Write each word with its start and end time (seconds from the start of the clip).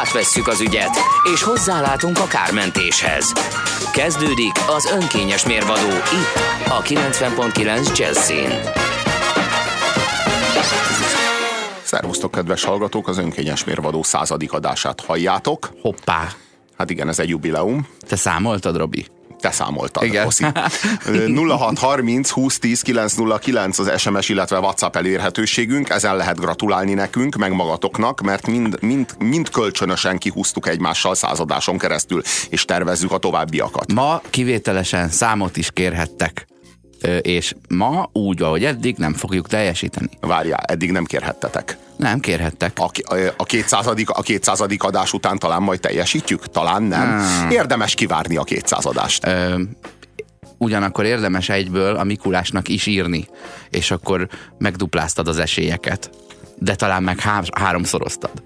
Átvesszük 0.00 0.48
az 0.48 0.60
ügyet, 0.60 0.96
és 1.34 1.42
hozzálátunk 1.42 2.18
a 2.18 2.26
kármentéshez. 2.26 3.32
Kezdődik 3.92 4.52
az 4.68 4.90
önkényes 5.00 5.46
mérvadó 5.46 5.88
itt, 5.88 6.68
a 6.68 6.82
90.9 6.82 7.98
Jazzin. 7.98 8.50
Szervusztok, 11.82 12.30
kedves 12.30 12.64
hallgatók! 12.64 13.08
Az 13.08 13.18
önkényes 13.18 13.64
mérvadó 13.64 14.02
századik 14.02 14.52
adását 14.52 15.00
halljátok. 15.00 15.70
Hoppá! 15.80 16.28
Hát 16.78 16.90
igen, 16.90 17.08
ez 17.08 17.18
egy 17.18 17.28
jubileum. 17.28 17.88
Te 18.08 18.16
számoltad, 18.16 18.76
Robi? 18.76 19.06
Te 19.42 19.50
számoltad, 19.50 20.04
Igen. 20.04 20.26
Oszi. 20.26 20.44
0630 21.04 22.32
2010 22.32 22.82
909 22.82 23.78
az 23.78 24.00
SMS, 24.00 24.28
illetve 24.28 24.58
WhatsApp 24.58 24.96
elérhetőségünk, 24.96 25.88
ezen 25.88 26.16
lehet 26.16 26.40
gratulálni 26.40 26.94
nekünk, 26.94 27.36
meg 27.36 27.52
magatoknak, 27.52 28.20
mert 28.20 28.46
mind, 28.46 28.82
mind, 28.82 29.14
mind 29.18 29.50
kölcsönösen 29.50 30.18
kihúztuk 30.18 30.68
egymással 30.68 31.14
századáson 31.14 31.78
keresztül, 31.78 32.22
és 32.48 32.64
tervezzük 32.64 33.12
a 33.12 33.18
továbbiakat. 33.18 33.92
Ma 33.92 34.20
kivételesen 34.30 35.08
számot 35.08 35.56
is 35.56 35.70
kérhettek. 35.70 36.46
És 37.22 37.54
ma 37.68 38.08
úgy, 38.12 38.42
ahogy 38.42 38.64
eddig, 38.64 38.96
nem 38.96 39.14
fogjuk 39.14 39.48
teljesíteni. 39.48 40.08
Várjál, 40.20 40.60
eddig 40.66 40.90
nem 40.90 41.04
kérhettetek. 41.04 41.76
Nem 41.96 42.20
kérhettek. 42.20 42.78
A, 42.78 42.90
a, 43.36 43.44
200. 43.44 43.86
a 44.06 44.22
200. 44.22 44.60
adás 44.78 45.12
után 45.12 45.38
talán 45.38 45.62
majd 45.62 45.80
teljesítjük? 45.80 46.46
Talán 46.46 46.82
nem. 46.82 47.20
Hmm. 47.20 47.50
Érdemes 47.50 47.94
kivárni 47.94 48.36
a 48.36 48.42
200 48.42 48.84
adást. 48.84 49.26
Ö, 49.26 49.60
ugyanakkor 50.58 51.04
érdemes 51.04 51.48
egyből 51.48 51.96
a 51.96 52.04
Mikulásnak 52.04 52.68
is 52.68 52.86
írni, 52.86 53.28
és 53.70 53.90
akkor 53.90 54.28
megdupláztad 54.58 55.28
az 55.28 55.38
esélyeket. 55.38 56.10
De 56.58 56.74
talán 56.74 57.02
meg 57.02 57.20
há- 57.20 57.58
háromszoroztad. 57.58 58.42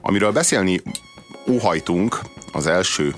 Amiről 0.00 0.32
beszélni 0.32 0.82
óhajtunk 1.48 2.20
az 2.52 2.66
első 2.66 3.14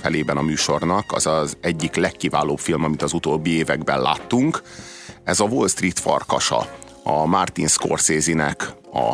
felében 0.00 0.36
a 0.36 0.42
műsornak, 0.42 1.12
az 1.12 1.26
az 1.26 1.56
egyik 1.60 1.94
legkiválóbb 1.94 2.58
film, 2.58 2.84
amit 2.84 3.02
az 3.02 3.12
utóbbi 3.12 3.50
években 3.50 4.00
láttunk. 4.00 4.62
Ez 5.24 5.40
a 5.40 5.44
Wall 5.44 5.68
Street 5.68 5.98
farkasa, 5.98 6.66
a 7.02 7.26
Martin 7.26 7.66
Scorsese-nek 7.66 8.72
a 8.92 9.12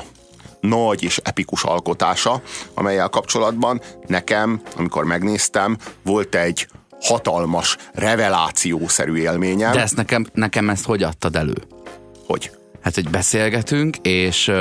nagy 0.60 1.02
és 1.02 1.20
epikus 1.22 1.62
alkotása, 1.62 2.42
amelyel 2.74 3.08
kapcsolatban 3.08 3.80
nekem, 4.06 4.60
amikor 4.76 5.04
megnéztem, 5.04 5.76
volt 6.02 6.34
egy 6.34 6.68
hatalmas, 7.00 7.76
revelációszerű 7.92 9.14
élményem. 9.16 9.72
De 9.72 9.80
ezt 9.80 9.96
nekem, 9.96 10.26
nekem 10.32 10.70
ezt 10.70 10.84
hogy 10.84 11.02
adtad 11.02 11.36
elő? 11.36 11.56
Hogy? 12.26 12.50
Hát, 12.82 12.94
hogy 12.94 13.10
beszélgetünk, 13.10 13.96
és, 13.96 14.52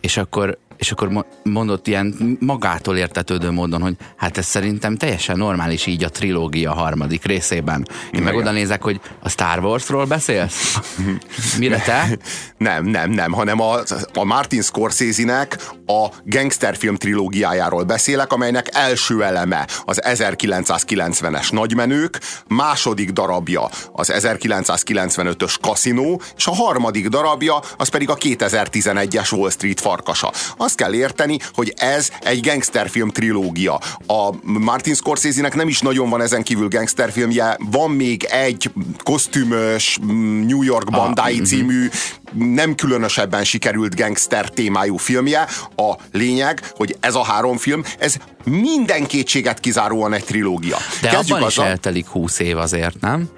és 0.00 0.16
akkor 0.16 0.58
és 0.80 0.92
akkor 0.92 1.08
mo- 1.08 1.26
mondott 1.42 1.86
ilyen 1.86 2.36
magától 2.40 2.96
értetődő 2.96 3.50
módon, 3.50 3.82
hogy 3.82 3.96
hát 4.16 4.38
ez 4.38 4.46
szerintem 4.46 4.96
teljesen 4.96 5.36
normális 5.36 5.86
így 5.86 6.04
a 6.04 6.08
trilógia 6.08 6.72
harmadik 6.72 7.24
részében. 7.24 7.88
Én 8.12 8.22
meg 8.22 8.34
oda 8.34 8.50
nézek, 8.50 8.82
hogy 8.82 9.00
a 9.22 9.28
Star 9.28 9.64
Warsról 9.64 10.04
beszélsz? 10.04 10.78
Mire 11.58 11.78
te? 11.78 12.18
Nem, 12.56 12.84
nem, 12.84 13.10
nem, 13.10 13.32
hanem 13.32 13.60
a, 13.60 13.78
a 14.14 14.24
Martin 14.24 14.62
Scorsese-nek 14.62 15.58
a 15.90 16.12
gangsterfilm 16.24 16.96
trilógiájáról 16.96 17.82
beszélek, 17.82 18.32
amelynek 18.32 18.68
első 18.72 19.24
eleme 19.24 19.66
az 19.84 20.00
1990-es 20.04 21.52
nagymenők, 21.52 22.20
második 22.48 23.10
darabja 23.10 23.68
az 23.92 24.12
1995-ös 24.14 25.54
kaszinó, 25.60 26.22
és 26.36 26.46
a 26.46 26.54
harmadik 26.54 27.08
darabja 27.08 27.62
az 27.76 27.88
pedig 27.88 28.10
a 28.10 28.16
2011-es 28.16 29.32
Wall 29.32 29.50
Street 29.50 29.80
farkasa. 29.80 30.32
Azt 30.56 30.76
kell 30.76 30.94
érteni, 30.94 31.38
hogy 31.52 31.72
ez 31.76 32.10
egy 32.20 32.40
gangsterfilm 32.40 33.08
trilógia. 33.10 33.80
A 34.06 34.30
Martin 34.42 34.94
Scorsese-nek 34.94 35.54
nem 35.54 35.68
is 35.68 35.80
nagyon 35.80 36.10
van 36.10 36.20
ezen 36.20 36.42
kívül 36.42 36.68
gangsterfilmje, 36.68 37.56
van 37.70 37.90
még 37.90 38.24
egy 38.24 38.70
kosztümös 39.02 39.98
mm, 40.02 40.46
New 40.46 40.62
York 40.62 40.90
bandái 40.90 41.40
című 41.40 41.88
nem 42.32 42.74
különösebben 42.74 43.44
sikerült 43.44 43.96
gangster 43.96 44.48
témájú 44.48 44.96
filmje. 44.96 45.46
A 45.76 45.94
lényeg, 46.12 46.62
hogy 46.70 46.96
ez 47.00 47.14
a 47.14 47.24
három 47.24 47.56
film, 47.56 47.84
ez 47.98 48.16
minden 48.44 49.06
kétséget 49.06 49.60
kizáróan 49.60 50.12
egy 50.12 50.24
trilógia. 50.24 50.76
De 51.00 51.08
abban 51.10 51.48
is 51.48 51.58
eltelik 51.58 52.06
húsz 52.06 52.38
év 52.38 52.58
azért, 52.58 53.00
nem? 53.00 53.28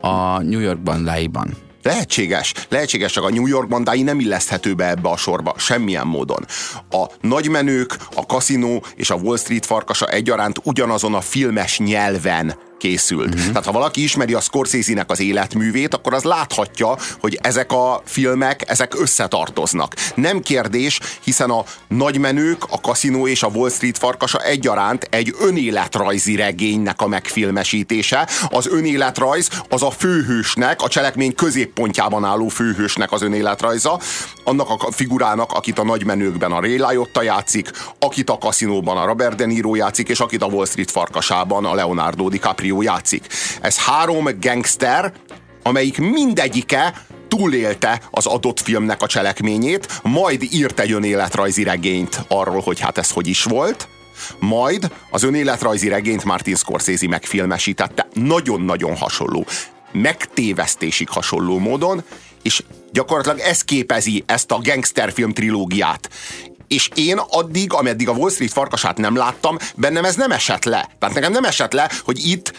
A 0.00 0.42
New 0.42 0.60
York 0.60 0.80
bandáiban. 0.80 1.56
Lehetséges, 1.82 2.54
lehetséges, 2.68 3.12
csak 3.12 3.24
a 3.24 3.30
New 3.30 3.46
York 3.46 3.68
bandái 3.68 4.02
nem 4.02 4.20
illeszthető 4.20 4.74
be 4.74 4.88
ebbe 4.88 5.08
a 5.08 5.16
sorba, 5.16 5.54
semmilyen 5.56 6.06
módon. 6.06 6.46
A 6.90 7.04
nagymenők, 7.20 7.96
a 8.14 8.26
kaszinó 8.26 8.84
és 8.96 9.10
a 9.10 9.14
Wall 9.14 9.36
Street 9.36 9.66
farkasa 9.66 10.06
egyaránt 10.06 10.60
ugyanazon 10.62 11.14
a 11.14 11.20
filmes 11.20 11.78
nyelven 11.78 12.54
készült. 12.80 13.28
Mhm. 13.28 13.38
Mm-hmm. 13.40 13.48
Tehát 13.48 13.64
ha 13.64 13.72
valaki 13.72 14.02
ismeri 14.02 14.34
a 14.34 14.40
Scorsese-nek 14.40 15.10
az 15.10 15.20
életművét, 15.20 15.94
akkor 15.94 16.14
az 16.14 16.22
láthatja, 16.22 16.96
hogy 17.20 17.38
ezek 17.42 17.72
a 17.72 18.02
filmek, 18.04 18.62
ezek 18.66 19.00
összetartoznak. 19.00 19.94
Nem 20.14 20.40
kérdés, 20.40 21.00
hiszen 21.24 21.50
a 21.50 21.64
nagymenők, 21.88 22.64
a 22.70 22.80
kaszinó 22.80 23.26
és 23.26 23.42
a 23.42 23.50
Wall 23.54 23.70
Street 23.70 23.98
farkasa 23.98 24.38
egyaránt 24.38 25.06
egy 25.10 25.34
önéletrajzi 25.40 26.36
regénynek 26.36 27.00
a 27.00 27.06
megfilmesítése. 27.06 28.28
Az 28.48 28.66
önéletrajz 28.66 29.48
az 29.68 29.82
a 29.82 29.90
főhősnek, 29.90 30.82
a 30.82 30.88
cselekmény 30.88 31.34
középpontjában 31.34 32.24
álló 32.24 32.48
főhősnek 32.48 33.12
az 33.12 33.22
önéletrajza, 33.22 34.00
annak 34.44 34.70
a 34.70 34.90
figurának, 34.90 35.52
akit 35.52 35.78
a 35.78 35.84
nagymenőkben 35.84 36.52
a 36.52 36.60
Ray 36.60 36.76
Liotta 36.76 37.22
játszik, 37.22 37.70
akit 37.98 38.30
a 38.30 38.38
kaszinóban 38.38 38.96
a 38.96 39.04
Robert 39.04 39.36
De 39.36 39.46
Niro 39.46 39.74
játszik, 39.74 40.08
és 40.08 40.20
akit 40.20 40.42
a 40.42 40.46
Wall 40.46 40.66
Street 40.66 40.90
farkasában 40.90 41.64
a 41.64 41.74
Leonardo 41.74 42.28
DiCaprio 42.28 42.69
játszik. 42.82 43.26
Ez 43.60 43.78
három 43.78 44.28
gangster, 44.40 45.12
amelyik 45.62 45.98
mindegyike 45.98 47.04
túlélte 47.28 48.00
az 48.10 48.26
adott 48.26 48.60
filmnek 48.60 49.02
a 49.02 49.06
cselekményét, 49.06 50.00
majd 50.02 50.42
írt 50.50 50.80
egy 50.80 50.92
önéletrajzi 50.92 51.62
regényt 51.62 52.24
arról, 52.28 52.60
hogy 52.60 52.80
hát 52.80 52.98
ez 52.98 53.10
hogy 53.10 53.26
is 53.26 53.42
volt, 53.44 53.88
majd 54.38 54.90
az 55.10 55.22
önéletrajzi 55.22 55.88
regényt 55.88 56.24
Martin 56.24 56.56
Scorsese 56.56 57.08
megfilmesítette 57.08 58.06
nagyon-nagyon 58.12 58.96
hasonló, 58.96 59.46
megtévesztésig 59.92 61.08
hasonló 61.08 61.58
módon, 61.58 62.02
és 62.42 62.62
gyakorlatilag 62.92 63.38
ez 63.38 63.62
képezi 63.62 64.22
ezt 64.26 64.50
a 64.50 64.60
gangsterfilm 64.62 65.32
trilógiát. 65.32 66.10
És 66.70 66.90
én 66.94 67.18
addig, 67.18 67.72
ameddig 67.72 68.08
a 68.08 68.12
Wall 68.12 68.30
Street 68.30 68.52
farkasát 68.52 68.96
nem 68.96 69.16
láttam, 69.16 69.58
bennem 69.76 70.04
ez 70.04 70.14
nem 70.14 70.30
esett 70.30 70.64
le. 70.64 70.88
Tehát 70.98 71.14
nekem 71.14 71.32
nem 71.32 71.44
esett 71.44 71.72
le, 71.72 71.90
hogy 72.04 72.26
itt 72.26 72.52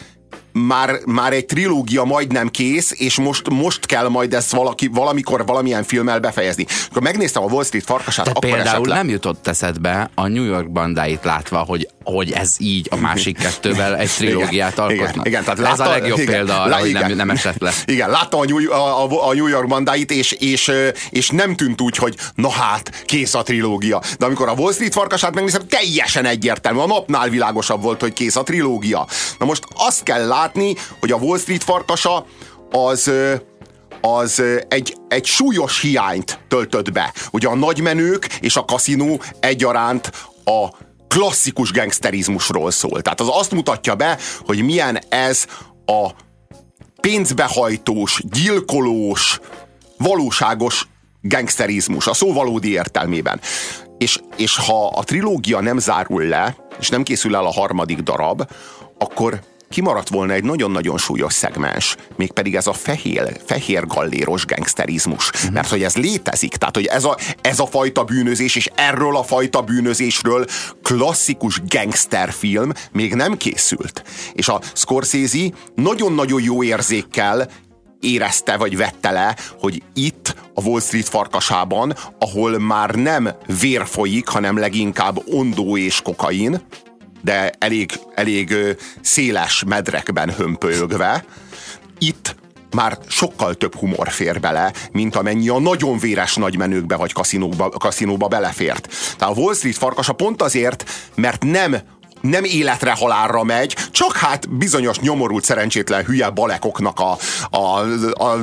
már, 0.51 0.99
már 1.05 1.33
egy 1.33 1.45
trilógia 1.45 2.03
majdnem 2.03 2.49
kész, 2.49 2.93
és 2.97 3.15
most, 3.17 3.49
most 3.49 3.85
kell 3.85 4.07
majd 4.07 4.33
ezt 4.33 4.51
valaki, 4.51 4.87
valamikor 4.87 5.45
valamilyen 5.45 5.83
filmmel 5.83 6.19
befejezni. 6.19 6.65
Akkor 6.89 7.01
megnéztem 7.01 7.43
a 7.43 7.45
Wall 7.45 7.63
Street 7.63 7.85
farkasát, 7.85 8.25
Te 8.25 8.31
akkor 8.31 8.49
például 8.51 8.87
nem 8.87 9.09
jutott 9.09 9.47
eszedbe 9.47 10.09
a 10.15 10.27
New 10.27 10.43
York 10.43 10.71
bandáit 10.71 11.23
látva, 11.23 11.57
hogy, 11.57 11.87
hogy 12.03 12.31
ez 12.31 12.55
így 12.57 12.87
a 12.91 12.95
másik 12.95 13.37
kettővel 13.37 13.97
egy 13.97 14.09
trilógiát 14.17 14.71
Igen, 14.71 14.83
alkotnak. 14.85 15.09
igen, 15.15 15.25
igen, 15.25 15.43
tehát 15.43 15.59
ez 15.59 15.79
a 15.79 15.83
látta- 15.83 15.99
legjobb 15.99 16.19
igen, 16.19 16.33
példa 16.35 16.61
arra, 16.61 16.69
lá- 16.69 16.79
hogy 16.79 16.91
nem, 16.93 17.03
igen. 17.03 17.15
nem 17.17 17.29
esett 17.29 17.59
le. 17.59 17.71
Igen, 17.85 18.09
láttam 18.09 18.39
a 18.39 18.43
New, 18.45 18.71
a, 18.71 19.27
a, 19.29 19.33
New 19.33 19.47
York 19.47 19.67
bandáit, 19.67 20.11
és, 20.11 20.31
és, 20.31 20.71
és 21.09 21.29
nem 21.29 21.55
tűnt 21.55 21.81
úgy, 21.81 21.95
hogy 21.95 22.15
na 22.35 22.49
hát, 22.49 23.03
kész 23.05 23.33
a 23.33 23.43
trilógia. 23.43 24.01
De 24.19 24.25
amikor 24.25 24.47
a 24.47 24.53
Wall 24.53 24.73
Street 24.73 24.93
farkasát 24.93 25.33
megnézem, 25.33 25.61
teljesen 25.67 26.25
egyértelmű. 26.25 26.79
A 26.79 26.85
napnál 26.87 27.29
világosabb 27.29 27.81
volt, 27.81 28.01
hogy 28.01 28.13
kész 28.13 28.35
a 28.35 28.43
trilógia. 28.43 29.07
Na 29.39 29.45
most 29.45 29.63
azt 29.73 30.03
kell 30.03 30.27
látni, 30.27 30.39
hogy 30.99 31.11
a 31.11 31.15
Wall 31.15 31.37
Street 31.37 31.63
farkasa 31.63 32.25
az 32.71 33.11
az 34.01 34.43
egy, 34.67 34.97
egy 35.07 35.25
súlyos 35.25 35.81
hiányt 35.81 36.39
töltött 36.47 36.91
be. 36.91 37.13
Ugye 37.31 37.47
a 37.47 37.55
nagymenők 37.55 38.25
és 38.39 38.55
a 38.55 38.65
kaszinó 38.65 39.21
egyaránt 39.39 40.11
a 40.43 40.67
klasszikus 41.07 41.71
gangsterizmusról 41.71 42.71
szól. 42.71 43.01
Tehát 43.01 43.19
az 43.19 43.29
azt 43.31 43.51
mutatja 43.51 43.95
be, 43.95 44.17
hogy 44.45 44.63
milyen 44.63 44.99
ez 45.09 45.45
a 45.85 46.09
pénzbehajtós, 47.01 48.21
gyilkolós, 48.31 49.39
valóságos 49.97 50.87
gangsterizmus, 51.21 52.07
a 52.07 52.13
szó 52.13 52.33
valódi 52.33 52.71
értelmében. 52.71 53.39
És, 53.97 54.19
és 54.35 54.57
ha 54.57 54.87
a 54.87 55.03
trilógia 55.03 55.59
nem 55.59 55.77
zárul 55.77 56.23
le, 56.23 56.55
és 56.79 56.89
nem 56.89 57.03
készül 57.03 57.35
el 57.35 57.45
a 57.45 57.51
harmadik 57.51 57.99
darab, 57.99 58.47
akkor 58.97 59.39
kimaradt 59.71 60.09
volna 60.09 60.33
egy 60.33 60.43
nagyon-nagyon 60.43 60.97
súlyos 60.97 61.33
szegmens, 61.33 61.95
mégpedig 62.15 62.55
ez 62.55 62.67
a 62.67 62.73
fehér, 62.73 63.39
fehér 63.45 63.87
galléros 63.87 64.45
gangsterizmus. 64.45 65.29
Uh-huh. 65.29 65.51
Mert 65.51 65.69
hogy 65.69 65.83
ez 65.83 65.95
létezik, 65.95 66.55
tehát 66.55 66.75
hogy 66.75 66.85
ez 66.85 67.03
a, 67.03 67.17
ez 67.41 67.59
a 67.59 67.65
fajta 67.65 68.03
bűnözés, 68.03 68.55
és 68.55 68.69
erről 68.75 69.17
a 69.17 69.23
fajta 69.23 69.61
bűnözésről 69.61 70.45
klasszikus 70.83 71.61
gangsterfilm 71.67 72.71
még 72.91 73.13
nem 73.13 73.37
készült. 73.37 74.03
És 74.33 74.47
a 74.47 74.61
Scorsese 74.73 75.49
nagyon-nagyon 75.75 76.41
jó 76.41 76.63
érzékkel 76.63 77.49
érezte 77.99 78.57
vagy 78.57 78.77
vette 78.77 79.11
le, 79.11 79.35
hogy 79.59 79.81
itt 79.93 80.35
a 80.53 80.61
Wall 80.61 80.81
Street 80.81 81.09
farkasában, 81.09 81.95
ahol 82.19 82.59
már 82.59 82.89
nem 82.95 83.29
vér 83.59 83.85
folyik, 83.85 84.27
hanem 84.27 84.57
leginkább 84.57 85.21
ondó 85.33 85.77
és 85.77 86.01
kokain, 86.01 86.61
de 87.21 87.51
elég, 87.59 87.91
elég 88.15 88.55
széles 89.01 89.63
medrekben 89.67 90.33
hömpölyögve, 90.33 91.25
itt 91.97 92.35
már 92.71 92.97
sokkal 93.07 93.55
több 93.55 93.75
humor 93.75 94.09
fér 94.09 94.39
bele, 94.39 94.73
mint 94.91 95.15
amennyi 95.15 95.49
a 95.49 95.59
nagyon 95.59 95.97
véres 95.97 96.35
nagymenőkbe 96.35 96.95
vagy 96.95 97.13
kaszinóba, 97.13 97.69
kaszinóba 97.69 98.27
belefért. 98.27 98.87
Tehát 99.17 99.35
a 99.35 99.39
Wall 99.39 99.53
Street 99.53 99.75
farkasa 99.75 100.13
pont 100.13 100.41
azért, 100.41 100.89
mert 101.15 101.43
nem 101.43 101.77
nem 102.21 102.43
életre 102.43 102.91
halálra 102.91 103.43
megy, 103.43 103.75
csak 103.91 104.15
hát 104.15 104.49
bizonyos 104.49 104.99
nyomorult 104.99 105.43
szerencsétlen 105.43 106.05
hülye 106.05 106.29
balekoknak 106.29 106.99
a, 106.99 107.17
a, 107.57 107.79
a 108.23 108.37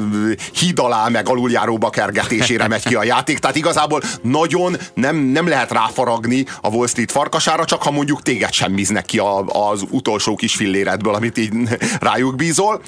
híd 0.54 0.78
alá 0.78 1.08
meg 1.08 1.28
aluljáróba 1.28 1.90
kergetésére 1.90 2.68
megy 2.68 2.84
ki 2.84 2.94
a 2.94 3.04
játék. 3.04 3.38
Tehát 3.38 3.56
igazából 3.56 4.02
nagyon 4.22 4.76
nem, 4.94 5.16
nem 5.16 5.48
lehet 5.48 5.72
ráfaragni 5.72 6.44
a 6.60 6.68
Wall 6.68 6.86
Street 6.86 7.10
farkasára, 7.10 7.64
csak 7.64 7.82
ha 7.82 7.90
mondjuk 7.90 8.22
téged 8.22 8.52
sem 8.52 8.74
bíznek 8.74 9.04
ki 9.04 9.18
a, 9.18 9.44
az 9.44 9.84
utolsó 9.90 10.36
kis 10.36 10.54
filléredből, 10.54 11.14
amit 11.14 11.38
így 11.38 11.52
rájuk 12.00 12.36
bízol 12.36 12.80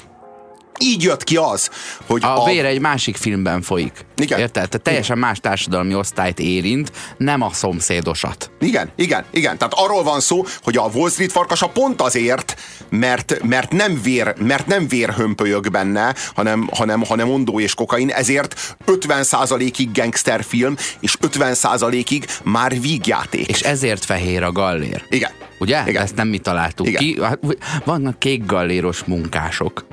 így 0.81 1.03
jött 1.03 1.23
ki 1.23 1.35
az, 1.35 1.69
hogy 2.05 2.23
a, 2.23 2.41
a 2.41 2.45
vér 2.45 2.65
egy 2.65 2.79
másik 2.79 3.15
filmben 3.15 3.61
folyik. 3.61 4.05
Igen. 4.15 4.39
Érted? 4.39 4.69
Tehát 4.69 4.81
teljesen 4.81 5.17
más 5.17 5.39
társadalmi 5.39 5.95
osztályt 5.95 6.39
érint, 6.39 6.91
nem 7.17 7.41
a 7.41 7.49
szomszédosat. 7.53 8.51
Igen, 8.59 8.91
igen, 8.95 9.23
igen. 9.31 9.57
Tehát 9.57 9.73
arról 9.73 10.03
van 10.03 10.19
szó, 10.19 10.45
hogy 10.63 10.77
a 10.77 10.89
Wall 10.93 11.09
Street 11.09 11.31
farkasa 11.31 11.67
pont 11.67 12.01
azért, 12.01 12.55
mert, 12.89 13.43
mert 13.43 13.71
nem 13.71 14.01
vér, 14.01 14.33
mert 14.39 14.67
nem 14.67 14.87
vér 14.87 15.09
hömpölyög 15.09 15.71
benne, 15.71 16.15
hanem, 16.35 16.69
hanem, 16.73 17.01
hanem 17.01 17.29
ondó 17.29 17.59
és 17.59 17.73
kokain, 17.73 18.09
ezért 18.09 18.75
50%-ig 18.85 19.91
gangsterfilm, 19.91 20.75
és 20.99 21.17
50%-ig 21.21 22.25
már 22.43 22.81
vígjáték. 22.81 23.47
És 23.47 23.61
ezért 23.61 24.05
fehér 24.05 24.43
a 24.43 24.51
gallér. 24.51 25.03
Igen. 25.09 25.31
Ugye? 25.59 25.83
Igen. 25.87 26.01
Ezt 26.01 26.15
nem 26.15 26.27
mi 26.27 26.37
találtuk 26.37 26.87
Igen. 26.87 27.01
ki. 27.01 27.17
Hát, 27.21 27.39
Vannak 27.85 28.19
kék 28.19 28.45
galléros 28.45 29.03
munkások 29.03 29.85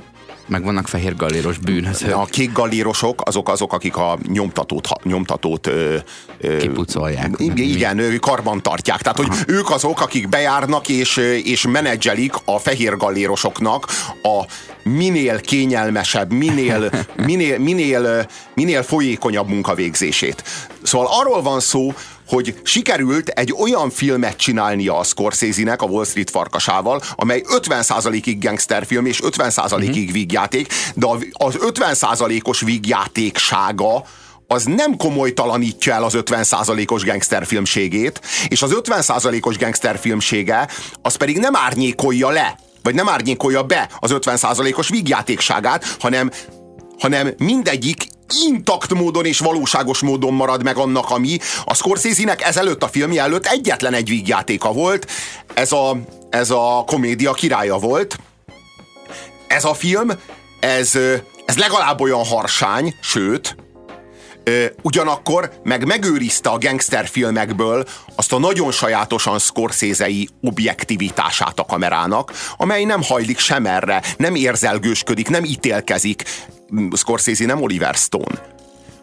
meg 0.49 0.63
vannak 0.63 0.87
fehér 0.87 1.15
galléros 1.15 1.57
bűnözők. 1.57 2.15
A 2.15 2.25
kék 2.25 2.51
gallérosok 2.51 3.21
azok 3.25 3.49
azok, 3.49 3.73
akik 3.73 3.97
a 3.97 4.17
nyomtatót, 4.27 4.87
nyomtatót 5.03 5.67
ö, 5.67 5.95
ö, 6.39 6.57
Kipucolják. 6.57 7.29
Igen, 7.55 7.97
ő 7.97 8.15
karban 8.15 8.61
tartják. 8.61 9.01
Tehát, 9.01 9.17
hogy 9.17 9.27
Aha. 9.29 9.39
ők 9.47 9.69
azok, 9.69 10.01
akik 10.01 10.29
bejárnak 10.29 10.89
és, 10.89 11.17
és 11.43 11.67
menedzselik 11.67 12.33
a 12.45 12.59
fehér 12.59 12.97
gallérosoknak 12.97 13.87
a 14.23 14.45
minél 14.83 15.39
kényelmesebb, 15.39 16.31
minél, 16.31 16.89
minél, 17.27 17.59
minél, 17.59 18.27
minél 18.53 18.83
folyékonyabb 18.83 19.47
munkavégzését. 19.47 20.43
Szóval 20.83 21.07
arról 21.11 21.41
van 21.41 21.59
szó, 21.59 21.93
hogy 22.29 22.59
sikerült 22.63 23.27
egy 23.27 23.53
olyan 23.59 23.89
filmet 23.89 24.37
csinálnia 24.37 24.97
a 24.97 25.03
Scorsese-nek 25.03 25.81
a 25.81 25.85
Wall 25.85 26.05
Street 26.05 26.29
farkasával, 26.29 27.01
amely 27.15 27.43
50%-ig 27.47 28.43
gangsterfilm 28.43 29.05
és 29.05 29.19
50%-ig 29.23 29.89
uh-huh. 29.89 30.11
vígjáték, 30.11 30.73
de 30.95 31.07
az 31.31 31.57
50%-os 31.59 32.61
vígjátéksága 32.61 34.03
az 34.47 34.63
nem 34.63 34.97
komolytalanítja 34.97 35.93
el 35.93 36.03
az 36.03 36.13
50%-os 36.17 37.03
gangsterfilmségét, 37.03 38.21
és 38.47 38.61
az 38.61 38.75
50%-os 38.83 39.57
gangsterfilmsége 39.57 40.67
az 41.01 41.15
pedig 41.15 41.37
nem 41.37 41.55
árnyékolja 41.55 42.29
le, 42.29 42.59
vagy 42.83 42.95
nem 42.95 43.09
árnyékolja 43.09 43.63
be 43.63 43.89
az 43.99 44.11
50%-os 44.13 44.89
vígjátékságát, 44.89 45.95
hanem, 45.99 46.31
hanem 46.99 47.33
mindegyik 47.37 48.07
intakt 48.45 48.93
módon 48.93 49.25
és 49.25 49.39
valóságos 49.39 49.99
módon 49.99 50.33
marad 50.33 50.63
meg 50.63 50.77
annak, 50.77 51.09
ami 51.09 51.37
a 51.65 51.73
Scorsese-nek 51.73 52.41
ezelőtt 52.41 52.83
a 52.83 52.87
filmje 52.87 53.21
előtt 53.21 53.45
egyetlen 53.45 53.93
egy 53.93 54.09
vígjátéka 54.09 54.71
volt, 54.71 55.11
ez 55.53 55.71
a, 55.71 55.97
ez 56.29 56.49
a 56.49 56.83
komédia 56.85 57.33
királya 57.33 57.77
volt. 57.77 58.17
Ez 59.47 59.65
a 59.65 59.73
film, 59.73 60.11
ez, 60.59 60.95
ez 61.45 61.57
legalább 61.57 62.01
olyan 62.01 62.25
harsány, 62.25 62.95
sőt, 63.01 63.55
ugyanakkor 64.81 65.51
meg 65.63 65.85
megőrizte 65.85 66.49
a 66.49 66.57
gangsterfilmekből 66.57 67.85
azt 68.15 68.33
a 68.33 68.39
nagyon 68.39 68.71
sajátosan 68.71 69.39
scorsese 69.39 70.07
objektivitását 70.41 71.59
a 71.59 71.65
kamerának, 71.65 72.31
amely 72.57 72.83
nem 72.83 73.03
hajlik 73.03 73.39
sem 73.39 73.65
erre, 73.65 74.01
nem 74.17 74.35
érzelgősködik, 74.35 75.29
nem 75.29 75.43
ítélkezik. 75.43 76.23
Scorsese 76.95 77.45
nem 77.45 77.61
Oliver 77.61 77.95
Stone 77.95 78.57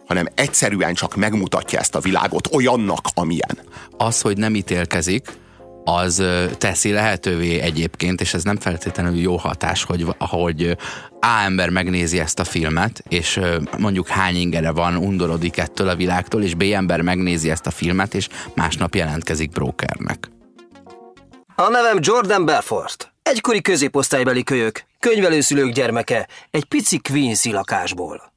hanem 0.07 0.27
egyszerűen 0.35 0.93
csak 0.93 1.15
megmutatja 1.15 1.79
ezt 1.79 1.95
a 1.95 1.99
világot 1.99 2.53
olyannak, 2.53 3.07
amilyen. 3.13 3.57
Az, 3.97 4.21
hogy 4.21 4.37
nem 4.37 4.55
ítélkezik, 4.55 5.37
az 5.83 6.23
teszi 6.57 6.91
lehetővé 6.91 7.59
egyébként, 7.59 8.21
és 8.21 8.33
ez 8.33 8.43
nem 8.43 8.57
feltétlenül 8.57 9.19
jó 9.19 9.35
hatás, 9.35 9.83
hogy, 9.83 10.05
hogy 10.17 10.77
A 11.19 11.41
ember 11.45 11.69
megnézi 11.69 12.19
ezt 12.19 12.39
a 12.39 12.43
filmet, 12.43 13.03
és 13.09 13.39
mondjuk 13.77 14.07
hány 14.07 14.35
ingere 14.35 14.71
van, 14.71 14.95
undorodik 14.95 15.57
ettől 15.57 15.89
a 15.89 15.95
világtól, 15.95 16.43
és 16.43 16.53
B 16.53 16.61
ember 16.61 17.01
megnézi 17.01 17.49
ezt 17.49 17.67
a 17.67 17.71
filmet, 17.71 18.13
és 18.13 18.27
másnap 18.55 18.95
jelentkezik 18.95 19.49
brokernek. 19.49 20.29
A 21.55 21.69
nevem 21.69 21.97
Jordan 22.01 22.45
Belfort. 22.45 23.11
Egykori 23.27 23.61
középosztálybeli 23.61 24.43
kölyök, 24.43 24.83
könyvelőszülők 24.99 25.71
gyermeke, 25.71 26.27
egy 26.51 26.65
pici 26.65 26.99
Quincy 26.99 27.51
lakásból. 27.51 28.33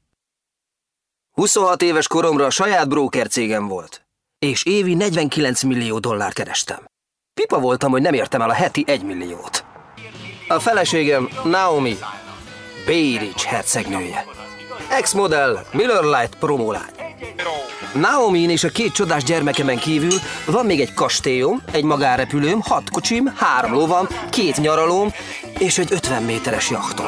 26 1.31 1.81
éves 1.81 2.07
koromra 2.07 2.45
a 2.45 2.49
saját 2.49 2.89
broker 2.89 3.27
cégem 3.27 3.67
volt, 3.67 4.05
és 4.39 4.65
évi 4.65 4.93
49 4.93 5.63
millió 5.63 5.99
dollár 5.99 6.33
kerestem. 6.33 6.85
Pipa 7.33 7.59
voltam, 7.59 7.91
hogy 7.91 8.01
nem 8.01 8.13
értem 8.13 8.41
el 8.41 8.49
a 8.49 8.53
heti 8.53 8.83
egy 8.87 9.03
milliót. 9.03 9.65
A 10.47 10.59
feleségem 10.59 11.29
Naomi, 11.43 11.97
Ridge 12.85 13.47
hercegnője. 13.47 14.25
Ex-modell, 14.89 15.65
Miller 15.71 16.03
Lite 16.03 16.37
promolány. 16.39 17.00
Naomi 17.93 18.39
és 18.39 18.63
a 18.63 18.69
két 18.69 18.93
csodás 18.93 19.23
gyermekemen 19.23 19.77
kívül 19.77 20.19
van 20.45 20.65
még 20.65 20.79
egy 20.79 20.93
kastélyom, 20.93 21.61
egy 21.71 21.83
magárepülőm, 21.83 22.61
hat 22.61 22.89
kocsim, 22.89 23.33
három 23.35 23.73
lovam, 23.73 24.07
két 24.29 24.57
nyaralóm 24.57 25.13
és 25.57 25.77
egy 25.77 25.91
50 25.91 26.23
méteres 26.23 26.69
jachtom. 26.69 27.05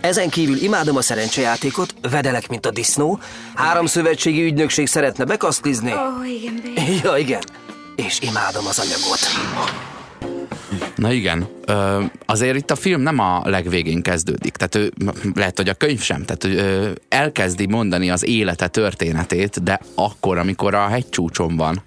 Ezen 0.00 0.28
kívül 0.28 0.56
imádom 0.56 0.96
a 0.96 1.02
szerencsejátékot, 1.02 1.94
vedelek, 2.10 2.48
mint 2.48 2.66
a 2.66 2.70
disznó, 2.70 3.18
három 3.54 3.86
szövetségi 3.86 4.42
ügynökség 4.42 4.86
szeretne 4.86 5.24
bekasztizni. 5.24 5.92
Ó, 5.92 5.96
oh, 5.96 6.30
igen, 6.30 6.60
baby. 6.64 7.00
Ja, 7.02 7.16
igen. 7.16 7.42
És 7.96 8.20
imádom 8.20 8.66
az 8.66 8.78
anyagot. 8.78 9.20
Na 10.96 11.12
igen, 11.12 11.46
ö, 11.64 12.02
azért 12.26 12.56
itt 12.56 12.70
a 12.70 12.76
film 12.76 13.00
nem 13.00 13.18
a 13.18 13.42
legvégén 13.44 14.02
kezdődik, 14.02 14.56
tehát 14.56 14.74
ő, 14.74 14.92
lehet, 15.34 15.56
hogy 15.56 15.68
a 15.68 15.74
könyv 15.74 16.00
sem, 16.00 16.24
tehát 16.24 16.44
ö, 16.44 16.90
elkezdi 17.08 17.66
mondani 17.66 18.10
az 18.10 18.26
élete 18.26 18.68
történetét, 18.68 19.62
de 19.62 19.80
akkor, 19.94 20.38
amikor 20.38 20.74
a 20.74 20.86
hegycsúcson 20.86 21.56
van, 21.56 21.82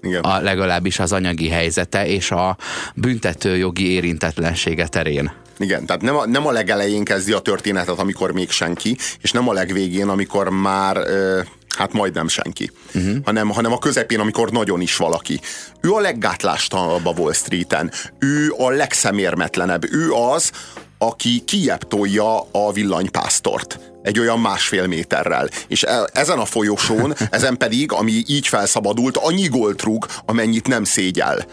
Igen. 0.00 0.22
a, 0.22 0.40
legalábbis 0.40 0.98
az 0.98 1.12
anyagi 1.12 1.48
helyzete 1.48 2.06
és 2.06 2.30
a 2.30 2.56
büntető 2.94 3.56
jogi 3.56 3.90
érintetlensége 3.90 4.86
terén. 4.86 5.32
Igen, 5.58 5.86
tehát 5.86 6.02
nem 6.02 6.16
a, 6.16 6.26
nem 6.26 6.46
a 6.46 6.50
legelején 6.50 7.04
kezdi 7.04 7.32
a 7.32 7.38
történetet, 7.38 7.98
amikor 7.98 8.32
még 8.32 8.50
senki, 8.50 8.96
és 9.20 9.32
nem 9.32 9.48
a 9.48 9.52
legvégén, 9.52 10.08
amikor 10.08 10.48
már 10.48 10.96
ö, 10.96 11.40
hát 11.74 11.92
majdnem 11.92 12.28
senki, 12.28 12.70
uh-huh. 12.94 13.16
hanem, 13.24 13.48
hanem 13.48 13.72
a 13.72 13.78
közepén, 13.78 14.20
amikor 14.20 14.50
nagyon 14.50 14.80
is 14.80 14.96
valaki. 14.96 15.40
Ő 15.80 15.92
a 15.92 16.00
leggátlástalabb 16.00 17.06
a 17.06 17.14
Wall 17.16 17.32
Street-en, 17.32 17.90
ő 18.18 18.54
a 18.58 18.70
legszemérmetlenebb, 18.70 19.92
ő 19.92 20.12
az, 20.12 20.50
aki 20.98 21.42
kiebb 21.44 21.88
tolja 21.88 22.40
a 22.40 22.72
villanypásztort 22.72 23.78
egy 24.02 24.18
olyan 24.18 24.40
másfél 24.40 24.86
méterrel. 24.86 25.48
És 25.68 25.82
e- 25.82 26.08
ezen 26.12 26.38
a 26.38 26.44
folyosón, 26.44 27.14
ezen 27.30 27.56
pedig, 27.56 27.92
ami 27.92 28.22
így 28.26 28.46
felszabadult, 28.46 29.16
annyi 29.16 29.46
gólt 29.46 29.82
rúg, 29.82 30.06
amennyit 30.26 30.66
nem 30.66 30.84
szégyel. 30.84 31.46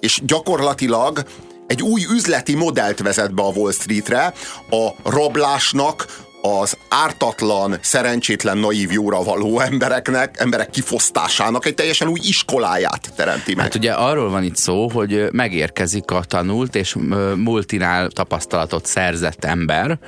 És 0.00 0.20
gyakorlatilag 0.24 1.24
egy 1.66 1.82
új 1.82 2.06
üzleti 2.10 2.54
modellt 2.54 2.98
vezet 2.98 3.34
be 3.34 3.42
a 3.42 3.52
Wall 3.54 3.72
Streetre, 3.72 4.32
a 4.70 5.10
rablásnak 5.10 6.26
az 6.42 6.76
ártatlan, 6.88 7.78
szerencsétlen, 7.80 8.58
naív 8.58 8.92
jóra 8.92 9.22
való 9.22 9.60
embereknek, 9.60 10.34
emberek 10.38 10.70
kifosztásának 10.70 11.66
egy 11.66 11.74
teljesen 11.74 12.08
új 12.08 12.20
iskoláját 12.22 13.12
teremti 13.16 13.54
meg. 13.54 13.64
Hát 13.64 13.74
ugye 13.74 13.92
arról 13.92 14.30
van 14.30 14.42
itt 14.42 14.56
szó, 14.56 14.88
hogy 14.88 15.28
megérkezik 15.32 16.10
a 16.10 16.22
tanult 16.24 16.74
és 16.74 16.96
multinál 17.36 18.08
tapasztalatot 18.08 18.86
szerzett 18.86 19.44
ember 19.44 19.98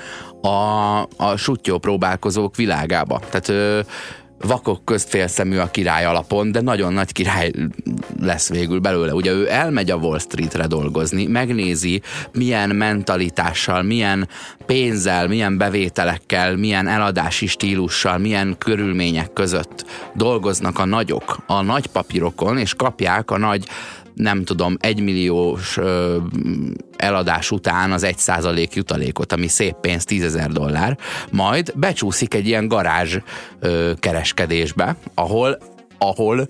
a, 0.43 0.49
a 1.17 1.37
sutyó 1.37 1.79
próbálkozók 1.79 2.57
világába. 2.57 3.21
Tehát 3.31 3.87
vakok 4.41 4.85
közt 4.85 5.09
félszemű 5.09 5.57
a 5.57 5.71
király 5.71 6.05
alapon, 6.05 6.53
de 6.53 6.61
nagyon 6.61 6.93
nagy 6.93 7.13
király 7.13 7.51
lesz 8.21 8.49
végül 8.49 8.79
belőle. 8.81 9.15
Ugye 9.15 9.33
ő 9.33 9.51
elmegy 9.51 9.91
a 9.91 9.97
Wall 9.97 10.19
Streetre 10.19 10.67
dolgozni, 10.67 11.27
megnézi, 11.27 12.03
milyen 12.33 12.71
mentalitással, 12.71 13.83
milyen 13.83 14.29
pénzzel, 14.67 15.29
milyen 15.29 15.59
bevételekkel, 15.59 16.57
milyen 16.57 16.89
eladási 16.89 17.47
stílussal, 17.47 18.19
milyen 18.19 18.57
körülmények 18.59 19.33
között 19.33 19.85
dolgoznak 20.15 20.79
a 20.79 20.85
nagyok 20.85 21.39
a 21.47 21.63
nagy 21.63 21.87
papírokon, 21.87 22.59
és 22.59 22.75
kapják 22.75 23.31
a 23.31 23.39
nagy 23.39 23.67
nem 24.21 24.45
tudom, 24.45 24.77
egymilliós 24.81 25.79
eladás 26.97 27.51
után 27.51 27.93
az 27.93 28.03
egy 28.03 28.19
százalék 28.19 28.75
jutalékot, 28.75 29.33
ami 29.33 29.47
szép 29.49 29.75
pénz, 29.81 30.05
tízezer 30.05 30.51
dollár, 30.51 30.99
majd 31.31 31.73
becsúszik 31.77 32.35
egy 32.35 32.47
ilyen 32.47 32.69
garázs 32.69 33.17
ö, 33.61 33.93
kereskedésbe, 33.99 34.97
ahol 35.15 35.59
ahol 36.03 36.49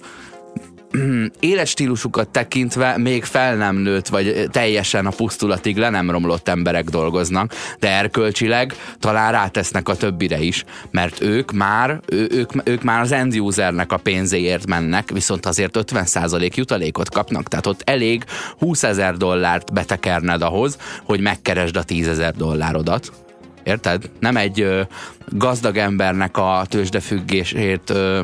életstílusukat 1.40 2.28
tekintve 2.28 2.99
még 2.99 3.25
fel 3.25 3.56
nem 3.56 3.76
nőtt, 3.76 4.09
vagy 4.09 4.47
teljesen 4.50 5.06
a 5.06 5.11
pusztulatig 5.11 5.76
le 5.76 5.90
nem 5.90 6.11
romlott 6.11 6.49
emberek 6.49 6.85
dolgoznak, 6.85 7.54
de 7.78 7.88
erkölcsileg 7.90 8.75
talán 8.99 9.32
rátesznek 9.32 9.88
a 9.88 9.97
többire 9.97 10.40
is, 10.40 10.64
mert 10.90 11.20
ők 11.20 11.52
már, 11.52 12.00
ő, 12.06 12.28
ők, 12.30 12.50
ők 12.64 12.82
már 12.82 13.00
az 13.00 13.12
end 13.12 13.38
usernek 13.40 13.92
a 13.92 13.97
pénzéért 13.97 14.66
mennek, 14.66 15.11
viszont 15.11 15.47
azért 15.47 15.76
50% 15.78 16.54
jutalékot 16.54 17.11
kapnak, 17.11 17.49
tehát 17.49 17.66
ott 17.66 17.82
elég 17.85 18.25
20 18.59 18.82
ezer 18.82 19.16
dollárt 19.16 19.73
betekerned 19.73 20.42
ahhoz, 20.42 20.78
hogy 21.04 21.20
megkeresd 21.20 21.76
a 21.76 21.82
10 21.82 22.09
ezer 22.09 22.35
dollárodat. 22.35 23.12
Érted? 23.62 24.11
Nem 24.20 24.37
egy 24.37 24.61
ö, 24.61 24.82
gazdag 25.28 25.76
embernek 25.76 26.37
a 26.37 26.64
tőzsdefüggését 26.68 27.90
ö, 27.90 28.20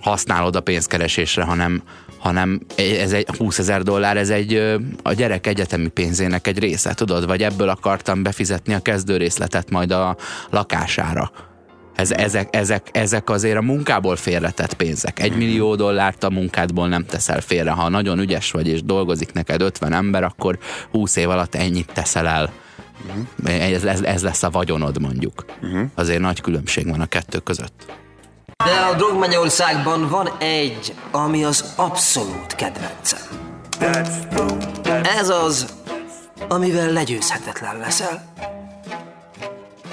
használod 0.00 0.56
a 0.56 0.60
pénzkeresésre, 0.60 1.42
hanem, 1.42 1.82
hanem 2.18 2.60
ez 2.76 3.12
egy 3.12 3.26
20 3.38 3.58
ezer 3.58 3.82
dollár, 3.82 4.16
ez 4.16 4.30
egy 4.30 4.76
a 5.02 5.12
gyerek 5.12 5.46
egyetemi 5.46 5.88
pénzének 5.88 6.46
egy 6.46 6.58
része, 6.58 6.94
tudod? 6.94 7.26
Vagy 7.26 7.42
ebből 7.42 7.68
akartam 7.68 8.22
befizetni 8.22 8.74
a 8.74 8.80
kezdő 8.80 9.16
részletet 9.16 9.70
majd 9.70 9.90
a 9.90 10.16
lakására. 10.50 11.30
Ez, 11.98 12.10
ezek, 12.10 12.56
ezek, 12.56 12.88
ezek 12.92 13.30
azért 13.30 13.56
a 13.56 13.62
munkából 13.62 14.16
félretett 14.16 14.74
pénzek. 14.74 15.20
Egy 15.20 15.36
millió 15.36 15.74
dollárt 15.74 16.24
a 16.24 16.30
munkádból 16.30 16.88
nem 16.88 17.04
teszel 17.04 17.40
félre. 17.40 17.70
Ha 17.70 17.88
nagyon 17.88 18.18
ügyes 18.18 18.50
vagy 18.50 18.68
és 18.68 18.82
dolgozik 18.82 19.32
neked 19.32 19.60
50 19.60 19.92
ember, 19.92 20.24
akkor 20.24 20.58
20 20.90 21.16
év 21.16 21.28
alatt 21.30 21.54
ennyit 21.54 21.90
teszel 21.92 22.26
el. 22.26 22.52
Uh-huh. 23.06 23.72
Ez, 23.72 23.84
ez, 23.84 24.02
ez 24.02 24.22
lesz 24.22 24.42
a 24.42 24.50
vagyonod 24.50 25.00
mondjuk. 25.00 25.44
Uh-huh. 25.62 25.90
Azért 25.94 26.20
nagy 26.20 26.40
különbség 26.40 26.88
van 26.88 27.00
a 27.00 27.06
kettő 27.06 27.38
között. 27.38 27.86
De 28.64 28.86
a 28.90 28.94
Drogmennyországban 28.94 30.08
van 30.08 30.30
egy, 30.38 30.94
ami 31.10 31.44
az 31.44 31.72
abszolút 31.76 32.54
kedvencem. 32.54 33.20
Ez 35.18 35.28
az, 35.28 35.66
amivel 36.48 36.92
legyőzhetetlen 36.92 37.78
leszel. 37.78 38.24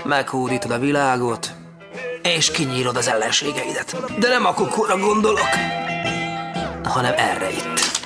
Meghódítod 0.04 0.72
a 0.72 0.80
világot, 0.80 1.52
és 2.24 2.52
kinyírod 2.52 2.96
az 2.98 3.08
ellenségeidet. 3.08 4.20
De 4.20 4.28
nem 4.28 4.46
a 4.46 4.54
kukóra 4.54 4.98
gondolok, 4.98 5.50
hanem 6.84 7.14
erre 7.18 7.52
itt. 7.52 8.02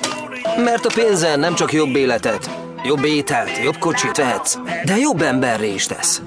Mert 0.64 0.84
a 0.84 0.90
pénzen 0.94 1.40
nem 1.40 1.54
csak 1.54 1.72
jobb 1.72 1.94
életet, 1.94 2.50
jobb 2.84 3.04
ételt, 3.04 3.58
jobb 3.62 3.78
kocsit 3.78 4.16
vehetsz, 4.16 4.58
de 4.84 4.96
jobb 4.96 5.22
emberré 5.22 5.72
is 5.72 5.86
tesz. 5.86 6.22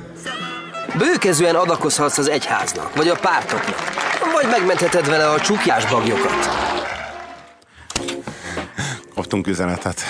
Bőkezően 0.98 1.56
adakozhatsz 1.56 2.18
az 2.18 2.30
egyháznak, 2.30 2.96
vagy 2.96 3.08
a 3.08 3.16
pártoknak, 3.16 3.80
vagy 4.34 4.50
megmentheted 4.52 5.10
vele 5.10 5.30
a 5.30 5.40
csukjás 5.40 5.86
bagyokat. 5.86 6.50
Kaptunk 9.16 9.48
üzenetet. 9.48 10.02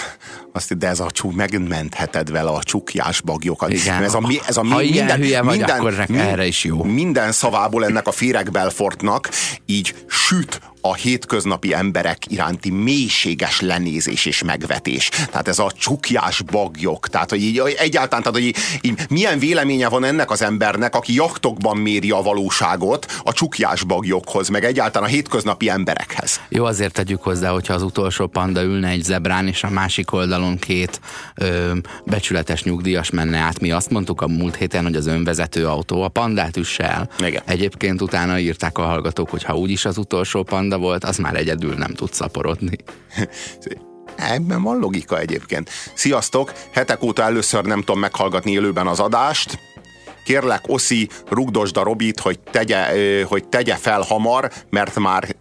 Azt, 0.54 0.78
de 0.78 0.88
ez 0.88 1.00
a 1.00 1.12
csú, 1.12 1.30
megmentheted 1.30 2.32
vele 2.32 2.50
a 2.50 2.64
csukjás 2.64 3.22
bagyokat. 3.22 3.74
Igen. 3.74 4.04
Ez 4.04 4.14
a, 4.14 4.22
ez 4.48 4.58
a 4.58 4.66
ha 4.66 4.78
minden, 4.78 4.94
ilyen 4.94 5.18
hülye 5.18 5.42
vagy, 5.42 5.58
minden, 5.58 5.80
akkor 5.80 6.06
erre 6.10 6.46
is 6.46 6.64
jó. 6.64 6.84
Minden 6.84 7.32
szavából 7.32 7.86
ennek 7.86 8.08
a 8.08 8.12
Féreg 8.12 8.52
Belfortnak 8.52 9.30
így 9.66 9.96
süt 10.08 10.62
a 10.86 10.94
hétköznapi 10.94 11.74
emberek 11.74 12.18
iránti 12.28 12.70
mélységes 12.70 13.62
lenézés 13.62 14.26
és 14.26 14.44
megvetés. 14.44 15.10
Tehát 15.10 15.48
ez 15.48 15.60
a 15.60 15.72
csukjás 15.78 16.42
bagyok. 16.42 17.08
Tehát, 17.08 17.30
hogy 17.30 17.42
így 17.42 17.60
egyáltalán, 17.60 18.24
tehát, 18.24 18.38
hogy 18.38 18.48
így, 18.48 18.58
így 18.82 19.00
milyen 19.10 19.40
véleménye 19.40 19.90
van 19.90 20.04
ennek 20.04 20.32
az 20.32 20.42
embernek, 20.42 20.96
aki 20.96 21.14
jachtokban 21.14 21.78
méri 21.78 22.12
a 22.12 22.22
valóságot 22.22 23.22
a 23.24 23.34
csukjás 23.34 23.84
bagyokhoz, 23.84 24.50
meg 24.50 24.64
egyáltalán 24.64 25.10
a 25.10 25.12
hétköznapi 25.12 25.70
emberekhez. 25.70 26.40
Jó, 26.50 26.66
azért 26.66 26.94
tegyük 26.94 27.22
hozzá, 27.22 27.50
hogyha 27.50 27.74
az 27.74 27.82
utolsó 27.82 28.28
panda 28.28 28.62
ülne 28.62 28.88
egy 28.88 29.04
zebrán, 29.04 29.48
és 29.48 29.64
a 29.64 29.70
másik 29.70 30.12
oldalon 30.12 30.43
két 30.60 31.00
ö, 31.36 31.74
becsületes 32.06 32.64
nyugdíjas 32.64 33.10
menne 33.10 33.38
át. 33.38 33.60
Mi 33.60 33.72
azt 33.72 33.90
mondtuk 33.90 34.22
a 34.22 34.28
múlt 34.28 34.56
héten, 34.56 34.84
hogy 34.84 34.96
az 34.96 35.08
önvezető 35.08 35.68
autó 35.68 36.02
a 36.02 36.08
pandát 36.08 36.58
üsse 36.58 36.90
el. 36.90 37.10
Igen. 37.20 37.42
Egyébként 37.46 38.02
utána 38.02 38.40
írták 38.40 38.78
a 38.78 38.82
hallgatók, 38.82 39.30
hogy 39.30 39.44
ha 39.44 39.58
úgyis 39.58 39.86
az 39.86 39.98
utolsó 39.98 40.44
panda 40.44 40.62
panda 40.64 40.78
volt, 40.78 41.04
az 41.04 41.18
már 41.18 41.36
egyedül 41.36 41.74
nem 41.74 41.94
tud 41.94 42.14
szaporodni. 42.14 42.78
Ebben 44.16 44.62
van 44.62 44.80
logika 44.80 45.20
egyébként. 45.20 45.70
Sziasztok! 45.94 46.54
Hetek 46.72 47.04
óta 47.04 47.24
először 47.24 47.64
nem 47.64 47.80
tudom 47.80 48.00
meghallgatni 48.00 48.52
élőben 48.52 48.88
az 48.88 49.00
adást. 49.00 49.60
Kérlek, 50.26 50.64
Oszi, 50.68 51.10
rugdosd 51.30 51.78
a 51.78 51.84
Robit, 51.84 52.20
hogy 52.20 52.40
tegye, 52.40 52.86
hogy 53.26 53.48
tegye 53.48 53.76
fel 53.76 54.02
hamar, 54.02 54.52
mert 54.70 55.00
már, 55.00 55.36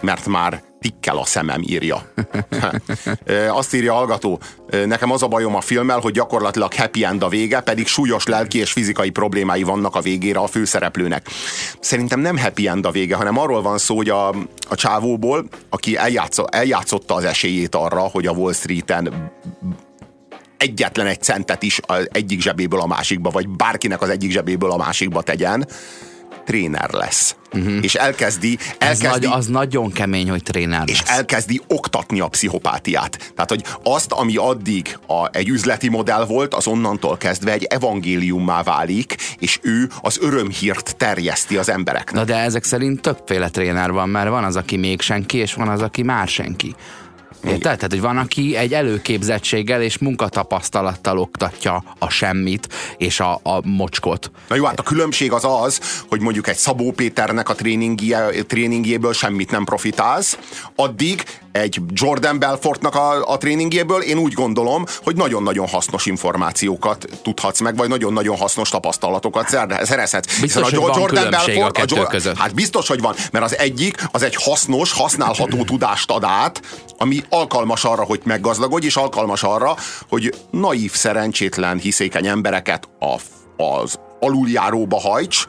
mert 0.00 0.26
már 0.26 0.62
tikkel 0.80 1.16
a 1.16 1.24
szemem, 1.24 1.62
írja. 1.66 2.12
Azt 3.60 3.74
írja 3.74 3.92
a 3.92 3.96
hallgató, 3.96 4.40
nekem 4.86 5.10
az 5.10 5.22
a 5.22 5.28
bajom 5.28 5.54
a 5.54 5.60
filmmel, 5.60 5.98
hogy 5.98 6.12
gyakorlatilag 6.12 6.74
happy 6.74 7.04
end 7.04 7.22
a 7.22 7.28
vége, 7.28 7.60
pedig 7.60 7.86
súlyos 7.86 8.26
lelki 8.26 8.58
és 8.58 8.72
fizikai 8.72 9.10
problémái 9.10 9.62
vannak 9.62 9.94
a 9.94 10.00
végére 10.00 10.38
a 10.38 10.46
főszereplőnek. 10.46 11.26
Szerintem 11.80 12.20
nem 12.20 12.38
happy 12.38 12.68
end 12.68 12.86
a 12.86 12.90
vége, 12.90 13.16
hanem 13.16 13.38
arról 13.38 13.62
van 13.62 13.78
szó, 13.78 13.96
hogy 13.96 14.08
a, 14.08 14.28
a 14.68 14.74
csávóból, 14.74 15.48
aki 15.68 15.96
eljátszó, 15.96 16.44
eljátszotta 16.50 17.14
az 17.14 17.24
esélyét 17.24 17.74
arra, 17.74 18.00
hogy 18.00 18.26
a 18.26 18.32
Wall 18.32 18.52
Street-en 18.52 19.32
egyetlen 20.56 21.06
egy 21.06 21.22
centet 21.22 21.62
is 21.62 21.80
az 21.86 22.08
egyik 22.12 22.40
zsebéből 22.40 22.80
a 22.80 22.86
másikba, 22.86 23.30
vagy 23.30 23.48
bárkinek 23.48 24.02
az 24.02 24.08
egyik 24.08 24.30
zsebéből 24.30 24.70
a 24.70 24.76
másikba 24.76 25.22
tegyen, 25.22 25.68
tréner 26.48 26.90
lesz. 26.90 27.36
Uh-huh. 27.52 27.78
És 27.80 27.94
elkezdi, 27.94 28.58
elkezdi 28.78 29.06
Ez 29.06 29.12
nagy, 29.12 29.24
az 29.24 29.46
nagyon 29.46 29.92
kemény, 29.92 30.30
hogy 30.30 30.42
tréner 30.42 30.78
lesz. 30.78 30.88
És 30.88 31.00
elkezdi 31.06 31.60
oktatni 31.66 32.20
a 32.20 32.28
pszichopátiát. 32.28 33.32
Tehát, 33.34 33.48
hogy 33.48 33.64
azt, 33.82 34.12
ami 34.12 34.36
addig 34.36 34.98
a, 35.06 35.28
egy 35.36 35.48
üzleti 35.48 35.88
modell 35.88 36.24
volt, 36.26 36.54
az 36.54 36.66
onnantól 36.66 37.16
kezdve 37.16 37.52
egy 37.52 37.64
evangéliummá 37.64 38.62
válik, 38.62 39.16
és 39.38 39.58
ő 39.62 39.88
az 40.00 40.18
örömhírt 40.20 40.96
terjeszti 40.96 41.56
az 41.56 41.68
embereknek. 41.68 42.14
Na 42.14 42.24
de 42.24 42.36
ezek 42.36 42.64
szerint 42.64 43.00
többféle 43.00 43.48
tréner 43.48 43.92
van, 43.92 44.08
mert 44.08 44.28
van 44.28 44.44
az, 44.44 44.56
aki 44.56 44.76
még 44.76 45.00
senki, 45.00 45.38
és 45.38 45.54
van 45.54 45.68
az, 45.68 45.82
aki 45.82 46.02
már 46.02 46.28
senki. 46.28 46.74
Érted? 47.44 47.60
Tehát, 47.60 47.90
hogy 47.90 48.00
van, 48.00 48.16
aki 48.16 48.56
egy 48.56 48.74
előképzettséggel 48.74 49.82
és 49.82 49.98
munkatapasztalattal 49.98 51.18
oktatja 51.18 51.84
a 51.98 52.08
semmit 52.10 52.68
és 52.96 53.20
a, 53.20 53.40
a 53.42 53.66
mocskot. 53.66 54.30
Na 54.48 54.56
jó, 54.56 54.64
hát 54.64 54.78
a 54.78 54.82
különbség 54.82 55.32
az 55.32 55.44
az, 55.44 55.80
hogy 56.08 56.20
mondjuk 56.20 56.48
egy 56.48 56.56
Szabó 56.56 56.92
Péternek 56.92 57.48
a 57.48 57.54
tréningjéből 58.46 59.12
semmit 59.12 59.50
nem 59.50 59.64
profitálsz, 59.64 60.38
addig 60.74 61.22
egy 61.58 61.80
Jordan 61.92 62.38
Belfortnak 62.38 62.94
a, 62.94 63.32
a 63.32 63.36
tréningjéből 63.36 64.00
én 64.00 64.18
úgy 64.18 64.32
gondolom, 64.32 64.84
hogy 65.02 65.16
nagyon-nagyon 65.16 65.66
hasznos 65.66 66.06
információkat 66.06 67.06
tudhatsz 67.22 67.60
meg, 67.60 67.76
vagy 67.76 67.88
nagyon-nagyon 67.88 68.36
hasznos 68.36 68.68
tapasztalatokat 68.68 69.48
szerezhetsz. 69.82 70.40
Biztos, 70.40 70.42
Hiszen 70.42 70.62
a 70.62 70.64
hogy 70.64 71.00
Jordan 71.00 71.22
van 71.22 71.30
Belfort, 71.30 71.78
a, 71.92 72.00
a, 72.00 72.06
között. 72.06 72.36
Hát 72.36 72.54
biztos, 72.54 72.88
hogy 72.88 73.00
van, 73.00 73.14
mert 73.32 73.44
az 73.44 73.58
egyik, 73.58 74.08
az 74.12 74.22
egy 74.22 74.36
hasznos, 74.36 74.92
használható 74.92 75.64
tudást 75.64 76.10
ad 76.10 76.24
át, 76.24 76.62
ami 76.98 77.22
alkalmas 77.28 77.84
arra, 77.84 78.04
hogy 78.04 78.20
meggazdagodj, 78.24 78.86
és 78.86 78.96
alkalmas 78.96 79.42
arra, 79.42 79.76
hogy 80.08 80.34
naív, 80.50 80.92
szerencsétlen, 80.92 81.78
hiszékeny 81.78 82.26
embereket 82.26 82.88
a, 82.98 83.16
az 83.62 83.98
aluljáróba 84.20 85.00
hajts, 85.00 85.48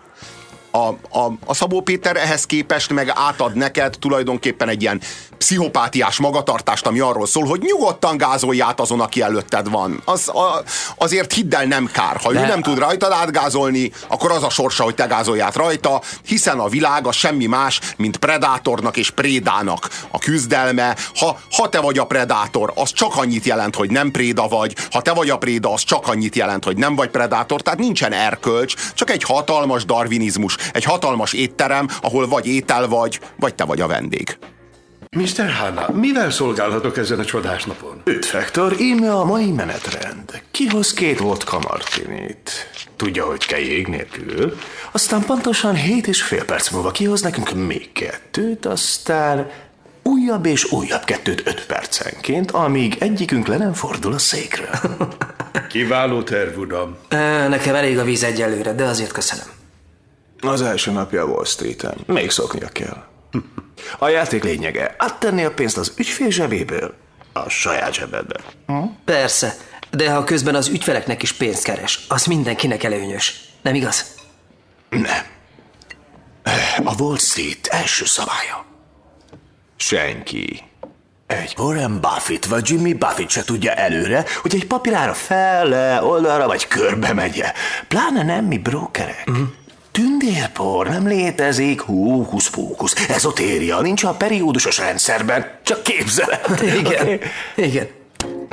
a, 0.71 0.87
a, 1.19 1.33
a 1.45 1.53
Szabó 1.53 1.81
Péter 1.81 2.15
ehhez 2.15 2.45
képest 2.45 2.93
meg 2.93 3.11
átad 3.13 3.55
neked 3.55 3.95
tulajdonképpen 3.99 4.69
egy 4.69 4.81
ilyen 4.81 5.01
pszichopátiás 5.39 6.17
magatartást, 6.17 6.85
ami 6.85 6.99
arról 6.99 7.27
szól, 7.27 7.45
hogy 7.45 7.61
nyugodtan 7.61 8.17
gázolj 8.17 8.61
át 8.61 8.79
azon, 8.79 8.99
aki 8.99 9.21
előtted 9.21 9.69
van. 9.69 10.01
Az, 10.05 10.27
a, 10.27 10.63
azért 10.97 11.33
hidd 11.33 11.55
el, 11.55 11.65
nem 11.65 11.89
kár. 11.91 12.17
Ha 12.23 12.31
De 12.31 12.41
ő 12.41 12.45
nem 12.45 12.61
tud 12.61 12.79
rajtad 12.79 13.11
átgázolni, 13.11 13.91
akkor 14.07 14.31
az 14.31 14.43
a 14.43 14.49
sorsa, 14.49 14.83
hogy 14.83 14.95
te 14.95 15.05
gázolj 15.05 15.41
át 15.41 15.55
rajta, 15.55 16.01
hiszen 16.25 16.59
a 16.59 16.67
világ 16.67 17.07
az 17.07 17.15
semmi 17.15 17.45
más, 17.45 17.79
mint 17.97 18.17
predátornak 18.17 18.97
és 18.97 19.09
prédának 19.09 19.89
a 20.11 20.17
küzdelme. 20.17 20.95
Ha, 21.15 21.39
ha 21.51 21.69
te 21.69 21.79
vagy 21.79 21.97
a 21.97 22.05
predátor, 22.05 22.71
az 22.75 22.91
csak 22.93 23.15
annyit 23.15 23.45
jelent, 23.45 23.75
hogy 23.75 23.91
nem 23.91 24.11
préda 24.11 24.47
vagy, 24.47 24.75
ha 24.91 25.01
te 25.01 25.13
vagy 25.13 25.29
a 25.29 25.37
préda, 25.37 25.73
az 25.73 25.83
csak 25.83 26.07
annyit 26.07 26.35
jelent, 26.35 26.63
hogy 26.63 26.77
nem 26.77 26.95
vagy 26.95 27.09
predátor, 27.09 27.61
tehát 27.61 27.79
nincsen 27.79 28.13
erkölcs, 28.13 28.73
csak 28.93 29.09
egy 29.09 29.23
hatalmas 29.23 29.85
darwinizmus, 29.85 30.55
egy 30.73 30.83
hatalmas 30.83 31.33
étterem, 31.33 31.89
ahol 32.01 32.27
vagy 32.27 32.47
étel 32.47 32.87
vagy, 32.87 33.19
vagy 33.39 33.55
te 33.55 33.63
vagy 33.63 33.81
a 33.81 33.87
vendég. 33.87 34.37
Mr. 35.17 35.51
Hanna, 35.51 35.89
mivel 35.91 36.31
szolgálhatok 36.31 36.97
ezen 36.97 37.19
a 37.19 37.25
csodás 37.25 37.63
napon? 37.63 38.01
Üdv, 38.05 38.27
Hector, 38.27 38.75
íme 38.79 39.13
a 39.13 39.25
mai 39.25 39.51
menetrend. 39.51 40.41
Kihoz 40.51 40.93
két 40.93 41.19
vodka 41.19 41.59
martinit. 41.59 42.51
Tudja, 42.95 43.25
hogy 43.25 43.45
kell 43.45 43.59
jég 43.59 43.87
nélkül. 43.87 44.57
Aztán 44.91 45.25
pontosan 45.25 45.75
hét 45.75 46.07
és 46.07 46.23
fél 46.23 46.45
perc 46.45 46.69
múlva 46.69 46.91
kihoz 46.91 47.21
nekünk 47.21 47.53
még 47.53 47.91
kettőt, 47.91 48.65
aztán 48.65 49.51
újabb 50.03 50.45
és 50.45 50.71
újabb 50.71 51.03
kettőt 51.03 51.47
öt 51.47 51.65
percenként, 51.65 52.51
amíg 52.51 52.95
egyikünk 52.99 53.47
le 53.47 53.57
nem 53.57 53.73
fordul 53.73 54.13
a 54.13 54.17
székről. 54.17 54.69
Kiváló 55.69 56.23
terv, 56.23 56.57
uram. 56.57 56.97
Nekem 57.49 57.75
elég 57.75 57.97
a 57.97 58.03
víz 58.03 58.23
egyelőre, 58.23 58.73
de 58.73 58.83
azért 58.83 59.11
köszönöm. 59.11 59.45
Az 60.41 60.61
első 60.61 60.91
napja 60.91 61.25
Wall 61.25 61.45
Street-en. 61.45 61.97
Még 62.05 62.29
szoknia 62.29 62.67
kell. 62.67 63.08
A 63.97 64.07
játék 64.07 64.43
lényege, 64.43 64.95
áttenni 64.97 65.43
a 65.43 65.51
pénzt 65.51 65.77
az 65.77 65.93
ügyfél 65.97 66.29
zsebéből 66.29 66.93
a 67.33 67.49
saját 67.49 67.93
zsebedbe. 67.93 68.39
Persze, 69.05 69.55
de 69.91 70.11
ha 70.11 70.23
közben 70.23 70.55
az 70.55 70.67
ügyfeleknek 70.67 71.21
is 71.21 71.33
pénzt 71.33 71.63
keres, 71.63 71.99
az 72.07 72.25
mindenkinek 72.25 72.83
előnyös. 72.83 73.39
Nem 73.61 73.75
igaz? 73.75 74.05
Nem. 74.89 75.25
A 76.83 77.01
Wall 77.01 77.17
Street 77.17 77.67
első 77.67 78.05
szabálya. 78.05 78.65
Senki. 79.75 80.63
Egy 81.27 81.53
Warren 81.57 82.01
Buffett 82.01 82.45
vagy 82.45 82.69
Jimmy 82.69 82.93
Buffett 82.93 83.29
se 83.29 83.43
tudja 83.43 83.73
előre, 83.73 84.25
hogy 84.41 84.55
egy 84.55 84.67
papírára 84.67 85.13
fele, 85.13 86.03
oldalra 86.03 86.47
vagy 86.47 86.67
körbe 86.67 87.13
megye. 87.13 87.53
Pláne 87.87 88.23
nem 88.23 88.45
mi 88.45 88.57
brokerek. 88.57 89.23
Uh-huh. 89.27 89.47
Tündérpor 89.91 90.87
nem 90.87 91.07
létezik, 91.07 91.79
hókusz 91.79 92.47
fókusz, 92.47 93.09
ezotéria, 93.09 93.81
nincs 93.81 94.03
a 94.03 94.11
periódusos 94.11 94.77
rendszerben, 94.77 95.51
csak 95.63 95.83
képzelet. 95.83 96.61
Igen, 96.79 97.01
okay. 97.01 97.19
igen. 97.55 97.87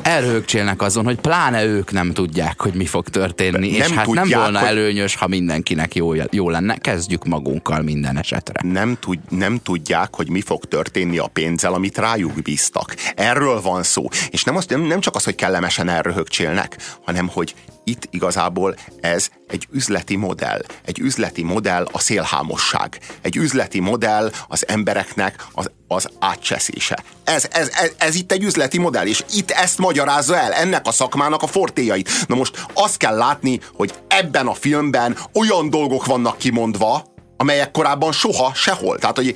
Elrögcsélnek 0.02 0.82
azon, 0.82 1.04
hogy 1.04 1.20
pláne 1.20 1.64
ők 1.64 1.92
nem 1.92 2.12
tudják, 2.12 2.60
hogy 2.60 2.74
mi 2.74 2.86
fog 2.86 3.08
történni, 3.08 3.70
nem 3.70 3.90
és 3.90 3.90
hát 3.90 4.04
tudják, 4.04 4.26
nem 4.26 4.40
volna 4.40 4.58
hogy... 4.58 4.68
előnyös, 4.68 5.16
ha 5.16 5.26
mindenkinek 5.26 5.94
jó, 5.94 6.14
jó 6.30 6.50
lenne. 6.50 6.76
Kezdjük 6.76 7.24
magunkkal 7.24 7.82
minden 7.82 8.18
esetre. 8.18 8.60
Nem, 8.68 8.96
tud, 9.00 9.18
nem 9.28 9.58
tudják, 9.62 10.14
hogy 10.14 10.30
mi 10.30 10.40
fog 10.40 10.64
történni 10.64 11.18
a 11.18 11.26
pénzzel, 11.26 11.72
amit 11.72 11.98
rájuk 11.98 12.42
bíztak. 12.42 12.96
Erről 13.14 13.60
van 13.60 13.82
szó. 13.82 14.08
És 14.30 14.44
nem, 14.44 14.56
az, 14.56 14.66
nem, 14.66 14.80
nem 14.80 15.00
csak 15.00 15.14
az, 15.14 15.24
hogy 15.24 15.34
kellemesen 15.34 15.88
elröhögcsélnek, 15.88 16.76
hanem 17.04 17.28
hogy 17.28 17.54
itt 17.88 18.08
igazából 18.10 18.76
ez 19.00 19.28
egy 19.48 19.66
üzleti 19.70 20.16
modell. 20.16 20.62
Egy 20.84 20.98
üzleti 20.98 21.42
modell 21.42 21.88
a 21.92 21.98
szélhámosság. 21.98 22.98
Egy 23.22 23.36
üzleti 23.36 23.80
modell 23.80 24.30
az 24.48 24.68
embereknek 24.68 25.46
az, 25.52 25.70
az 25.88 26.08
átcseszése. 26.18 27.02
Ez, 27.24 27.48
ez, 27.50 27.68
ez, 27.68 27.90
ez 27.98 28.14
itt 28.14 28.32
egy 28.32 28.42
üzleti 28.42 28.78
modell, 28.78 29.06
és 29.06 29.24
itt 29.34 29.50
ezt 29.50 29.78
magyarázza 29.78 30.36
el, 30.36 30.52
ennek 30.52 30.86
a 30.86 30.92
szakmának 30.92 31.42
a 31.42 31.46
fortéjait. 31.46 32.10
Na 32.26 32.34
most 32.34 32.66
azt 32.72 32.96
kell 32.96 33.16
látni, 33.16 33.60
hogy 33.72 33.94
ebben 34.08 34.46
a 34.46 34.54
filmben 34.54 35.16
olyan 35.34 35.70
dolgok 35.70 36.06
vannak 36.06 36.38
kimondva, 36.38 37.04
amelyek 37.36 37.70
korábban 37.70 38.12
soha 38.12 38.54
sehol. 38.54 38.98
Tehát, 38.98 39.16
hogy 39.16 39.34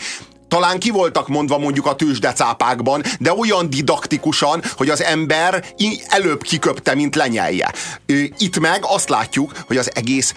talán 0.51 0.79
ki 0.79 0.91
voltak 0.91 1.29
mondva 1.29 1.59
mondjuk 1.59 1.87
a 1.87 1.95
tőzsdecápákban, 1.95 3.03
de 3.19 3.33
olyan 3.33 3.71
didaktikusan, 3.71 4.63
hogy 4.77 4.89
az 4.89 5.03
ember 5.03 5.65
előbb 6.09 6.43
kiköpte, 6.43 6.95
mint 6.95 7.17
lenyelje. 7.17 7.73
Itt 8.39 8.59
meg 8.59 8.81
azt 8.83 9.09
látjuk, 9.09 9.53
hogy 9.67 9.77
az 9.77 9.91
egész 9.95 10.35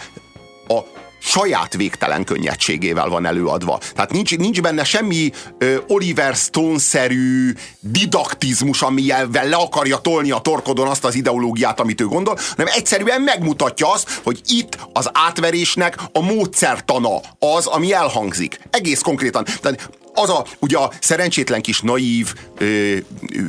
a 0.68 0.78
saját 1.24 1.74
végtelen 1.74 2.24
könnyedségével 2.24 3.08
van 3.08 3.26
előadva. 3.26 3.80
Tehát 3.94 4.12
nincs, 4.12 4.36
nincs 4.36 4.60
benne 4.60 4.84
semmi 4.84 5.30
ö, 5.58 5.76
Oliver 5.88 6.34
Stone-szerű 6.34 7.54
didaktizmus, 7.80 8.82
amivel 8.82 9.48
le 9.48 9.56
akarja 9.56 9.96
tolni 9.96 10.30
a 10.30 10.38
torkodon 10.38 10.86
azt 10.86 11.04
az 11.04 11.14
ideológiát, 11.14 11.80
amit 11.80 12.00
ő 12.00 12.06
gondol, 12.06 12.38
hanem 12.56 12.72
egyszerűen 12.76 13.20
megmutatja 13.20 13.92
azt, 13.92 14.20
hogy 14.22 14.40
itt 14.46 14.78
az 14.92 15.10
átverésnek 15.12 15.98
a 16.12 16.20
módszertana 16.20 17.20
az, 17.38 17.66
ami 17.66 17.92
elhangzik. 17.92 18.60
Egész 18.70 19.00
konkrétan. 19.00 19.44
Tehát 19.60 19.90
az 20.14 20.30
a, 20.30 20.44
ugye 20.58 20.78
a 20.78 20.90
szerencsétlen 21.00 21.62
kis 21.62 21.80
naív, 21.80 22.34
ö, 22.58 22.96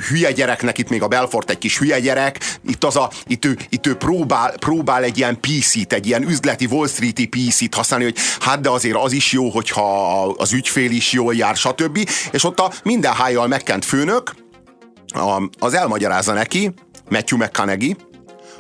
hülye 0.10 0.32
gyereknek, 0.32 0.78
itt 0.78 0.90
még 0.90 1.02
a 1.02 1.08
Belfort 1.08 1.50
egy 1.50 1.58
kis 1.58 1.78
hülye 1.78 2.00
gyerek, 2.00 2.58
itt, 2.68 2.84
az 2.84 2.96
a, 2.96 3.12
itt, 3.28 3.46
ő, 3.46 3.58
itt 3.70 3.88
ő 3.88 3.96
próbál, 3.96 4.54
próbál 4.60 5.04
egy 5.04 5.18
ilyen 5.18 5.40
PC-t, 5.40 5.94
egy 5.94 6.06
ilyen 6.08 6.24
üzleti 6.24 6.66
Wall 6.66 6.88
Street-i 6.88 7.28
PC-t 7.28 7.74
használni, 7.74 8.06
hogy 8.06 8.18
hát 8.40 8.62
de 8.62 8.70
azért 8.70 8.96
az 8.96 9.12
is 9.12 9.32
jó, 9.32 9.50
hogyha 9.50 10.24
az 10.24 10.54
ügyfél 10.54 10.92
is 10.92 11.12
jól 11.12 11.36
jár, 11.36 11.56
stb. 11.56 12.10
És 12.32 12.44
ott 12.44 12.60
a 12.60 12.72
minden 12.84 13.14
hájjal 13.14 13.48
megkent 13.48 13.86
főnök, 13.86 14.36
a, 15.08 15.50
az 15.60 15.74
elmagyarázza 15.74 16.34
neki, 16.34 16.74
Matthew 17.10 17.38
McConaughey, 17.38 17.96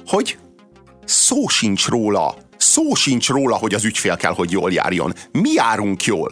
hogy 0.07 0.37
szó 1.05 1.47
sincs 1.47 1.87
róla, 1.87 2.35
szó 2.57 2.93
sincs 2.93 3.27
róla, 3.27 3.55
hogy 3.55 3.73
az 3.73 3.85
ügyfél 3.85 4.17
kell, 4.17 4.33
hogy 4.33 4.51
jól 4.51 4.71
járjon. 4.71 5.13
Mi 5.31 5.51
járunk 5.51 6.03
jól. 6.03 6.29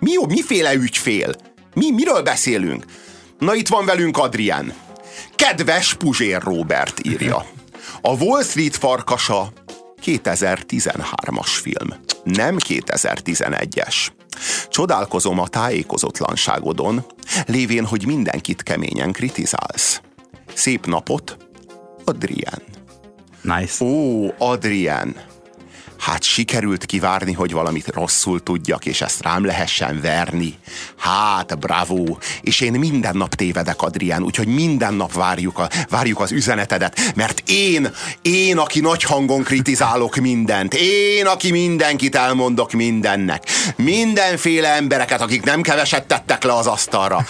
Mi, 0.00 0.12
miféle 0.28 0.74
ügyfél? 0.74 1.34
Mi, 1.74 1.90
miről 1.90 2.22
beszélünk? 2.22 2.84
Na 3.38 3.54
itt 3.54 3.68
van 3.68 3.84
velünk 3.84 4.18
Adrián. 4.18 4.74
Kedves 5.34 5.94
Puzsér 5.94 6.42
Robert 6.42 7.06
írja. 7.06 7.46
A 8.00 8.10
Wall 8.10 8.42
Street 8.42 8.76
farkasa 8.76 9.52
2013-as 10.04 11.58
film, 11.62 11.88
nem 12.24 12.56
2011-es. 12.68 14.08
Csodálkozom 14.68 15.38
a 15.38 15.48
tájékozatlanságodon, 15.48 17.04
lévén, 17.46 17.84
hogy 17.84 18.06
mindenkit 18.06 18.62
keményen 18.62 19.12
kritizálsz. 19.12 20.00
Szép 20.54 20.86
napot, 20.86 21.36
Adrián. 22.04 22.62
Nice. 23.42 23.84
Ó, 23.84 24.28
Adrián 24.38 25.16
hát 26.06 26.22
sikerült 26.22 26.84
kivárni, 26.84 27.32
hogy 27.32 27.52
valamit 27.52 27.88
rosszul 27.94 28.42
tudjak, 28.42 28.84
és 28.84 29.00
ezt 29.00 29.22
rám 29.22 29.44
lehessen 29.44 30.00
verni. 30.00 30.54
Hát, 30.98 31.58
bravo! 31.58 32.04
És 32.40 32.60
én 32.60 32.72
minden 32.72 33.16
nap 33.16 33.34
tévedek, 33.34 33.82
Adrián, 33.82 34.22
úgyhogy 34.22 34.46
minden 34.46 34.94
nap 34.94 35.12
várjuk, 35.12 35.58
a, 35.58 35.68
várjuk 35.88 36.20
az 36.20 36.32
üzenetedet, 36.32 37.00
mert 37.14 37.42
én, 37.46 37.90
én, 38.22 38.58
aki 38.58 38.80
nagy 38.80 39.02
hangon 39.02 39.42
kritizálok 39.42 40.16
mindent, 40.16 40.74
én, 40.74 41.26
aki 41.26 41.50
mindenkit 41.50 42.14
elmondok 42.14 42.72
mindennek, 42.72 43.42
mindenféle 43.76 44.68
embereket, 44.68 45.20
akik 45.20 45.44
nem 45.44 45.62
keveset 45.62 46.06
tettek 46.06 46.42
le 46.42 46.52
az 46.52 46.66
asztalra. 46.66 47.26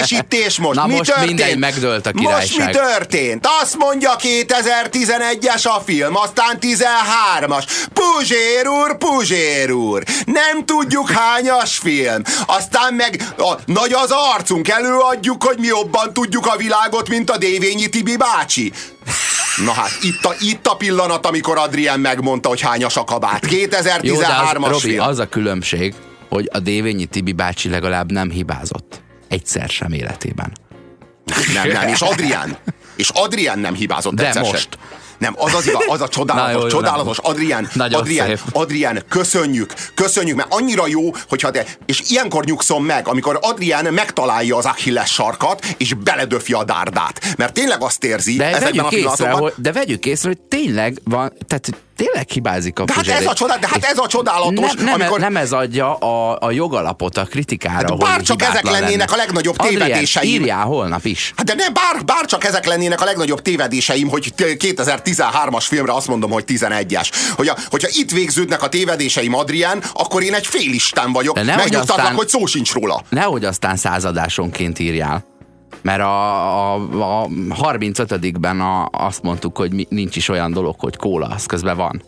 És 0.00 0.10
itt 0.10 0.34
és 0.34 0.58
most, 0.58 0.78
Na 0.78 0.86
mi 0.86 0.92
most 0.92 1.04
történt? 1.10 1.26
mindegy, 1.26 1.58
megdőlt 1.58 2.06
a 2.06 2.12
királyság. 2.12 2.58
Most 2.58 2.66
mi 2.66 2.72
történt? 2.72 3.48
Azt 3.62 3.76
mondja 3.76 4.16
2011-es 4.18 5.62
a 5.62 5.82
film, 5.84 6.16
aztán 6.16 6.58
13-as. 6.60 7.64
Puzsér 8.00 8.68
úr, 8.68 8.96
Puzsér 8.96 9.70
úr, 9.72 10.02
nem 10.24 10.64
tudjuk 10.64 11.10
hányas 11.10 11.78
film. 11.78 12.22
Aztán 12.46 12.94
meg 12.94 13.22
a, 13.38 13.54
nagy 13.66 13.92
az 13.92 14.10
arcunk, 14.34 14.68
előadjuk, 14.68 15.42
hogy 15.42 15.58
mi 15.58 15.66
jobban 15.66 16.12
tudjuk 16.12 16.46
a 16.46 16.56
világot, 16.56 17.08
mint 17.08 17.30
a 17.30 17.36
Dévényi 17.36 17.88
Tibi 17.88 18.16
bácsi. 18.16 18.72
Na 19.64 19.72
hát, 19.72 19.90
itt 20.02 20.24
a, 20.24 20.34
itt 20.40 20.66
a 20.66 20.74
pillanat, 20.74 21.26
amikor 21.26 21.58
Adrien 21.58 22.00
megmondta, 22.00 22.48
hogy 22.48 22.60
hányas 22.60 22.96
a 22.96 23.04
kabát. 23.04 23.46
2013-as 23.46 24.66
Robi, 24.68 24.80
film. 24.80 25.00
az 25.00 25.18
a 25.18 25.28
különbség, 25.28 25.94
hogy 26.28 26.48
a 26.52 26.58
Dévényi 26.58 27.06
Tibi 27.06 27.32
bácsi 27.32 27.68
legalább 27.68 28.12
nem 28.12 28.30
hibázott. 28.30 29.00
Egyszer 29.28 29.68
sem 29.68 29.92
életében. 29.92 30.52
Nem, 31.54 31.68
nem, 31.68 31.88
és 31.88 32.00
Adrián. 32.00 32.56
És 32.96 33.08
Adrián 33.08 33.58
nem 33.58 33.74
hibázott 33.74 34.14
De 34.14 34.26
egyszer 34.26 34.42
most. 34.42 34.68
sem. 34.80 35.00
Nem, 35.20 35.34
az 35.36 35.54
az 35.54 35.66
igaz, 35.66 35.84
az 35.86 36.00
a 36.00 36.08
csodálatos, 36.18 36.54
Na, 36.54 36.60
jó, 36.60 36.68
csodálatos. 36.68 37.18
Adrián, 37.18 37.68
Adrián. 37.76 38.38
Adrián, 38.52 39.02
köszönjük, 39.08 39.74
köszönjük, 39.94 40.36
mert 40.36 40.54
annyira 40.54 40.86
jó, 40.86 41.10
hogyha 41.28 41.50
te, 41.50 41.64
és 41.86 42.02
ilyenkor 42.08 42.44
nyugszom 42.44 42.84
meg, 42.84 43.08
amikor 43.08 43.38
Adrián 43.42 43.92
megtalálja 43.94 44.56
az 44.56 44.64
Achilles 44.64 45.12
sarkat, 45.12 45.66
és 45.76 45.94
beledöfi 45.94 46.52
a 46.52 46.64
dárdát. 46.64 47.34
Mert 47.36 47.52
tényleg 47.52 47.82
azt 47.82 48.04
érzi 48.04 48.36
de 48.36 48.44
ezekben 48.44 48.84
a 48.84 48.88
pillanatokban. 48.88 49.32
Észre, 49.32 49.42
hogy, 49.42 49.52
de 49.56 49.72
vegyük 49.72 50.06
észre, 50.06 50.28
hogy 50.28 50.40
tényleg 50.40 51.00
van, 51.04 51.32
tehát 51.46 51.70
tényleg 51.96 52.28
hibázik 52.28 52.78
a 52.78 52.84
de 52.84 52.92
hát 52.92 53.08
ez 53.08 53.26
a 53.26 53.32
csodál, 53.32 53.58
De 53.58 53.68
hát 53.68 53.84
ez 53.84 53.98
a 53.98 54.06
csodálatos. 54.06 54.72
Nem, 54.72 54.84
nem, 54.84 54.94
amikor... 54.94 55.20
nem 55.20 55.36
ez 55.36 55.52
adja 55.52 55.94
a, 55.94 56.38
a 56.40 56.50
jogalapot 56.50 57.16
a 57.16 57.24
kritikára. 57.24 57.88
Hát 57.88 57.98
bár 57.98 58.22
csak 58.22 58.42
ezek 58.42 58.64
lennének 58.70 59.08
lenne. 59.08 59.12
a 59.12 59.16
legnagyobb 59.16 59.54
Adrián, 59.58 59.86
tévedéseim. 59.86 60.30
írjál 60.30 60.64
holnap 60.64 61.04
is. 61.04 61.32
Hát 61.36 61.46
de 61.46 61.54
nem, 61.54 61.72
bár, 61.72 62.04
bár 62.04 62.24
csak 62.24 62.44
ezek 62.44 62.66
lennének 62.66 63.00
a 63.00 63.04
legnagyobb 63.04 63.42
tévedéseim, 63.42 64.08
hogy 64.08 64.34
2010 64.56 65.09
13-as 65.12 65.64
filmre 65.68 65.92
azt 65.92 66.08
mondom, 66.08 66.30
hogy 66.30 66.44
11-es. 66.46 67.10
Hogy 67.36 67.48
a, 67.48 67.56
hogyha 67.70 67.88
itt 67.92 68.10
végződnek 68.10 68.62
a 68.62 68.68
tévedéseim 68.68 69.34
Adrián, 69.34 69.82
akkor 69.92 70.22
én 70.22 70.34
egy 70.34 70.46
félisten 70.46 71.12
vagyok. 71.12 71.34
De 71.34 71.42
nehogy 71.42 71.62
Megnyugtatlak, 71.62 72.16
hogy 72.16 72.28
szó 72.28 72.46
sincs 72.46 72.72
róla. 72.72 73.02
Nehogy 73.08 73.44
aztán 73.44 73.76
századásonként 73.76 74.78
írjál. 74.78 75.24
Mert 75.82 76.00
a, 76.00 76.74
a, 76.74 77.22
a 77.22 77.28
35-ben 77.60 78.60
a, 78.60 78.88
azt 78.92 79.22
mondtuk, 79.22 79.56
hogy 79.56 79.72
mi, 79.72 79.86
nincs 79.88 80.16
is 80.16 80.28
olyan 80.28 80.52
dolog, 80.52 80.74
hogy 80.78 80.96
kóla, 80.96 81.26
az 81.26 81.46
közben 81.46 81.76
van. 81.76 82.02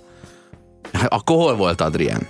Akkor 1.09 1.37
hol 1.37 1.57
volt 1.57 1.81
Adrián. 1.81 2.27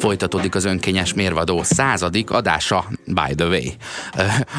Folytatódik 0.00 0.54
az 0.54 0.64
önkényes 0.64 1.14
mérvadó 1.14 1.62
századik 1.62 2.30
adása, 2.30 2.84
by 3.06 3.34
the 3.34 3.46
way. 3.46 3.62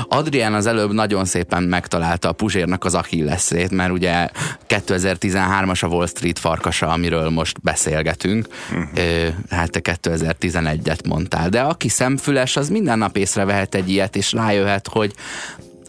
Adrián 0.07 0.53
az 0.53 0.65
előbb 0.65 0.91
nagyon 0.91 1.25
szépen 1.25 1.63
megtalálta 1.63 2.29
a 2.29 2.31
Puzsérnak 2.31 2.85
az 2.85 2.95
Achilleszét, 2.95 3.71
mert 3.71 3.91
ugye 3.91 4.29
2013-as 4.67 5.83
a 5.83 5.87
Wall 5.87 6.07
Street 6.07 6.39
farkasa, 6.39 6.87
amiről 6.87 7.29
most 7.29 7.61
beszélgetünk. 7.61 8.47
Ö, 8.95 9.27
Hát 9.49 9.71
te 9.71 9.97
2011-et 10.01 11.07
mondtál. 11.07 11.49
De 11.49 11.61
aki 11.61 11.89
szemfüles, 11.89 12.55
az 12.55 12.69
minden 12.69 12.97
nap 12.97 13.17
észrevehet 13.17 13.75
egy 13.75 13.89
ilyet, 13.89 14.15
és 14.15 14.31
rájöhet, 14.31 14.87
hogy 14.87 15.13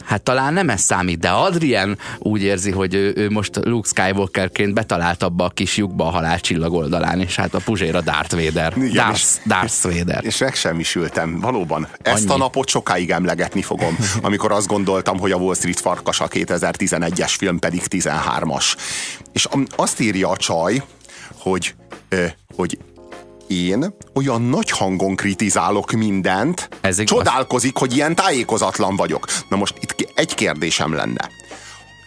Hát 0.05 0.21
talán 0.21 0.53
nem 0.53 0.69
ez 0.69 0.81
számít, 0.81 1.19
de 1.19 1.29
Adrien 1.29 1.97
úgy 2.19 2.41
érzi, 2.41 2.71
hogy 2.71 2.93
ő, 2.93 3.13
ő 3.15 3.29
most 3.29 3.59
Luke 3.63 3.87
Skywalkerként 3.87 4.73
betalált 4.73 5.23
abba 5.23 5.45
a 5.45 5.49
kis 5.49 5.77
lyukba 5.77 6.05
a 6.07 6.09
halálcsillag 6.09 6.73
oldalán, 6.73 7.19
és 7.19 7.35
hát 7.35 7.53
a 7.53 7.59
Puzsér 7.59 7.95
a 7.95 8.01
Darth 8.01 8.35
Vader. 8.35 8.73
Igen, 8.77 8.93
Darth, 8.93 9.13
és- 9.19 9.37
Darth 9.45 9.81
Vader. 9.83 10.19
És 10.23 10.37
megsemmisültem, 10.37 11.39
valóban. 11.39 11.87
Ezt 12.01 12.23
Annyi. 12.23 12.33
a 12.33 12.37
napot 12.37 12.69
sokáig 12.69 13.09
emlegetni 13.11 13.61
fogom, 13.61 13.97
amikor 14.21 14.51
azt 14.51 14.67
gondoltam, 14.67 15.19
hogy 15.19 15.31
a 15.31 15.35
Wall 15.37 15.55
Street 15.55 15.79
farkas 15.79 16.19
a 16.19 16.27
2011-es 16.27 17.33
film 17.37 17.59
pedig 17.59 17.81
13-as. 17.89 18.75
És 19.31 19.47
azt 19.75 19.99
írja 19.99 20.29
a 20.29 20.37
csaj, 20.37 20.83
hogy, 21.37 21.75
hogy 22.55 22.77
én 23.53 23.95
olyan 24.13 24.41
nagy 24.41 24.69
hangon 24.69 25.15
kritizálok 25.15 25.91
mindent, 25.91 26.69
Ez 26.81 26.99
igaz. 26.99 27.17
csodálkozik, 27.17 27.77
hogy 27.77 27.95
ilyen 27.95 28.15
tájékozatlan 28.15 28.95
vagyok. 28.95 29.25
Na 29.49 29.55
most 29.55 29.75
itt 29.79 30.11
egy 30.15 30.33
kérdésem 30.33 30.93
lenne. 30.93 31.29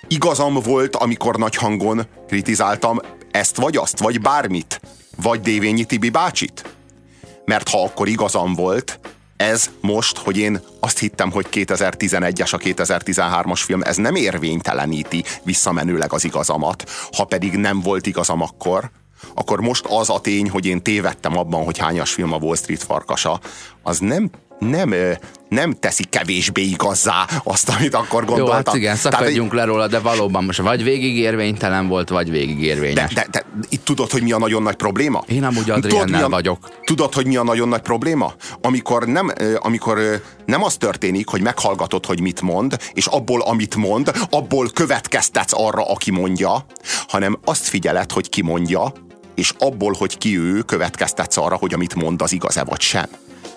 Igazam 0.08 0.54
volt, 0.54 0.96
amikor 0.96 1.36
nagy 1.36 1.54
hangon 1.54 2.06
kritizáltam 2.28 3.00
ezt 3.30 3.56
vagy 3.56 3.76
azt, 3.76 3.98
vagy 3.98 4.20
bármit? 4.20 4.80
Vagy 5.22 5.40
Dévényi 5.40 5.84
Tibi 5.84 6.08
bácsit? 6.10 6.74
Mert 7.44 7.68
ha 7.68 7.82
akkor 7.82 8.08
igazam 8.08 8.54
volt, 8.54 9.00
ez 9.36 9.70
most, 9.80 10.18
hogy 10.18 10.36
én 10.38 10.60
azt 10.80 10.98
hittem, 10.98 11.30
hogy 11.30 11.46
2011-es 11.52 12.50
a 12.50 12.58
2013-as 12.58 13.60
film, 13.64 13.82
ez 13.82 13.96
nem 13.96 14.14
érvényteleníti 14.14 15.24
visszamenőleg 15.42 16.12
az 16.12 16.24
igazamat. 16.24 16.90
Ha 17.16 17.24
pedig 17.24 17.52
nem 17.56 17.80
volt 17.80 18.06
igazam 18.06 18.42
akkor, 18.42 18.90
akkor 19.34 19.60
most 19.60 19.84
az 19.88 20.10
a 20.10 20.20
tény, 20.20 20.50
hogy 20.50 20.66
én 20.66 20.82
tévedtem 20.82 21.38
abban, 21.38 21.64
hogy 21.64 21.78
hányas 21.78 22.12
film 22.12 22.32
a 22.32 22.36
Wall 22.36 22.56
Street 22.56 22.82
farkasa, 22.82 23.40
az 23.82 23.98
nem 23.98 24.30
nem, 24.58 24.94
nem 25.48 25.72
teszi 25.72 26.04
kevésbé 26.04 26.62
igazzá 26.62 27.26
azt, 27.44 27.68
amit 27.68 27.94
akkor 27.94 28.22
Jó, 28.22 28.28
gondoltam. 28.28 28.64
hát 28.64 28.74
igen, 28.74 28.96
Tehát, 28.96 29.12
szakadjunk 29.18 29.52
le 29.52 29.64
róla, 29.64 29.86
de 29.86 29.98
valóban 29.98 30.44
most 30.44 30.60
vagy 30.60 30.82
végig 30.82 31.16
érvénytelen 31.16 31.88
volt, 31.88 32.08
vagy 32.08 32.30
végig 32.30 32.74
de, 32.94 33.10
de, 33.14 33.26
de 33.30 33.44
itt 33.68 33.84
tudod, 33.84 34.10
hogy 34.10 34.22
mi 34.22 34.32
a 34.32 34.38
nagyon 34.38 34.62
nagy 34.62 34.74
probléma? 34.74 35.24
Én 35.26 35.44
amúgy 35.44 35.64
Tudod, 35.64 35.84
Adriennel 35.84 36.24
a- 36.24 36.28
vagyok. 36.28 36.70
Tudod, 36.84 37.14
hogy 37.14 37.26
mi 37.26 37.36
a 37.36 37.42
nagyon 37.42 37.68
nagy 37.68 37.80
probléma? 37.80 38.32
Amikor 38.62 39.06
nem, 39.06 39.32
amikor 39.58 39.98
nem 40.46 40.62
az 40.64 40.76
történik, 40.76 41.28
hogy 41.28 41.40
meghallgatod, 41.40 42.06
hogy 42.06 42.20
mit 42.20 42.40
mond, 42.40 42.76
és 42.92 43.06
abból, 43.06 43.40
amit 43.42 43.76
mond, 43.76 44.10
abból 44.30 44.70
következtetsz 44.74 45.52
arra, 45.52 45.90
aki 45.90 46.10
mondja, 46.10 46.66
hanem 47.08 47.38
azt 47.44 47.68
figyeled, 47.68 48.12
hogy 48.12 48.28
ki 48.28 48.42
mondja, 48.42 48.92
és 49.36 49.52
abból, 49.58 49.94
hogy 49.98 50.18
ki 50.18 50.38
ő, 50.38 50.60
következtetsz 50.60 51.36
arra, 51.36 51.56
hogy 51.56 51.74
amit 51.74 51.94
mond, 51.94 52.22
az 52.22 52.32
igaz-e 52.32 52.64
vagy 52.64 52.80
sem. 52.80 53.06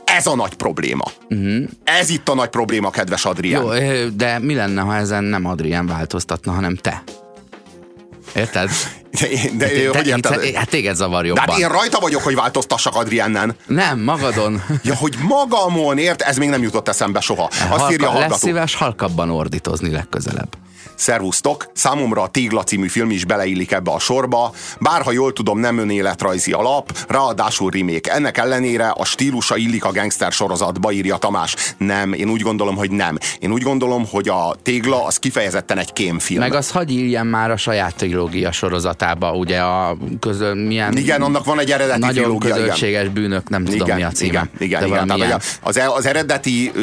Ez 0.04 0.28
a 0.28 0.36
nagy 0.36 0.54
probléma. 0.54 1.06
Uh-huh. 1.30 1.64
Ez 1.84 2.10
itt 2.10 2.30
a 2.30 2.34
nagy 2.36 2.50
probléma, 2.50 2.90
kedves 2.90 3.26
Adrián. 3.26 3.64
Jó, 3.64 4.08
de 4.16 4.40
mi 4.40 4.56
lenne, 4.56 4.82
ha 4.82 4.96
ezen 4.96 5.24
nem 5.24 5.46
Adrien 5.46 5.86
változtatna, 5.88 6.52
hanem 6.52 6.76
te? 6.76 7.04
Érted? 8.36 8.70
De, 9.12 9.28
de, 9.58 9.68
Te- 9.68 9.98
hogy 9.98 10.08
érted? 10.08 10.40
te- 10.40 10.58
Hát 10.60 10.70
téged 10.70 10.96
zavar 10.96 11.22
De 11.22 11.28
jobban. 11.28 11.46
hát 11.50 11.58
én 11.58 11.68
rajta 11.68 12.00
vagyok, 12.00 12.22
hogy 12.22 12.36
változtassak 12.36 12.96
Adriánnen. 12.96 13.56
Nem, 13.68 14.00
magadon. 14.00 14.64
Ja, 14.84 14.96
hogy 14.96 15.16
magamon, 15.28 15.98
ért? 15.98 16.22
Ez 16.22 16.38
még 16.38 16.50
nem 16.50 16.62
jutott 16.62 16.88
eszembe 16.88 17.20
soha. 17.20 17.44
Azt 17.44 17.58
Halka, 17.60 17.92
írja 17.92 18.06
a 18.08 18.12
lesz 18.12 18.20
hallgató. 18.22 18.46
szíves 18.48 18.76
halkabban 18.76 19.30
ordítozni 19.30 19.92
legközelebb. 19.92 20.50
Szervusztok! 21.00 21.72
Számomra 21.74 22.22
a 22.22 22.28
Tégla 22.28 22.64
című 22.64 22.88
film 22.88 23.10
is 23.10 23.26
beleillik 23.26 23.72
ebbe 23.72 23.92
a 23.92 24.00
sorba, 24.00 24.54
bár 24.80 25.02
ha 25.02 25.12
jól 25.12 25.34
tudom, 25.34 25.60
nem 25.60 25.78
önéletrajzi 25.78 26.52
alap, 26.52 26.98
ráadásul 27.08 27.72
remake. 27.72 28.14
Ennek 28.14 28.38
ellenére 28.38 28.90
a 28.90 29.06
stílusa 29.06 29.58
illik 29.58 29.86
a 29.86 29.92
gangster 29.92 30.32
sorozatba, 30.32 30.92
írja 30.92 31.18
Tamás. 31.18 31.56
Nem, 31.78 32.14
én 32.14 32.30
úgy 32.30 32.42
gondolom, 32.42 32.76
hogy 32.76 32.92
nem. 32.92 33.18
Én 33.40 33.52
úgy 33.52 33.62
gondolom, 33.62 34.06
hogy 34.12 34.30
a 34.30 34.56
Tégla 34.64 35.06
az 35.06 35.18
kifejezetten 35.18 35.78
egy 35.78 35.94
kémfilm. 35.94 36.40
Meg 36.40 36.54
az 36.54 36.72
hagy 36.72 36.92
írjen 36.92 37.28
már 37.28 37.52
a 37.52 37.58
saját 37.58 37.96
trilógia 37.96 38.52
sorozatába, 38.52 39.34
ugye 39.34 39.60
a 39.60 39.98
közö, 40.20 40.54
milyen... 40.54 40.98
Igen, 40.98 41.22
annak 41.22 41.46
van 41.46 41.60
egy 41.60 41.72
eredeti 41.72 42.00
Nagyon 42.00 42.24
trilógia, 42.24 42.50
igen. 42.50 42.62
közönséges 42.62 43.08
bűnök, 43.08 43.50
nem 43.50 43.66
tudom 43.66 43.88
igen, 43.88 43.98
mi 43.98 44.04
a 44.04 44.12
címe. 44.12 44.50
Igen, 44.60 44.84
igen, 44.86 45.06
igen. 45.06 45.08
Tehát, 45.08 45.60
az, 45.62 45.78
e- 45.78 45.92
az 45.92 46.06
eredeti 46.06 46.72
ö, 46.76 46.82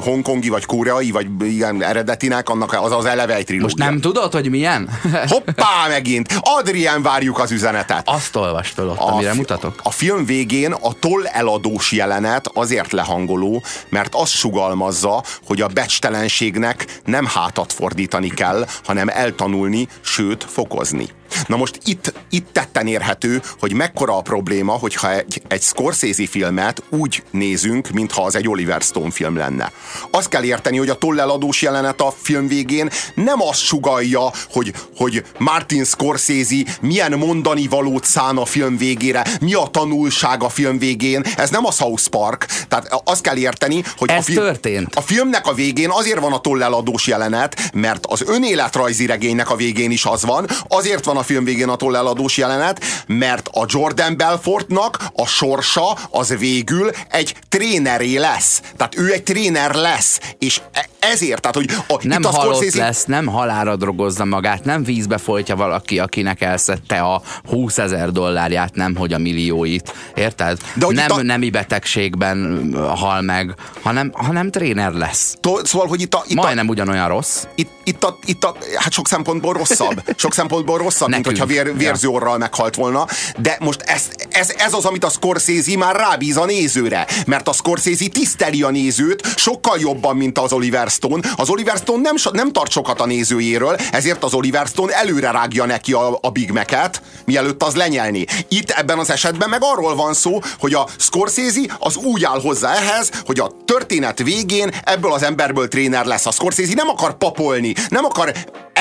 hongkongi, 0.00 0.48
vagy 0.48 0.64
koreai, 0.64 1.10
vagy 1.10 1.26
igen, 1.42 1.82
eredetinek, 1.82 2.48
annak 2.48 2.76
az 2.80 2.92
az 2.92 3.04
eleve 3.04 3.34
egy 3.34 3.44
trilógia. 3.58 3.84
Most 3.84 3.90
nem 3.90 4.00
tudod, 4.00 4.32
hogy 4.32 4.50
milyen? 4.50 4.88
Hoppá, 5.28 5.88
megint! 5.88 6.38
Adrián, 6.40 7.02
várjuk 7.02 7.38
az 7.38 7.50
üzenetet. 7.50 8.08
Azt 8.08 8.36
olvast 8.36 8.74
fel 8.74 8.88
ott, 8.88 8.98
amire 8.98 9.30
fi- 9.30 9.38
mutatok. 9.38 9.80
A 9.82 9.90
film 9.90 10.24
végén 10.24 10.72
a 10.72 10.92
toll 10.92 11.26
eladós 11.26 11.92
jelenet 11.92 12.50
azért 12.54 12.92
lehangoló, 12.92 13.62
mert 13.88 14.14
azt 14.14 14.32
sugalmazza, 14.32 15.22
hogy 15.46 15.60
a 15.60 15.66
becstelenségnek 15.66 17.00
nem 17.04 17.26
hátat 17.26 17.72
fordítani 17.72 18.28
kell, 18.28 18.66
hanem 18.84 19.08
eltanulni, 19.08 19.88
sőt 20.00 20.44
fokozni. 20.48 21.08
Na 21.46 21.56
most 21.56 21.78
itt, 21.84 22.12
itt 22.30 22.46
tetten 22.52 22.86
érhető, 22.86 23.42
hogy 23.60 23.72
mekkora 23.72 24.16
a 24.16 24.20
probléma, 24.20 24.72
hogyha 24.72 25.12
egy, 25.12 25.42
egy 25.48 25.62
Scorsese 25.62 26.26
filmet 26.26 26.82
úgy 26.90 27.22
nézünk, 27.30 27.90
mintha 27.90 28.22
az 28.22 28.36
egy 28.36 28.48
Oliver 28.48 28.80
Stone 28.80 29.10
film 29.10 29.36
lenne. 29.36 29.72
Azt 30.10 30.28
kell 30.28 30.44
érteni, 30.44 30.76
hogy 30.78 30.88
a 30.88 30.94
tolleladós 30.94 31.62
jelenet 31.62 32.00
a 32.00 32.14
film 32.22 32.48
végén 32.48 32.90
nem 33.14 33.42
azt 33.42 33.60
sugalja, 33.60 34.30
hogy, 34.50 34.72
hogy 34.96 35.24
Martin 35.38 35.84
Scorsese 35.84 36.64
milyen 36.80 37.12
mondani 37.12 37.66
valót 37.66 38.04
szán 38.04 38.36
a 38.36 38.44
film 38.44 38.76
végére, 38.76 39.24
mi 39.40 39.54
a 39.54 39.68
tanulság 39.70 40.42
a 40.42 40.48
film 40.48 40.78
végén. 40.78 41.24
Ez 41.36 41.50
nem 41.50 41.66
a 41.66 41.70
South 41.70 42.06
Park. 42.08 42.46
Tehát 42.68 43.02
azt 43.04 43.22
kell 43.22 43.36
érteni, 43.36 43.82
hogy 43.96 44.10
Ez 44.10 44.18
a 44.18 44.22
film, 44.22 44.42
történt. 44.42 44.94
a 44.94 45.00
filmnek 45.00 45.46
a 45.46 45.54
végén 45.54 45.90
azért 45.90 46.20
van 46.20 46.32
a 46.32 46.40
tolleladós 46.40 47.06
jelenet, 47.06 47.70
mert 47.72 48.06
az 48.06 48.22
önéletrajzi 48.26 49.06
regénynek 49.06 49.50
a 49.50 49.56
végén 49.56 49.90
is 49.90 50.04
az 50.04 50.24
van, 50.24 50.46
azért 50.68 51.04
van 51.04 51.16
a 51.18 51.22
film 51.22 51.44
végén 51.44 51.68
a 51.68 51.76
tolleladós 51.76 52.36
jelenet, 52.36 52.84
mert 53.06 53.48
a 53.52 53.64
Jordan 53.68 54.16
Belfortnak 54.16 54.98
a 55.14 55.26
sorsa 55.26 55.92
az 56.10 56.36
végül 56.38 56.90
egy 57.10 57.34
tréneré 57.48 58.16
lesz. 58.16 58.60
Tehát 58.76 58.98
ő 58.98 59.12
egy 59.12 59.22
tréner 59.22 59.74
lesz, 59.74 60.20
és 60.38 60.60
e- 60.72 60.88
ezért, 60.98 61.40
tehát 61.40 61.56
hogy 61.56 61.70
a, 61.88 61.98
Nem 62.06 62.20
itt 62.20 62.26
a 62.26 62.30
halott 62.30 62.54
Scorsese, 62.54 62.78
lesz, 62.84 63.04
nem 63.04 63.26
halára 63.26 63.76
drogozza 63.76 64.24
magát, 64.24 64.64
nem 64.64 64.82
vízbe 64.82 65.18
folytja 65.18 65.56
valaki, 65.56 65.98
akinek 65.98 66.40
elszedte 66.40 67.00
a 67.00 67.22
20 67.48 67.78
ezer 67.78 68.10
dollárját, 68.12 68.74
nem 68.74 68.96
hogy 68.96 69.12
a 69.12 69.18
millióit. 69.18 69.92
Érted? 70.14 70.58
De 70.74 70.84
hogy 70.86 70.94
nem 70.94 71.10
a- 71.12 71.22
nemi 71.22 71.50
betegségben 71.50 72.70
hal 72.96 73.20
meg, 73.20 73.54
hanem, 73.82 74.10
hanem 74.14 74.50
tréner 74.50 74.92
lesz. 74.92 75.36
to- 75.40 75.66
szóval, 75.66 75.86
hogy 75.88 76.00
itt 76.00 76.14
a, 76.14 76.22
itt 76.26 76.38
a, 76.38 76.42
Majdnem 76.42 76.68
ugyanolyan 76.68 77.08
rossz. 77.08 77.44
itt, 77.54 77.70
itt, 77.84 78.04
a, 78.04 78.18
itt 78.24 78.44
a, 78.44 78.56
hát 78.76 78.92
sok 78.92 79.08
szempontból 79.08 79.52
rosszabb. 79.52 80.02
Sok 80.16 80.34
szempontból 80.34 80.78
rosszabb. 80.78 81.07
Mint 81.08 81.26
hogyha 81.26 81.46
vér, 81.46 81.76
vérző 81.76 82.08
orral 82.08 82.38
meghalt 82.38 82.74
volna, 82.74 83.06
de 83.38 83.56
most 83.60 83.80
ez, 83.80 84.02
ez, 84.30 84.52
ez 84.56 84.72
az, 84.72 84.84
amit 84.84 85.04
a 85.04 85.08
Scorsese 85.08 85.76
már 85.76 85.96
rábíz 85.96 86.36
a 86.36 86.44
nézőre, 86.44 87.06
mert 87.26 87.48
a 87.48 87.52
Scorsese 87.52 88.08
tiszteli 88.08 88.62
a 88.62 88.70
nézőt 88.70 89.26
sokkal 89.36 89.78
jobban, 89.78 90.16
mint 90.16 90.38
az 90.38 90.52
Oliver 90.52 90.88
Stone. 90.88 91.28
Az 91.36 91.48
Oliver 91.48 91.76
Stone 91.76 92.00
nem, 92.00 92.14
nem 92.32 92.52
tart 92.52 92.70
sokat 92.70 93.00
a 93.00 93.06
nézőjéről, 93.06 93.76
ezért 93.92 94.24
az 94.24 94.34
Oliver 94.34 94.66
Stone 94.66 94.92
előre 94.92 95.30
rágja 95.30 95.64
neki 95.64 95.92
a, 95.92 96.18
a 96.20 96.30
Big 96.30 96.50
Mac-et, 96.50 97.02
mielőtt 97.24 97.62
az 97.62 97.74
lenyelni. 97.74 98.26
Itt 98.48 98.70
ebben 98.70 98.98
az 98.98 99.10
esetben 99.10 99.48
meg 99.48 99.60
arról 99.62 99.94
van 99.94 100.14
szó, 100.14 100.40
hogy 100.58 100.74
a 100.74 100.86
Scorsese 100.98 101.60
az 101.78 101.96
úgy 101.96 102.24
áll 102.24 102.40
hozzá 102.40 102.74
ehhez, 102.74 103.10
hogy 103.24 103.40
a 103.40 103.50
történet 103.64 104.22
végén 104.22 104.70
ebből 104.84 105.12
az 105.12 105.22
emberből 105.22 105.68
tréner 105.68 106.04
lesz. 106.04 106.26
A 106.26 106.30
Scorsese 106.30 106.74
nem 106.74 106.88
akar 106.88 107.16
papolni, 107.16 107.74
nem 107.88 108.04
akar 108.04 108.32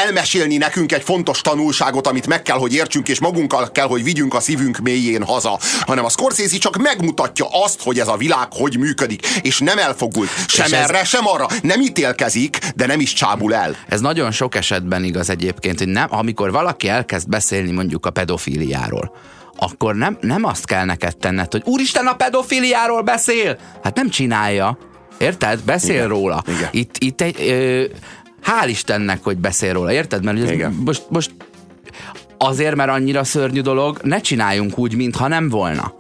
elmesélni 0.06 0.58
nekünk 0.58 0.92
egy 0.92 1.04
fontos 1.04 1.42
tanulságot, 1.42 2.08
amit 2.08 2.28
meg 2.28 2.42
kell, 2.42 2.58
hogy 2.58 2.74
értsünk, 2.74 3.08
és 3.10 3.20
magunkkal 3.20 3.72
kell, 3.72 3.88
hogy 3.88 4.04
vigyünk 4.04 4.34
a 4.34 4.40
szívünk 4.40 4.78
mélyén 4.78 5.24
haza, 5.24 5.60
hanem 5.82 6.06
a 6.06 6.10
Scorsese 6.10 6.58
csak 6.58 6.78
megmutatja 6.78 7.46
azt, 7.64 7.82
hogy 7.84 8.00
ez 8.00 8.08
a 8.08 8.18
világ 8.18 8.48
hogy 8.52 8.78
működik, 8.78 9.28
és 9.42 9.60
nem 9.60 9.78
elfogult. 9.78 10.30
Sem 10.48 10.66
És 10.66 10.72
ez- 10.72 10.90
erre, 10.90 11.04
sem 11.04 11.28
arra. 11.28 11.48
Nem 11.62 11.82
ítélkezik, 11.82 12.58
de 12.76 12.86
nem 12.86 13.00
is 13.00 13.14
csábul 13.14 13.54
el. 13.54 13.76
Ez 13.88 14.02
nagyon 14.02 14.32
sok 14.32 14.56
esetben 14.56 15.04
igaz 15.04 15.30
egyébként, 15.30 15.78
hogy 15.78 15.88
nem, 15.88 16.08
amikor 16.10 16.52
valaki 16.52 16.88
elkezd 16.88 17.30
beszélni 17.30 17.72
mondjuk 17.72 18.06
a 18.06 18.10
pedofíliáról, 18.10 19.12
akkor 19.60 19.96
nem, 19.96 20.18
nem 20.22 20.44
azt 20.44 20.66
kell 20.66 20.86
neked 20.86 21.18
tenned, 21.18 21.52
hogy 21.52 21.62
úristen 21.66 22.08
a 22.08 22.14
pedofíliáról 22.16 23.02
beszél! 23.02 23.58
Hát 23.84 23.96
nem 23.96 24.10
csinálja. 24.10 24.78
Érted? 25.18 25.60
Beszél 25.60 25.94
Igen. 25.96 26.08
róla. 26.08 26.44
Igen. 26.48 26.70
Itt, 26.72 26.96
itt 26.98 27.22
egy, 27.22 27.42
ö, 27.42 27.84
hál' 28.48 28.68
Istennek, 28.70 29.24
hogy 29.24 29.38
beszél 29.38 29.74
róla, 29.74 29.92
érted? 29.92 30.24
Mert 30.24 30.40
ez 30.40 30.52
Igen. 30.52 30.82
most, 30.86 31.04
most 31.10 31.32
azért, 32.38 32.76
mert 32.76 32.90
annyira 32.90 33.24
szörnyű 33.24 33.62
dolog, 33.62 34.00
ne 34.04 34.22
csináljunk 34.22 34.78
úgy, 34.78 34.96
mintha 34.96 35.28
nem 35.28 35.50
volna. 35.50 35.94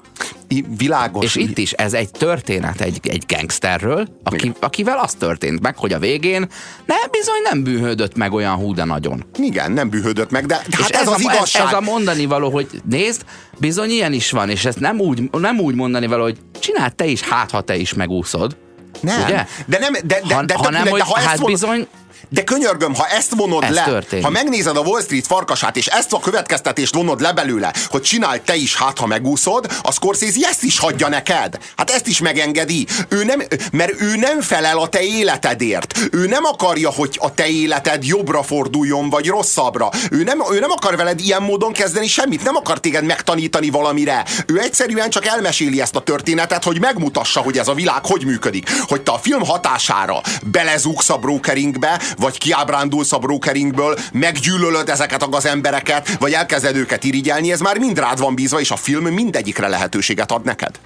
I- 0.49 0.65
világos. 0.77 1.23
És 1.23 1.35
itt 1.35 1.57
is 1.57 1.71
ez 1.71 1.93
egy 1.93 2.11
történet 2.11 2.81
egy, 2.81 2.99
egy 3.03 3.23
gangsterről, 3.27 4.07
aki, 4.23 4.51
akivel 4.59 4.97
az 4.97 5.13
történt 5.13 5.61
meg, 5.61 5.77
hogy 5.77 5.93
a 5.93 5.99
végén 5.99 6.39
nem, 6.85 6.97
bizony 7.11 7.41
nem 7.43 7.63
bűnhődött 7.63 8.15
meg 8.15 8.33
olyan 8.33 8.55
hú, 8.55 8.73
de 8.73 8.83
nagyon. 8.83 9.23
Igen, 9.39 9.71
nem 9.71 9.89
bűhödött 9.89 10.31
meg, 10.31 10.45
de 10.45 10.55
hát 10.55 10.67
és 10.67 10.85
ez, 10.87 11.07
az 11.07 11.13
a, 11.13 11.17
igazság. 11.19 11.61
Ez, 11.61 11.67
ez 11.67 11.73
a 11.73 11.81
mondani 11.81 12.25
való, 12.25 12.49
hogy 12.49 12.67
nézd, 12.89 13.25
bizony 13.57 13.89
ilyen 13.89 14.13
is 14.13 14.31
van, 14.31 14.49
és 14.49 14.65
ezt 14.65 14.79
nem 14.79 14.99
úgy, 14.99 15.29
nem 15.31 15.59
úgy 15.59 15.75
mondani 15.75 16.07
való, 16.07 16.23
hogy 16.23 16.37
csináld 16.59 16.95
te 16.95 17.05
is, 17.05 17.21
hát 17.21 17.51
ha 17.51 17.61
te 17.61 17.75
is 17.75 17.93
megúszod. 17.93 18.57
nem, 19.01 19.21
Ugye? 19.23 19.45
de 19.65 19.79
nem, 19.79 19.93
de, 19.93 20.19
de, 20.27 20.33
Han- 20.33 20.45
de, 20.45 20.53
hanem, 20.53 20.71
mindegy, 20.73 20.91
hogy 20.91 20.99
de 20.99 21.05
ha 21.05 21.17
ezt 21.17 21.25
hát 21.25 21.37
von- 21.37 21.51
bizony- 21.51 21.87
De 22.29 22.43
könyörgöm, 22.43 22.93
ha 22.95 23.07
ezt 23.07 23.33
vonod 23.35 23.63
Ez 23.63 23.73
le, 23.73 23.83
történik. 23.83 24.25
ha 24.25 24.31
megnézed 24.31 24.77
a 24.77 24.79
Wall 24.79 25.01
Street 25.01 25.27
farkasát, 25.27 25.77
és 25.77 25.85
ezt 25.85 26.13
a 26.13 26.19
következtetést 26.19 26.93
vonod 26.93 27.21
le 27.21 27.33
belőle, 27.33 27.73
hogy 27.87 28.01
csináld 28.01 28.41
te 28.41 28.55
is, 28.55 28.75
hát 28.75 28.97
ha 28.99 29.05
megúszod, 29.05 29.65
a 29.81 29.91
Scorsese 29.91 30.47
ezt 30.47 30.63
is 30.63 30.79
hagyja 30.79 31.07
neked. 31.07 31.57
Hát 31.75 31.89
ezt 31.89 32.07
is 32.07 32.19
megengedi. 32.19 32.87
Ő 33.09 33.23
nem, 33.23 33.41
mert 33.71 34.01
ő 34.01 34.15
nem 34.15 34.41
felel 34.41 34.77
a 34.77 34.87
te 34.87 35.01
életedért. 35.03 35.99
Ő 36.11 36.27
nem 36.27 36.43
akarja, 36.43 36.91
hogy 36.91 37.17
a 37.21 37.33
te 37.33 37.47
életed 37.47 38.05
jobbra 38.05 38.43
forduljon, 38.43 39.09
vagy 39.09 39.27
rosszabbra. 39.27 39.89
Ő 40.11 40.23
nem, 40.23 40.41
ő 40.51 40.59
nem 40.59 40.71
akar 40.71 40.95
veled 40.95 41.19
ilyen 41.19 41.41
módon 41.41 41.73
kezdeni 41.73 42.07
semmit, 42.07 42.43
nem 42.43 42.55
akar 42.55 42.79
téged 42.79 43.03
megtanítani 43.03 43.69
valamire. 43.69 44.25
Ő 44.45 44.59
egyszerűen 44.59 45.09
csak 45.09 45.25
elmeséli 45.25 45.81
ezt 45.81 45.95
a 45.95 46.01
történetet, 46.01 46.63
hogy 46.63 46.79
megmutassa, 46.79 47.39
hogy 47.39 47.57
ez 47.57 47.67
a 47.67 47.73
világ 47.73 48.05
hogy 48.05 48.25
működik. 48.25 48.69
Hogy 48.87 49.01
te 49.01 49.11
a 49.11 49.17
film 49.17 49.45
hatására 49.45 50.21
belezúgsz 50.51 51.09
a 51.09 51.17
brokeringbe, 51.17 52.01
vagy 52.17 52.37
kiábrándulsz 52.37 53.13
a 53.13 53.17
brokeringből, 53.17 53.97
meggyűlölöd 54.11 54.89
ezeket 54.89 55.23
a 55.23 55.29
gazembereket, 55.29 56.09
vagy 56.19 56.33
elkezded 56.33 56.75
őket 56.75 57.03
irigyelni, 57.03 57.51
ez 57.51 57.59
már 57.59 57.77
mind 57.77 57.99
rád 57.99 58.19
van 58.19 58.35
bízva, 58.35 58.59
és 58.59 58.71
a 58.71 58.75
film 58.75 59.05
mindegyikre 59.05 59.67
lehetőséget 59.67 60.31
ad 60.31 60.43
neked. 60.43 60.79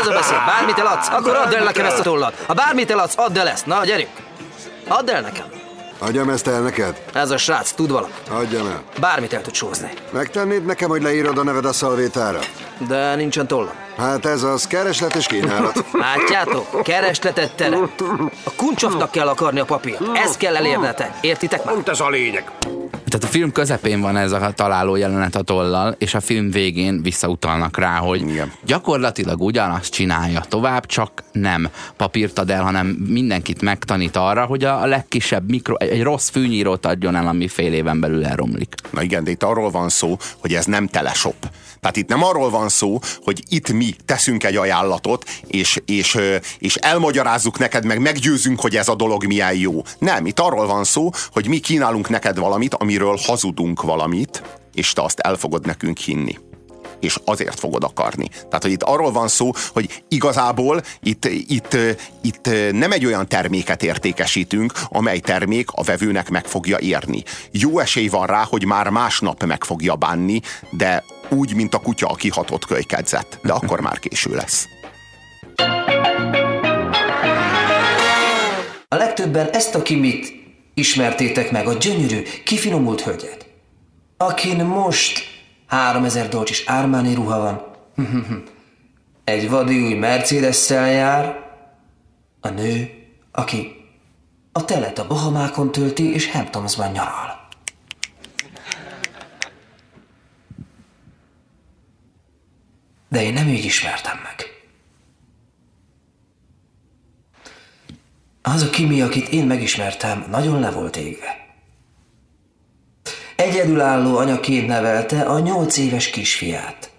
Ez 0.00 0.06
a 0.06 0.12
beszéd. 0.12 0.36
Bármit 0.46 0.78
eladsz, 0.78 1.08
akkor 1.08 1.36
add 1.36 1.54
el 1.54 1.64
nekem 1.64 1.86
ezt 1.86 1.98
a 1.98 2.02
tollat. 2.02 2.44
Ha 2.46 2.54
bármit 2.54 2.90
eladsz, 2.90 3.14
add 3.16 3.38
el 3.38 3.48
ezt. 3.48 3.66
Na, 3.66 3.84
gyerünk. 3.84 4.08
Add 4.88 5.10
el 5.10 5.20
nekem. 5.20 5.44
Adjam 5.98 6.28
ezt 6.30 6.46
el 6.46 6.60
neked? 6.60 7.02
Ez 7.12 7.30
a 7.30 7.36
srác 7.36 7.70
tud 7.70 7.90
valamit. 7.90 8.16
Adjam 8.30 8.66
el. 8.66 8.82
Bármit 9.00 9.32
el 9.32 9.42
tud 9.42 9.54
sózni. 9.54 9.90
Megtennéd 10.12 10.64
nekem, 10.64 10.88
hogy 10.88 11.02
leírod 11.02 11.38
a 11.38 11.42
neved 11.42 11.64
a 11.64 11.72
szalvétára? 11.72 12.38
De 12.88 13.14
nincsen 13.14 13.46
tolla. 13.46 13.74
Hát 13.96 14.26
ez 14.26 14.42
az 14.42 14.66
kereslet 14.66 15.14
és 15.14 15.26
kínálat. 15.26 15.84
Látjátok? 15.92 16.82
Keresletet 16.82 17.52
teremt. 17.54 18.00
A 18.44 18.50
kuncsofnak 18.56 19.10
kell 19.10 19.28
akarni 19.28 19.60
a 19.60 19.64
papírt. 19.64 20.00
Ezt 20.14 20.36
kell 20.36 20.56
elérnetek. 20.56 21.18
Értitek 21.20 21.64
már? 21.64 21.74
Pont 21.74 21.88
ez 21.88 22.00
a 22.00 22.08
lényeg. 22.10 22.50
Tehát 22.90 23.24
a 23.24 23.26
film 23.26 23.52
közepén 23.52 24.00
van 24.00 24.16
ez 24.16 24.32
a 24.32 24.52
találó 24.54 24.96
jelenet 24.96 25.34
a 25.34 25.42
tollal, 25.42 25.94
és 25.98 26.14
a 26.14 26.20
film 26.20 26.50
végén 26.50 27.02
visszautalnak 27.02 27.78
rá, 27.78 27.96
hogy 27.96 28.20
Igen. 28.20 28.52
gyakorlatilag 28.64 29.42
ugyanazt 29.42 29.92
csinálja 29.92 30.40
tovább, 30.48 30.86
csak 30.86 31.24
nem 31.32 31.68
papírt 31.96 32.38
ad 32.38 32.50
el, 32.50 32.62
hanem 32.62 32.86
mindenkit 32.86 33.62
megtanít 33.62 34.16
arra, 34.16 34.44
hogy 34.44 34.64
a 34.64 34.86
legkisebb 34.86 35.50
mikro, 35.50 35.74
egy 35.76 36.02
rossz 36.02 36.28
fűnyírót 36.28 36.86
adjon 36.86 37.16
el, 37.16 37.26
ami 37.26 37.48
fél 37.48 37.72
éven 37.72 38.00
belül 38.00 38.24
elromlik. 38.24 38.74
Na 38.90 39.02
igen, 39.02 39.24
de 39.24 39.30
itt 39.30 39.42
arról 39.42 39.70
van 39.70 39.88
szó, 39.88 40.16
hogy 40.38 40.54
ez 40.54 40.64
nem 40.64 40.86
teleshop. 40.86 41.36
Tehát 41.86 42.00
itt 42.00 42.08
nem 42.08 42.24
arról 42.24 42.50
van 42.50 42.68
szó, 42.68 42.98
hogy 43.24 43.42
itt 43.48 43.72
mi 43.72 43.94
teszünk 44.04 44.44
egy 44.44 44.56
ajánlatot, 44.56 45.24
és, 45.46 45.80
és, 45.84 46.18
és 46.58 46.74
elmagyarázzuk 46.74 47.58
neked, 47.58 47.84
meg 47.84 48.00
meggyőzünk, 48.00 48.60
hogy 48.60 48.76
ez 48.76 48.88
a 48.88 48.94
dolog 48.94 49.24
milyen 49.24 49.54
jó. 49.54 49.82
Nem, 49.98 50.26
itt 50.26 50.40
arról 50.40 50.66
van 50.66 50.84
szó, 50.84 51.10
hogy 51.32 51.48
mi 51.48 51.58
kínálunk 51.58 52.08
neked 52.08 52.38
valamit, 52.38 52.74
amiről 52.74 53.18
hazudunk 53.22 53.82
valamit, 53.82 54.42
és 54.74 54.92
te 54.92 55.02
azt 55.02 55.18
el 55.18 55.36
nekünk 55.62 55.98
hinni 55.98 56.38
és 57.00 57.16
azért 57.24 57.58
fogod 57.58 57.84
akarni. 57.84 58.28
Tehát, 58.28 58.62
hogy 58.62 58.70
itt 58.70 58.82
arról 58.82 59.12
van 59.12 59.28
szó, 59.28 59.50
hogy 59.72 60.02
igazából 60.08 60.82
itt, 61.02 61.24
itt, 61.24 61.76
itt 62.22 62.48
nem 62.72 62.92
egy 62.92 63.06
olyan 63.06 63.28
terméket 63.28 63.82
értékesítünk, 63.82 64.72
amely 64.88 65.18
termék 65.18 65.68
a 65.72 65.82
vevőnek 65.82 66.30
meg 66.30 66.46
fogja 66.46 66.78
érni. 66.78 67.22
Jó 67.50 67.78
esély 67.78 68.08
van 68.08 68.26
rá, 68.26 68.46
hogy 68.48 68.64
már 68.64 68.88
másnap 68.88 69.44
meg 69.44 69.64
fogja 69.64 69.94
bánni, 69.94 70.40
de 70.70 71.04
úgy, 71.30 71.54
mint 71.54 71.74
a 71.74 71.78
kutya 71.78 72.06
a 72.06 72.14
kihatott 72.14 72.64
kölykedzet. 72.64 73.38
De 73.42 73.52
akkor 73.52 73.80
már 73.80 73.98
késő 73.98 74.34
lesz. 74.34 74.68
A 78.88 78.94
legtöbben 78.96 79.50
ezt 79.50 79.74
a 79.74 79.82
kimit 79.82 80.32
ismertétek 80.74 81.50
meg, 81.50 81.66
a 81.66 81.72
gyönyörű, 81.72 82.22
kifinomult 82.44 83.00
hölgyet. 83.00 83.46
Akin 84.16 84.64
most 84.64 85.20
3000 85.66 86.28
dolcsis 86.28 86.64
Armani 86.66 87.14
ruha 87.14 87.38
van. 87.38 87.64
Egy 89.24 89.50
vadi 89.50 89.82
új 89.82 89.94
mercedes 89.94 90.70
jár. 90.70 91.44
A 92.40 92.48
nő, 92.48 92.90
aki 93.32 93.76
a 94.52 94.64
telet 94.64 94.98
a 94.98 95.06
Bahamákon 95.06 95.72
tölti 95.72 96.12
és 96.12 96.30
Hamptonsban 96.30 96.90
nyaral. 96.90 97.35
De 103.08 103.22
én 103.22 103.32
nem 103.32 103.48
így 103.48 103.64
ismertem 103.64 104.20
meg. 104.22 104.56
Az 108.42 108.62
a 108.62 108.70
Kimi, 108.70 109.02
akit 109.02 109.28
én 109.28 109.46
megismertem, 109.46 110.26
nagyon 110.30 110.60
le 110.60 110.70
volt 110.70 110.96
égve. 110.96 111.46
Egyedülálló 113.36 114.16
anyaként 114.16 114.66
nevelte 114.66 115.20
a 115.20 115.38
nyolc 115.38 115.76
éves 115.76 116.10
kisfiát. 116.10 116.90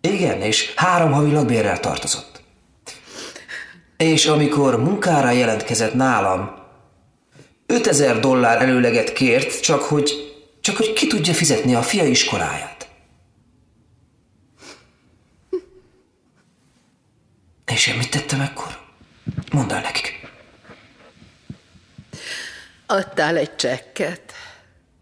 Igen, 0.00 0.40
és 0.40 0.72
három 0.76 1.12
havi 1.12 1.32
lakbérrel 1.32 1.80
tartozott. 1.80 2.42
És 3.96 4.26
amikor 4.26 4.82
munkára 4.82 5.30
jelentkezett 5.30 5.94
nálam, 5.94 6.56
5000 7.66 8.20
dollár 8.20 8.62
előleget 8.62 9.12
kért, 9.12 9.60
csak 9.60 9.82
hogy, 9.82 10.34
csak 10.60 10.76
hogy 10.76 10.92
ki 10.92 11.06
tudja 11.06 11.34
fizetni 11.34 11.74
a 11.74 11.82
fia 11.82 12.04
iskoláját. 12.04 12.77
És 17.78 17.86
én 17.86 17.96
mit 17.96 18.10
tettem 18.10 18.40
ekkor? 18.40 18.78
Mondd 19.52 19.72
el 19.72 19.80
nekik. 19.80 20.26
Adtál 22.86 23.36
egy 23.36 23.56
csekket 23.56 24.32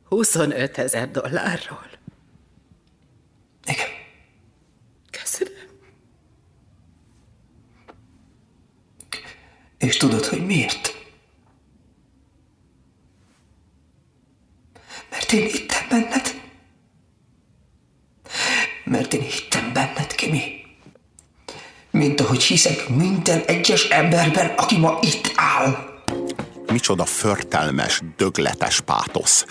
25 0.04 0.78
ezer 0.78 1.10
dollárról. 1.10 1.90
Igen. 3.64 3.88
Köszönöm. 5.10 5.52
És 9.78 9.96
tudod, 9.96 10.24
hogy 10.24 10.46
miért? 10.46 10.94
Mert 15.10 15.32
én 15.32 15.46
hittem 15.46 15.88
benned. 15.88 16.40
Mert 18.84 19.12
én 19.12 19.22
hittem 19.22 19.72
benned, 19.72 20.14
Kimi. 20.14 20.55
Mint 21.96 22.20
ahogy 22.20 22.42
hiszek 22.42 22.88
minden 22.88 23.42
egyes 23.46 23.88
emberben, 23.88 24.52
aki 24.56 24.78
ma 24.78 24.98
itt 25.02 25.32
áll. 25.34 25.95
Micsoda 26.72 27.04
förtelmes, 27.04 28.02
dögletes 28.16 28.80
pátosz. 28.80 29.44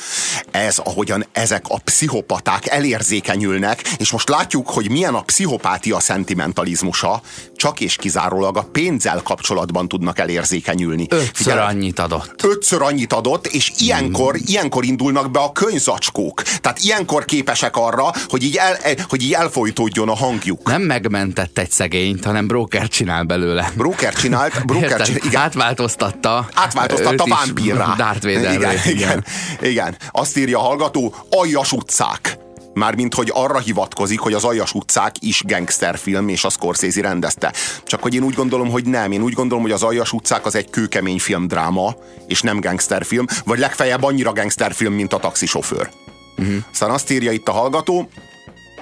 Ez, 0.52 0.78
ahogyan 0.78 1.26
ezek 1.32 1.64
a 1.68 1.80
pszichopaták 1.80 2.68
elérzékenyülnek, 2.68 3.82
és 3.98 4.12
most 4.12 4.30
látjuk, 4.30 4.70
hogy 4.70 4.90
milyen 4.90 5.14
a 5.14 5.22
pszichopátia 5.22 6.00
szentimentalizmusa, 6.00 7.22
csak 7.56 7.80
és 7.80 7.96
kizárólag 7.96 8.58
a 8.58 8.62
pénzzel 8.72 9.22
kapcsolatban 9.24 9.88
tudnak 9.88 10.20
elérzékenyülni. 10.20 11.06
Ötször 11.10 11.30
Figyelj, 11.34 11.60
annyit 11.60 12.00
adott. 12.00 12.44
ötször 12.44 12.82
annyit 12.82 13.14
adott, 13.14 13.48
és 13.48 13.72
ilyenkor, 13.78 14.36
ilyenkor 14.46 14.86
indulnak 14.86 15.32
be 15.32 15.40
a 15.40 15.52
könyzacskók. 15.52 16.42
Tehát 16.42 16.80
ilyenkor 16.80 17.26
képesek 17.26 17.76
arra, 17.76 18.12
hogy 18.28 18.44
így, 18.44 18.56
el, 18.56 18.78
hogy 19.10 19.24
így 19.24 19.34
elfolytódjon 19.34 20.10
a 20.10 20.16
hangjuk. 20.16 20.68
Nem 20.68 20.82
megmentett 20.82 21.58
egy 21.58 21.72
szegényt, 21.72 22.26
hanem 22.26 22.48
broker 22.48 22.88
csinál 22.88 23.24
belőle. 23.24 23.72
Broker 23.76 24.14
csinált, 24.14 24.66
broker 24.66 24.84
Érted? 24.90 25.06
csinált, 25.06 25.26
igen, 25.26 25.42
Átváltoztatta. 25.42 26.48
átváltoztatta 26.54 27.05
őt 27.12 27.26
is 27.26 27.34
vámpírrá. 27.34 27.94
Darth 27.98 28.24
Vaderre, 28.24 28.54
igen, 28.54 28.78
igen, 28.86 29.26
igen. 29.62 29.96
Azt 30.12 30.38
írja 30.38 30.60
a 30.60 30.62
hallgató, 30.62 31.16
aljas 31.30 31.72
utcák. 31.72 32.38
Mármint, 32.74 33.14
hogy 33.14 33.32
arra 33.34 33.60
hivatkozik, 33.60 34.20
hogy 34.20 34.34
az 34.34 34.44
Aljas 34.44 34.74
utcák 34.74 35.16
is 35.20 35.44
gangsterfilm, 35.46 36.28
és 36.28 36.44
a 36.44 36.50
Scorsese 36.50 37.02
rendezte. 37.02 37.54
Csak 37.84 38.02
hogy 38.02 38.14
én 38.14 38.24
úgy 38.24 38.34
gondolom, 38.34 38.70
hogy 38.70 38.86
nem. 38.86 39.12
Én 39.12 39.22
úgy 39.22 39.34
gondolom, 39.34 39.64
hogy 39.64 39.74
az 39.74 39.84
Aljas 39.84 40.12
utcák 40.12 40.46
az 40.46 40.56
egy 40.56 40.70
kőkemény 40.70 41.20
filmdráma, 41.20 41.96
és 42.28 42.42
nem 42.42 42.60
gangsterfilm, 42.60 43.26
vagy 43.46 43.60
legfeljebb 43.60 44.04
annyira 44.04 44.34
gangsterfilm, 44.34 44.94
mint 44.94 45.14
a 45.14 45.18
taxisofőr. 45.18 45.90
Uh-huh. 46.38 46.56
Aztán 46.72 46.90
azt 46.90 47.12
írja 47.12 47.32
itt 47.32 47.48
a 47.48 47.52
hallgató, 47.52 48.10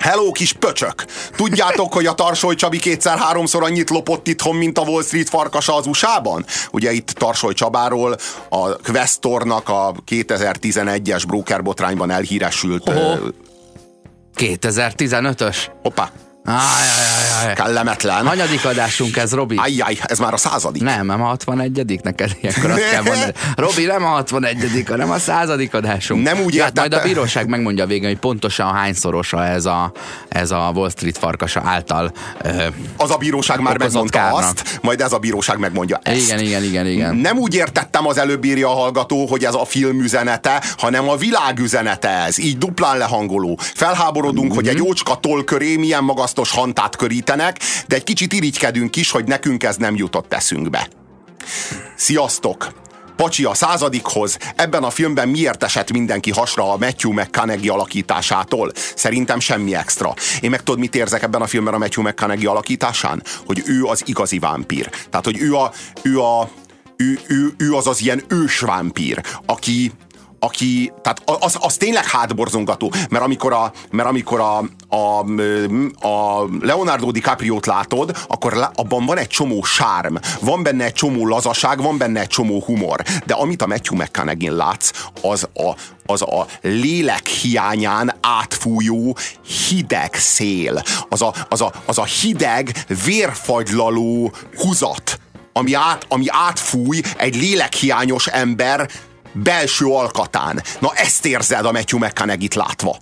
Hello, 0.04 0.32
kis 0.32 0.54
pöcsök! 0.54 1.06
Tudjátok, 1.36 1.94
hogy 1.94 2.06
a 2.06 2.14
Tarsoly 2.14 2.56
Csabi 2.56 2.80
kétszer-háromszor 2.80 3.64
annyit 3.64 3.90
lopott 3.90 4.28
itthon, 4.28 4.56
mint 4.56 4.78
a 4.78 4.82
Wall 4.82 5.04
Street 5.04 5.30
farkasa 5.30 5.76
az 5.76 5.88
USA-ban? 5.88 6.46
Ugye 6.72 6.92
itt 6.92 7.10
Tarsoly 7.10 7.54
Csabáról 7.54 8.16
a 8.50 8.76
Questornak 8.76 9.70
a 9.70 9.94
2011-es 10.12 11.24
broker 11.28 11.62
botrányban 11.62 12.12
elhíresült... 12.12 12.84
Ho-ho. 12.84 13.00
ö, 13.00 13.28
2015-ös. 14.36 15.58
Hoppá, 15.82 16.12
Ájjajajaj. 16.46 17.54
kellemetlen. 17.56 18.28
Hanyadik 18.28 18.66
adásunk 18.66 19.18
ez, 19.18 19.34
Robi? 19.34 19.56
Ajjaj, 19.56 19.98
ez 20.04 20.20
már 20.20 20.34
a 20.34 20.38
századik. 20.38 20.82
Nem, 20.82 21.06
nem 21.06 21.22
a 21.22 21.26
61 21.26 22.00
neked 22.04 22.32
ilyenkor 22.42 22.70
azt 22.72 22.90
kell 22.92 23.02
mondani. 23.02 23.32
Robi, 23.56 23.86
nem 23.86 24.04
a 24.04 24.08
61 24.08 24.84
hanem 24.88 25.12
a 25.12 25.20
századik 25.20 25.74
adásunk. 25.74 26.24
Nem 26.24 26.40
úgy 26.40 26.54
Ja, 26.54 26.64
hát 26.64 26.76
majd 26.78 26.94
a 26.94 27.02
bíróság 27.02 27.48
megmondja 27.48 27.86
végén, 27.86 28.08
hogy 28.08 28.18
pontosan 28.20 28.74
hányszorosa 28.74 29.46
ez 29.46 29.66
a, 29.66 29.92
ez 30.30 30.52
a 30.52 30.72
Wall 30.76 30.90
Street 30.90 31.18
farkasa 31.18 31.62
által. 31.66 32.12
Ö, 32.42 32.50
Az 32.98 33.12
a 33.12 33.18
bíróság 33.18 33.60
már 33.60 33.78
megmondta 33.78 34.18
kárnak. 34.20 34.40
azt, 34.40 34.80
majd 34.82 35.02
ez 35.02 35.12
a 35.14 35.18
bíróság 35.18 35.58
megmondja 35.60 36.00
ezt. 36.04 36.18
igen, 36.22 36.40
igen, 36.40 36.64
igen, 36.64 36.88
igen. 36.88 37.16
Nem 37.16 37.38
úgy 37.38 37.56
értettem 37.56 38.08
az 38.08 38.18
előbb 38.18 38.44
írja 38.44 38.70
a 38.70 38.74
hallgató, 38.74 39.26
hogy 39.28 39.44
ez 39.46 39.54
a 39.54 39.66
film 39.66 40.00
üzenete, 40.02 40.64
hanem 40.78 41.10
a 41.10 41.16
világ 41.16 41.60
üzenete 41.60 42.10
ez. 42.10 42.38
Így 42.40 42.58
duplán 42.58 42.98
lehangoló. 42.98 43.58
Felháborodunk, 43.74 44.48
Mhm. 44.48 44.56
hogy 44.56 44.68
egy 44.68 44.82
ócska 44.82 45.16
toll 45.20 45.44
köré 45.44 45.76
milyen 45.76 46.04
magasztos 46.36 46.62
hantát 46.62 46.96
körítenek, 46.96 47.60
de 47.88 47.96
egy 47.96 48.04
kicsit 48.04 48.34
irigykedünk 48.34 48.96
is, 48.96 49.12
hogy 49.12 49.26
nekünk 49.26 49.64
ez 49.64 49.76
nem 49.76 49.96
jutott 49.96 50.34
eszünkbe. 50.34 50.88
Sziasztok! 51.96 52.82
Pacsi 53.16 53.44
a 53.44 53.54
századikhoz. 53.54 54.38
Ebben 54.56 54.84
a 54.84 54.90
filmben 54.90 55.30
miért 55.30 55.64
esett 55.64 55.92
mindenki 55.92 56.32
hasra 56.32 56.72
a 56.72 56.78
Matthew 56.78 57.12
McConaughey 57.12 57.70
alakításától? 57.70 58.72
Szerintem 58.96 59.40
semmi 59.40 59.76
extra. 59.76 60.14
Én 60.42 60.50
meg 60.50 60.64
tudod, 60.64 60.80
mit 60.80 60.96
érzek 60.96 61.24
ebben 61.24 61.42
a 61.42 61.48
filmben 61.48 61.74
a 61.74 61.78
Matthew 61.78 62.04
McConaughey 62.04 62.46
alakításán? 62.46 63.24
Hogy 63.46 63.64
ő 63.66 63.84
az 63.84 64.04
igazi 64.06 64.40
vámpír. 64.40 64.90
Tehát, 65.10 65.26
hogy 65.26 65.42
ő 65.42 65.56
a, 65.56 65.72
ő 66.02 66.20
a 66.20 66.50
ő, 66.98 67.20
ő, 67.28 67.54
ő 67.58 67.74
az 67.74 67.88
az 67.88 68.02
ilyen 68.02 68.24
ős 68.28 68.60
vámpír, 68.60 69.22
aki, 69.46 69.92
aki, 70.44 70.94
tehát 71.02 71.22
az, 71.26 71.58
az 71.60 71.78
tényleg 71.78 72.06
hátborzongató, 72.06 72.92
mert 73.10 73.24
amikor 73.24 73.54
a, 73.54 73.72
mert 73.92 74.10
amikor 74.10 74.40
a, 74.40 74.58
a, 74.96 75.20
a 76.08 76.46
Leonardo 76.62 77.12
DiCaprio-t 77.12 77.66
látod, 77.66 78.18
akkor 78.28 78.54
lá- 78.54 78.80
abban 78.80 79.06
van 79.06 79.18
egy 79.18 79.28
csomó 79.28 79.64
sárm, 79.64 80.16
van 80.42 80.64
benne 80.64 80.84
egy 80.84 80.94
csomó 80.94 81.28
lazaság, 81.28 81.82
van 81.82 81.98
benne 81.98 82.20
egy 82.20 82.28
csomó 82.28 82.62
humor, 82.66 83.02
de 83.26 83.34
amit 83.34 83.62
a 83.62 83.68
Matthew 83.68 83.98
mcconaughey 83.98 84.56
látsz, 84.56 84.92
az 85.22 85.48
a, 85.54 85.76
az 86.06 86.22
a 86.22 86.46
lélek 86.62 87.28
hiányán 87.28 88.14
átfújó 88.22 89.18
hideg 89.68 90.14
szél, 90.14 90.84
az 91.10 91.22
a, 91.22 91.34
az 91.50 91.62
a, 91.62 91.72
az 91.86 91.98
a 91.98 92.04
hideg, 92.04 92.86
vérfagylaló 93.06 94.32
húzat, 94.56 95.20
ami, 95.54 95.74
át, 95.74 96.06
ami 96.10 96.26
átfúj 96.28 97.02
egy 97.18 97.36
lélekhiányos 97.36 98.28
ember 98.28 98.90
belső 99.34 99.86
alkatán. 99.86 100.64
Na 100.80 100.92
ezt 100.96 101.26
érzed 101.26 101.66
a 101.66 101.72
Matthew 101.72 102.00
McConaughey-t 102.00 102.56
látva. 102.56 102.98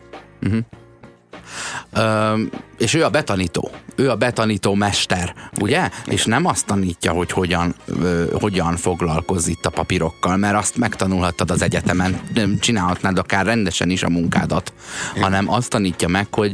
Ö, 1.94 2.42
és 2.82 2.94
ő 2.94 3.04
a 3.04 3.10
betanító. 3.10 3.72
Ő 3.96 4.10
a 4.10 4.16
betanító 4.16 4.74
mester, 4.74 5.34
ugye? 5.60 5.90
És 6.06 6.26
nem 6.26 6.46
azt 6.46 6.66
tanítja, 6.66 7.12
hogy 7.12 7.32
hogyan, 7.32 7.76
ö, 8.02 8.24
hogyan 8.40 8.78
foglalkozz 8.78 9.48
itt 9.48 9.66
a 9.66 9.70
papírokkal, 9.70 10.38
mert 10.38 10.56
azt 10.56 10.78
megtanulhattad 10.78 11.52
az 11.52 11.62
egyetemen, 11.62 12.20
nem 12.34 12.60
csinálhatnád 12.60 13.18
akár 13.18 13.46
rendesen 13.46 13.90
is 13.90 14.04
a 14.04 14.10
munkádat, 14.10 14.74
hanem 15.20 15.50
azt 15.50 15.70
tanítja 15.70 16.08
meg, 16.08 16.28
hogy 16.32 16.54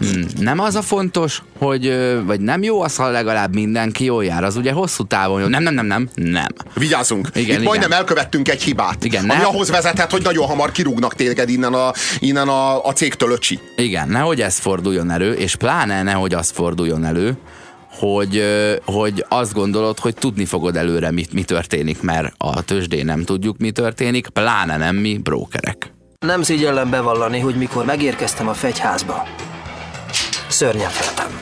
hm, 0.00 0.20
nem 0.38 0.58
az 0.58 0.74
a 0.74 0.82
fontos, 0.82 1.42
hogy, 1.58 1.96
vagy 2.26 2.40
nem 2.40 2.62
jó 2.62 2.82
az, 2.82 2.96
ha 2.96 3.10
legalább 3.10 3.54
mindenki 3.54 4.04
jól 4.04 4.24
jár, 4.24 4.44
az 4.44 4.56
ugye 4.56 4.72
hosszú 4.72 5.04
távon 5.04 5.40
jó. 5.40 5.46
Nem, 5.46 5.62
nem, 5.62 5.74
nem, 5.74 5.86
nem, 5.86 6.08
nem. 6.14 6.46
Vigyázzunk. 6.74 7.28
Igen, 7.28 7.42
Itt 7.42 7.48
igen. 7.48 7.62
majdnem 7.62 7.92
elkövettünk 7.92 8.48
egy 8.48 8.62
hibát. 8.62 9.04
Igen, 9.04 9.30
ami 9.30 9.40
ne- 9.40 9.46
ahhoz 9.46 9.70
vezethet, 9.70 10.10
hogy 10.10 10.22
nagyon 10.22 10.46
hamar 10.46 10.72
kirúgnak 10.72 11.14
téged 11.14 11.48
innen 11.48 11.74
a, 11.74 11.92
innen 12.18 12.48
a, 12.48 12.86
a 12.86 12.92
cégtől 12.92 13.30
öcsi. 13.30 13.58
Igen, 13.76 14.08
nehogy 14.08 14.40
ez 14.40 14.58
forduljon 14.58 15.10
elő, 15.10 15.32
és 15.32 15.53
pláne 15.56 16.02
nehogy 16.02 16.34
az 16.34 16.50
forduljon 16.50 17.04
elő, 17.04 17.36
hogy, 17.90 18.44
hogy 18.84 19.24
azt 19.28 19.52
gondolod, 19.52 19.98
hogy 19.98 20.14
tudni 20.14 20.44
fogod 20.44 20.76
előre, 20.76 21.10
mit, 21.10 21.32
mi 21.32 21.42
történik, 21.42 22.02
mert 22.02 22.34
a 22.38 22.62
tőzsdén 22.62 23.04
nem 23.04 23.24
tudjuk, 23.24 23.58
mi 23.58 23.70
történik, 23.70 24.28
pláne 24.28 24.76
nem 24.76 24.96
mi, 24.96 25.18
brókerek. 25.18 25.92
Nem 26.18 26.42
szígyellem 26.42 26.90
bevallani, 26.90 27.38
hogy 27.38 27.54
mikor 27.54 27.84
megérkeztem 27.84 28.48
a 28.48 28.54
fegyházba, 28.54 29.26
szörnyen 30.48 30.90
féltem. 30.90 31.40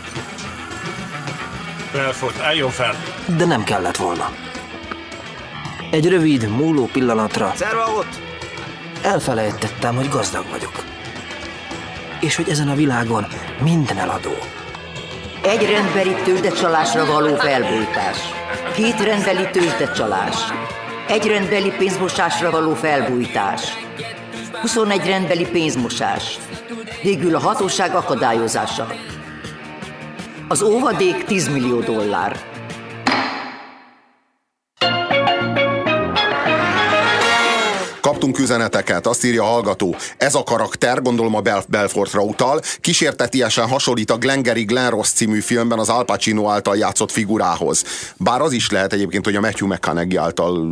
Belfort, 1.92 2.40
álljon 2.40 2.70
fel! 2.70 2.94
De 3.37 3.44
nem 3.44 3.64
kellett 3.64 3.96
volna. 3.96 4.31
Egy 5.90 6.09
rövid, 6.09 6.48
múló 6.48 6.88
pillanatra 6.92 7.53
Szerva 7.57 7.85
ott! 7.98 8.20
elfelejtettem, 9.03 9.94
hogy 9.94 10.09
gazdag 10.09 10.44
vagyok. 10.51 10.85
És 12.22 12.37
hogy 12.37 12.48
ezen 12.48 12.68
a 12.68 12.74
világon 12.74 13.26
minden 13.62 13.98
eladó. 13.98 14.32
Egy 15.42 15.70
rendbeli 15.70 16.14
tőzsdecsalásra 16.24 17.04
való 17.04 17.35
felbújtás. 17.35 18.18
Két 18.74 19.00
rendbeli 19.00 19.50
tőzsdecsalás. 19.50 20.37
Egy 21.08 21.26
rendbeli 21.26 21.72
pénzmosásra 21.78 22.50
való 22.50 22.74
felbújtás. 22.74 23.72
21 24.61 25.06
rendbeli 25.06 25.46
pénzmosás. 25.46 26.38
Végül 27.02 27.35
a 27.35 27.38
hatóság 27.38 27.94
akadályozása. 27.94 28.87
Az 30.48 30.62
óvadék 30.62 31.24
10 31.24 31.48
millió 31.48 31.80
dollár. 31.80 32.51
Kaptunk 38.22 38.44
üzeneteket, 38.44 39.06
azt 39.06 39.24
írja 39.24 39.42
a 39.42 39.46
hallgató. 39.46 39.96
Ez 40.16 40.35
a 40.35 40.42
karakter, 40.42 41.02
gondolom 41.02 41.35
a 41.35 41.40
Bel- 41.40 41.66
Belfortra 41.68 42.20
utal, 42.22 42.61
kísértetiesen 42.80 43.68
hasonlít 43.68 44.11
a 44.11 44.16
Glengarry 44.16 44.62
Glen 44.64 44.90
Ross 44.90 45.08
című 45.08 45.40
filmben 45.40 45.78
az 45.78 45.88
Al 45.88 46.04
Pacino 46.04 46.48
által 46.48 46.76
játszott 46.76 47.11
figurához. 47.11 47.85
Bár 48.16 48.40
az 48.40 48.52
is 48.52 48.70
lehet 48.70 48.92
egyébként, 48.92 49.24
hogy 49.24 49.37
a 49.37 49.40
Matthew 49.40 49.68
McConaughey 49.68 50.16
által 50.16 50.70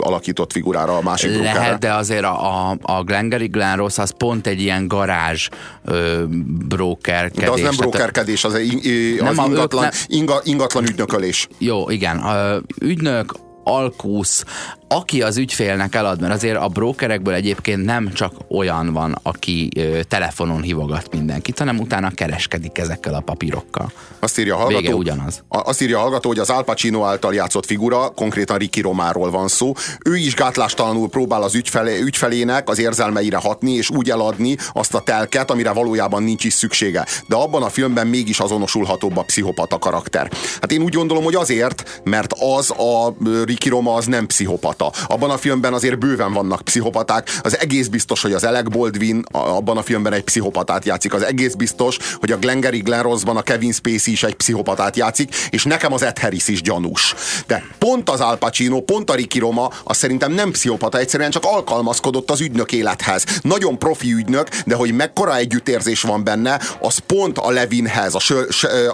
alakított 0.00 0.52
figurára 0.52 0.96
a 0.96 1.02
másik 1.02 1.30
Lehet, 1.36 1.52
brokerre. 1.52 1.76
de 1.78 1.92
azért 1.94 2.24
a, 2.24 2.68
a, 2.70 2.76
a 2.82 3.02
Glengarry 3.02 3.46
Glen 3.46 3.76
Ross 3.76 3.98
az 3.98 4.12
pont 4.16 4.46
egy 4.46 4.60
ilyen 4.60 4.88
garázs 4.88 5.48
ö, 5.84 6.22
brokerkedés. 6.68 7.44
De 7.44 7.50
az 7.50 7.60
nem 7.60 7.74
brokerkedés, 7.76 8.44
az, 8.44 8.54
egy- 8.54 8.86
az 9.20 9.24
Nem, 9.24 9.38
a- 9.38 9.42
ők 9.42 9.48
ingatlan, 9.48 9.82
nem- 9.82 9.92
inga, 10.06 10.40
ingatlan 10.44 10.84
ügynökölés. 10.84 11.48
Jó, 11.58 11.90
igen. 11.90 12.16
A 12.16 12.60
ügynök, 12.80 13.32
alkusz, 13.64 14.44
aki 14.92 15.22
az 15.22 15.36
ügyfélnek 15.36 15.94
elad, 15.94 16.20
mert 16.20 16.32
azért 16.32 16.56
a 16.56 16.68
brokerekből 16.68 17.34
egyébként 17.34 17.84
nem 17.84 18.12
csak 18.12 18.32
olyan 18.48 18.92
van, 18.92 19.18
aki 19.22 19.68
ö, 19.76 20.02
telefonon 20.08 20.62
hívogat 20.62 21.12
mindenkit, 21.12 21.58
hanem 21.58 21.78
utána 21.78 22.10
kereskedik 22.10 22.78
ezekkel 22.78 23.14
a 23.14 23.20
papírokkal. 23.20 23.92
Azt 24.18 24.38
írja 24.38 24.54
a 24.54 24.56
hallgató, 24.56 24.80
Vége 24.80 24.94
ugyanaz. 24.94 25.42
Azt 25.48 25.82
írja 25.82 25.98
a 25.98 26.00
hallgató, 26.00 26.28
hogy 26.28 26.38
az 26.38 26.50
Al 26.50 26.64
Pacino 26.64 27.04
által 27.04 27.34
játszott 27.34 27.66
figura, 27.66 28.08
konkrétan 28.08 28.58
Ricky 28.58 28.80
Romáról 28.80 29.30
van 29.30 29.48
szó. 29.48 29.72
Ő 30.04 30.16
is 30.16 30.34
gátlástalanul 30.34 31.08
próbál 31.08 31.42
az 31.42 31.54
ügyfelé, 31.54 32.00
ügyfelének 32.00 32.68
az 32.68 32.78
érzelmeire 32.78 33.36
hatni, 33.36 33.72
és 33.72 33.90
úgy 33.90 34.10
eladni 34.10 34.56
azt 34.72 34.94
a 34.94 35.00
telket, 35.00 35.50
amire 35.50 35.72
valójában 35.72 36.22
nincs 36.22 36.44
is 36.44 36.52
szüksége. 36.52 37.06
De 37.26 37.36
abban 37.36 37.62
a 37.62 37.68
filmben 37.68 38.06
mégis 38.06 38.40
azonosulhatóbb 38.40 39.16
a 39.16 39.22
pszichopata 39.22 39.78
karakter. 39.78 40.30
Hát 40.60 40.72
én 40.72 40.82
úgy 40.82 40.94
gondolom, 40.94 41.24
hogy 41.24 41.34
azért, 41.34 42.00
mert 42.04 42.32
az 42.56 42.70
a 42.70 43.14
Ricky 43.44 43.68
Roma 43.68 43.94
az 43.94 44.06
nem 44.06 44.26
pszichopata. 44.26 44.78
Pszichopata. 44.80 45.14
Abban 45.14 45.30
a 45.30 45.36
filmben 45.36 45.72
azért 45.72 45.98
bőven 45.98 46.32
vannak 46.32 46.60
pszichopaták. 46.60 47.28
Az 47.42 47.58
egész 47.58 47.86
biztos, 47.86 48.22
hogy 48.22 48.32
az 48.32 48.44
Alec 48.44 48.68
Baldwin 48.68 49.24
abban 49.32 49.76
a 49.76 49.82
filmben 49.82 50.12
egy 50.12 50.24
pszichopatát 50.24 50.84
játszik. 50.84 51.14
Az 51.14 51.22
egész 51.22 51.54
biztos, 51.54 51.98
hogy 52.20 52.32
a 52.32 52.36
Glengarry 52.36 52.78
Glen 52.78 53.02
Rossban 53.02 53.36
a 53.36 53.42
Kevin 53.42 53.72
Spacey 53.72 54.12
is 54.12 54.22
egy 54.22 54.34
pszichopatát 54.34 54.96
játszik, 54.96 55.34
és 55.50 55.64
nekem 55.64 55.92
az 55.92 56.02
Ed 56.02 56.18
Harris 56.18 56.48
is 56.48 56.62
gyanús. 56.62 57.14
De 57.46 57.64
pont 57.78 58.10
az 58.10 58.20
Al 58.20 58.36
Pacino, 58.36 58.80
pont 58.80 59.10
a 59.10 59.14
Ricky 59.14 59.38
Roma, 59.38 59.70
az 59.84 59.96
szerintem 59.96 60.32
nem 60.32 60.50
pszichopata, 60.50 60.98
egyszerűen 60.98 61.30
csak 61.30 61.44
alkalmazkodott 61.44 62.30
az 62.30 62.40
ügynök 62.40 62.72
élethez. 62.72 63.24
Nagyon 63.42 63.78
profi 63.78 64.12
ügynök, 64.12 64.48
de 64.66 64.74
hogy 64.74 64.92
mekkora 64.92 65.36
együttérzés 65.36 66.02
van 66.02 66.24
benne, 66.24 66.60
az 66.80 66.98
pont 66.98 67.38
a 67.38 67.50
Levinhez, 67.50 68.14
a, 68.14 68.20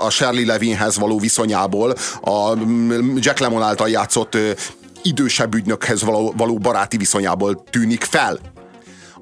a 0.05 0.11
Shirley 0.11 0.47
Levinhez 0.47 0.99
való 0.99 1.19
viszonyából, 1.19 1.95
a 2.21 2.55
mm, 2.55 3.17
Jack 3.17 3.39
Lemmon 3.39 3.63
által 3.63 3.89
játszott 3.89 4.37
idősebb 5.07 5.55
ügynökhez 5.55 6.03
való, 6.03 6.35
való 6.37 6.59
baráti 6.59 6.97
viszonyából 6.97 7.65
tűnik 7.71 8.03
fel. 8.03 8.39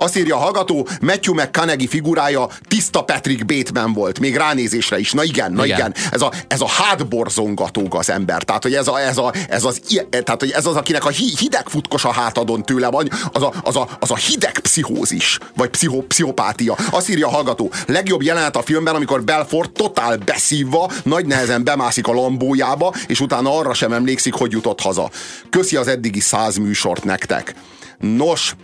Azt 0.05 0.17
írja 0.17 0.37
a 0.37 0.39
hallgató, 0.39 0.89
Matthew 1.01 1.35
McConaughey 1.35 1.87
figurája 1.87 2.49
tiszta 2.69 3.03
Patrick 3.03 3.45
Bateman 3.47 3.93
volt, 3.93 4.21
még 4.21 4.37
ránézésre 4.37 4.99
is. 4.99 5.13
Na 5.13 5.25
igen, 5.25 5.53
na 5.53 5.65
igen. 5.65 5.79
Igen. 5.79 5.95
Ez, 6.11 6.21
a, 6.21 6.33
ez 6.49 6.61
a 6.61 6.69
hátborzongatóg 6.69 7.95
az 7.95 8.11
ember. 8.11 8.43
Tehát, 8.43 8.63
hogy 8.63 8.75
ez, 8.75 8.89
a, 8.89 9.01
ez, 9.01 9.19
a, 9.19 9.33
ez, 9.49 9.65
az, 9.65 9.81
tehát, 10.11 10.41
hogy 10.41 10.51
ez 10.51 10.67
az, 10.67 10.77
akinek 10.77 11.05
a 11.05 11.09
hi- 11.09 11.39
hideg 11.39 11.69
futkos 11.69 12.05
a 12.05 12.13
hátadon 12.13 12.63
tőle 12.63 12.91
van, 12.91 13.09
az 13.33 13.43
a, 13.43 13.53
az 13.63 13.77
a, 13.77 13.89
az 13.99 14.11
a 14.11 14.17
hideg 14.17 14.59
pszichózis, 14.59 15.39
vagy 15.57 15.69
pszicho, 15.69 16.01
pszichopátia. 16.01 16.77
Azt 16.91 17.09
írja 17.11 17.27
a 17.27 17.31
hallgató, 17.31 17.71
legjobb 17.87 18.23
jelenet 18.23 18.57
a 18.57 18.63
filmben, 18.63 18.95
amikor 18.95 19.25
Belfort 19.25 19.71
totál 19.73 20.17
beszívva, 20.17 20.91
nagy 21.03 21.27
nehezen 21.27 21.65
bemászik 21.65 22.07
a 22.07 22.13
lambójába, 22.13 22.95
és 23.07 23.21
utána 23.21 23.59
arra 23.59 23.75
sem 23.75 23.93
emlékszik, 23.93 24.35
hogy 24.35 24.53
jutott 24.53 24.81
haza. 24.81 25.11
Köszi 25.51 25.77
az 25.77 25.89
eddigi 25.89 26.21
száz 26.21 26.57
műsort 26.57 27.05
nektek. 27.05 27.55
Nos, 27.99 28.55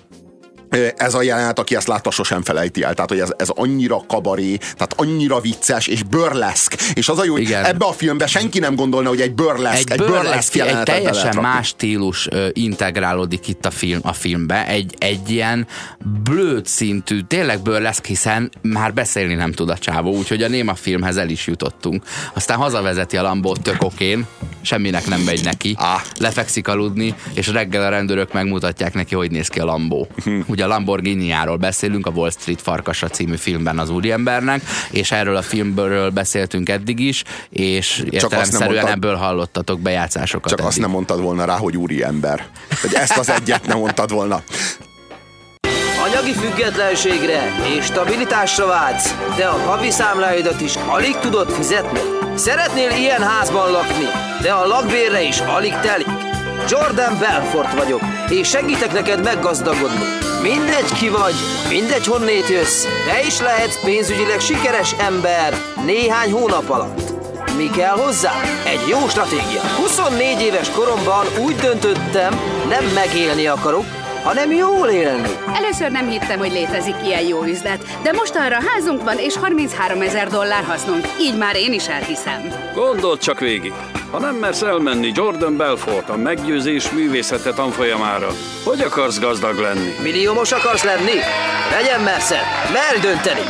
ez 0.96 1.14
a 1.14 1.22
jelenet, 1.22 1.58
aki 1.58 1.76
ezt 1.76 1.86
látta, 1.86 2.10
sosem 2.10 2.42
felejti 2.42 2.82
el. 2.82 2.94
Tehát, 2.94 3.10
hogy 3.10 3.20
ez, 3.20 3.32
ez 3.36 3.48
annyira 3.48 4.04
kabaré, 4.08 4.56
tehát 4.56 4.94
annyira 4.96 5.40
vicces, 5.40 5.86
és 5.86 6.02
burleszk. 6.02 6.74
És 6.94 7.08
az 7.08 7.18
a 7.18 7.24
jó, 7.24 7.32
hogy 7.32 7.42
Igen. 7.42 7.64
ebbe 7.64 7.84
a 7.84 7.92
filmbe 7.92 8.26
senki 8.26 8.58
nem 8.58 8.74
gondolna, 8.74 9.08
hogy 9.08 9.20
egy 9.20 9.32
burleszk, 9.34 9.90
egy, 9.90 10.00
egy 10.00 10.06
burleszk 10.06 10.54
egy 10.54 10.60
be 10.60 10.70
lehet 10.70 10.84
teljesen 10.84 11.36
más 11.36 11.66
stílus 11.66 12.28
ö, 12.30 12.48
integrálódik 12.52 13.48
itt 13.48 13.66
a, 13.66 13.70
film, 13.70 14.00
a 14.02 14.12
filmbe. 14.12 14.66
Egy, 14.66 14.94
egy 14.98 15.30
ilyen 15.30 15.66
blőd 16.22 16.66
szintű, 16.66 17.20
tényleg 17.20 17.60
burleszk, 17.62 18.04
hiszen 18.04 18.50
már 18.62 18.94
beszélni 18.94 19.34
nem 19.34 19.52
tud 19.52 19.70
a 19.70 19.78
csávó, 19.78 20.16
úgyhogy 20.16 20.42
a 20.42 20.48
néma 20.48 20.74
filmhez 20.74 21.16
el 21.16 21.28
is 21.28 21.46
jutottunk. 21.46 22.04
Aztán 22.34 22.58
hazavezeti 22.58 23.16
a 23.16 23.22
Lambót 23.22 23.62
tök 23.62 23.82
okén, 23.82 24.26
semminek 24.62 25.06
nem 25.06 25.20
megy 25.20 25.44
neki, 25.44 25.76
lefekszik 26.18 26.68
aludni, 26.68 27.14
és 27.34 27.48
reggel 27.48 27.82
a 27.82 27.88
rendőrök 27.88 28.32
megmutatják 28.32 28.94
neki, 28.94 29.14
hogy 29.14 29.30
néz 29.30 29.48
ki 29.48 29.60
a 29.60 29.64
Lambó. 29.64 30.08
Ugye 30.46 30.59
a 30.60 30.66
Lamborghini-járól 30.66 31.56
beszélünk, 31.56 32.06
a 32.06 32.10
Wall 32.10 32.30
Street 32.30 32.62
Farkasa 32.62 33.08
című 33.08 33.36
filmben 33.36 33.78
az 33.78 33.90
úriembernek, 33.90 34.62
és 34.90 35.12
erről 35.12 35.36
a 35.36 35.42
filmből 35.42 36.10
beszéltünk 36.10 36.68
eddig 36.68 36.98
is, 37.00 37.22
és 37.50 38.02
értelemszerűen 38.10 38.70
mondtad- 38.70 38.94
ebből 38.94 39.14
hallottatok 39.14 39.80
bejátszásokat 39.80 40.48
Csak 40.50 40.58
eddig. 40.58 40.70
azt 40.70 40.80
nem 40.80 40.90
mondtad 40.90 41.20
volna 41.20 41.44
rá, 41.44 41.56
hogy 41.56 41.76
úri 41.76 42.02
ember. 42.02 42.46
Hogy 42.80 42.94
ezt 42.94 43.18
az 43.18 43.30
egyet 43.30 43.66
nem 43.66 43.78
mondtad 43.78 44.10
volna. 44.10 44.42
Anyagi 46.06 46.32
függetlenségre 46.32 47.42
és 47.76 47.84
stabilitásra 47.84 48.66
vágysz, 48.66 49.14
de 49.36 49.44
a 49.44 49.58
havi 49.58 49.90
számláidat 49.90 50.60
is 50.60 50.74
alig 50.86 51.16
tudod 51.20 51.50
fizetni? 51.50 51.98
Szeretnél 52.34 52.90
ilyen 52.90 53.22
házban 53.22 53.70
lakni, 53.70 54.04
de 54.42 54.52
a 54.52 54.66
lakbérre 54.66 55.22
is 55.22 55.38
alig 55.40 55.74
telik? 55.82 56.39
Jordan 56.68 57.18
Belfort 57.18 57.74
vagyok, 57.74 58.00
és 58.28 58.48
segítek 58.48 58.92
neked 58.92 59.22
meggazdagodni. 59.22 60.04
Mindegy 60.42 60.92
ki 60.98 61.08
vagy, 61.08 61.34
mindegy 61.68 62.06
honnét 62.06 62.48
jössz, 62.48 62.84
te 63.06 63.26
is 63.26 63.40
lehetsz 63.40 63.84
pénzügyileg 63.84 64.40
sikeres 64.40 64.92
ember 64.98 65.54
néhány 65.84 66.32
hónap 66.32 66.70
alatt. 66.70 67.10
Mi 67.56 67.70
kell 67.70 67.96
hozzá? 67.96 68.32
Egy 68.66 68.88
jó 68.88 69.08
stratégia. 69.08 69.60
24 69.76 70.40
éves 70.40 70.70
koromban 70.70 71.26
úgy 71.40 71.54
döntöttem, 71.54 72.40
nem 72.68 72.84
megélni 72.94 73.46
akarok, 73.46 73.84
hanem 74.24 74.52
jól 74.52 74.88
élni. 74.88 75.28
Először 75.54 75.90
nem 75.90 76.08
hittem, 76.08 76.38
hogy 76.38 76.52
létezik 76.52 76.94
ilyen 77.04 77.22
jó 77.22 77.42
üzlet, 77.44 77.84
de 78.02 78.12
most 78.12 78.36
arra 78.36 78.58
házunk 78.66 79.04
van 79.04 79.18
és 79.18 79.36
33 79.36 80.00
ezer 80.00 80.28
dollár 80.28 80.64
hasznunk, 80.64 81.06
így 81.20 81.36
már 81.36 81.56
én 81.56 81.72
is 81.72 81.88
elhiszem. 81.88 82.52
Gondold 82.74 83.18
csak 83.18 83.38
végig. 83.38 83.72
Ha 84.10 84.18
nem 84.18 84.34
mersz 84.34 84.62
elmenni 84.62 85.10
Jordan 85.14 85.56
Belfort 85.56 86.08
a 86.08 86.16
meggyőzés 86.16 86.90
művészete 86.90 87.52
tanfolyamára, 87.52 88.28
hogy 88.64 88.80
akarsz 88.80 89.18
gazdag 89.18 89.58
lenni? 89.58 89.94
Milliómos 90.02 90.52
akarsz 90.52 90.82
lenni? 90.82 91.18
Legyen 91.72 92.00
merszed, 92.00 92.44
merj 92.72 93.00
dönteni! 93.00 93.40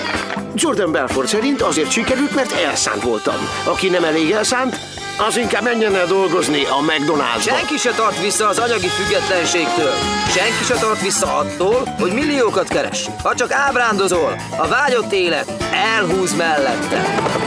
Jordan 0.55 0.93
Belfort 0.93 1.29
szerint 1.29 1.63
azért 1.63 1.91
sikerült, 1.91 2.35
mert 2.35 2.53
elszánt 2.53 3.03
voltam. 3.03 3.35
Aki 3.65 3.89
nem 3.89 4.05
elég 4.05 4.31
elszánt, 4.31 4.79
az 5.27 5.37
inkább 5.37 5.63
menjen 5.63 5.95
el 5.95 6.07
dolgozni 6.07 6.65
a 6.65 6.81
McDonald'sba. 6.87 7.57
Senki 7.57 7.77
se 7.77 7.93
tart 7.93 8.21
vissza 8.21 8.49
az 8.49 8.59
anyagi 8.59 8.89
függetlenségtől. 8.89 9.93
Senki 10.29 10.65
se 10.65 10.75
tart 10.75 11.03
vissza 11.03 11.37
attól, 11.37 11.95
hogy 11.99 12.13
milliókat 12.13 12.69
keres. 12.69 13.09
Ha 13.23 13.35
csak 13.35 13.53
ábrándozol, 13.53 14.41
a 14.57 14.69
vágyott 14.69 15.13
élet 15.13 15.53
elhúz 15.73 16.37
mellette. 16.37 17.40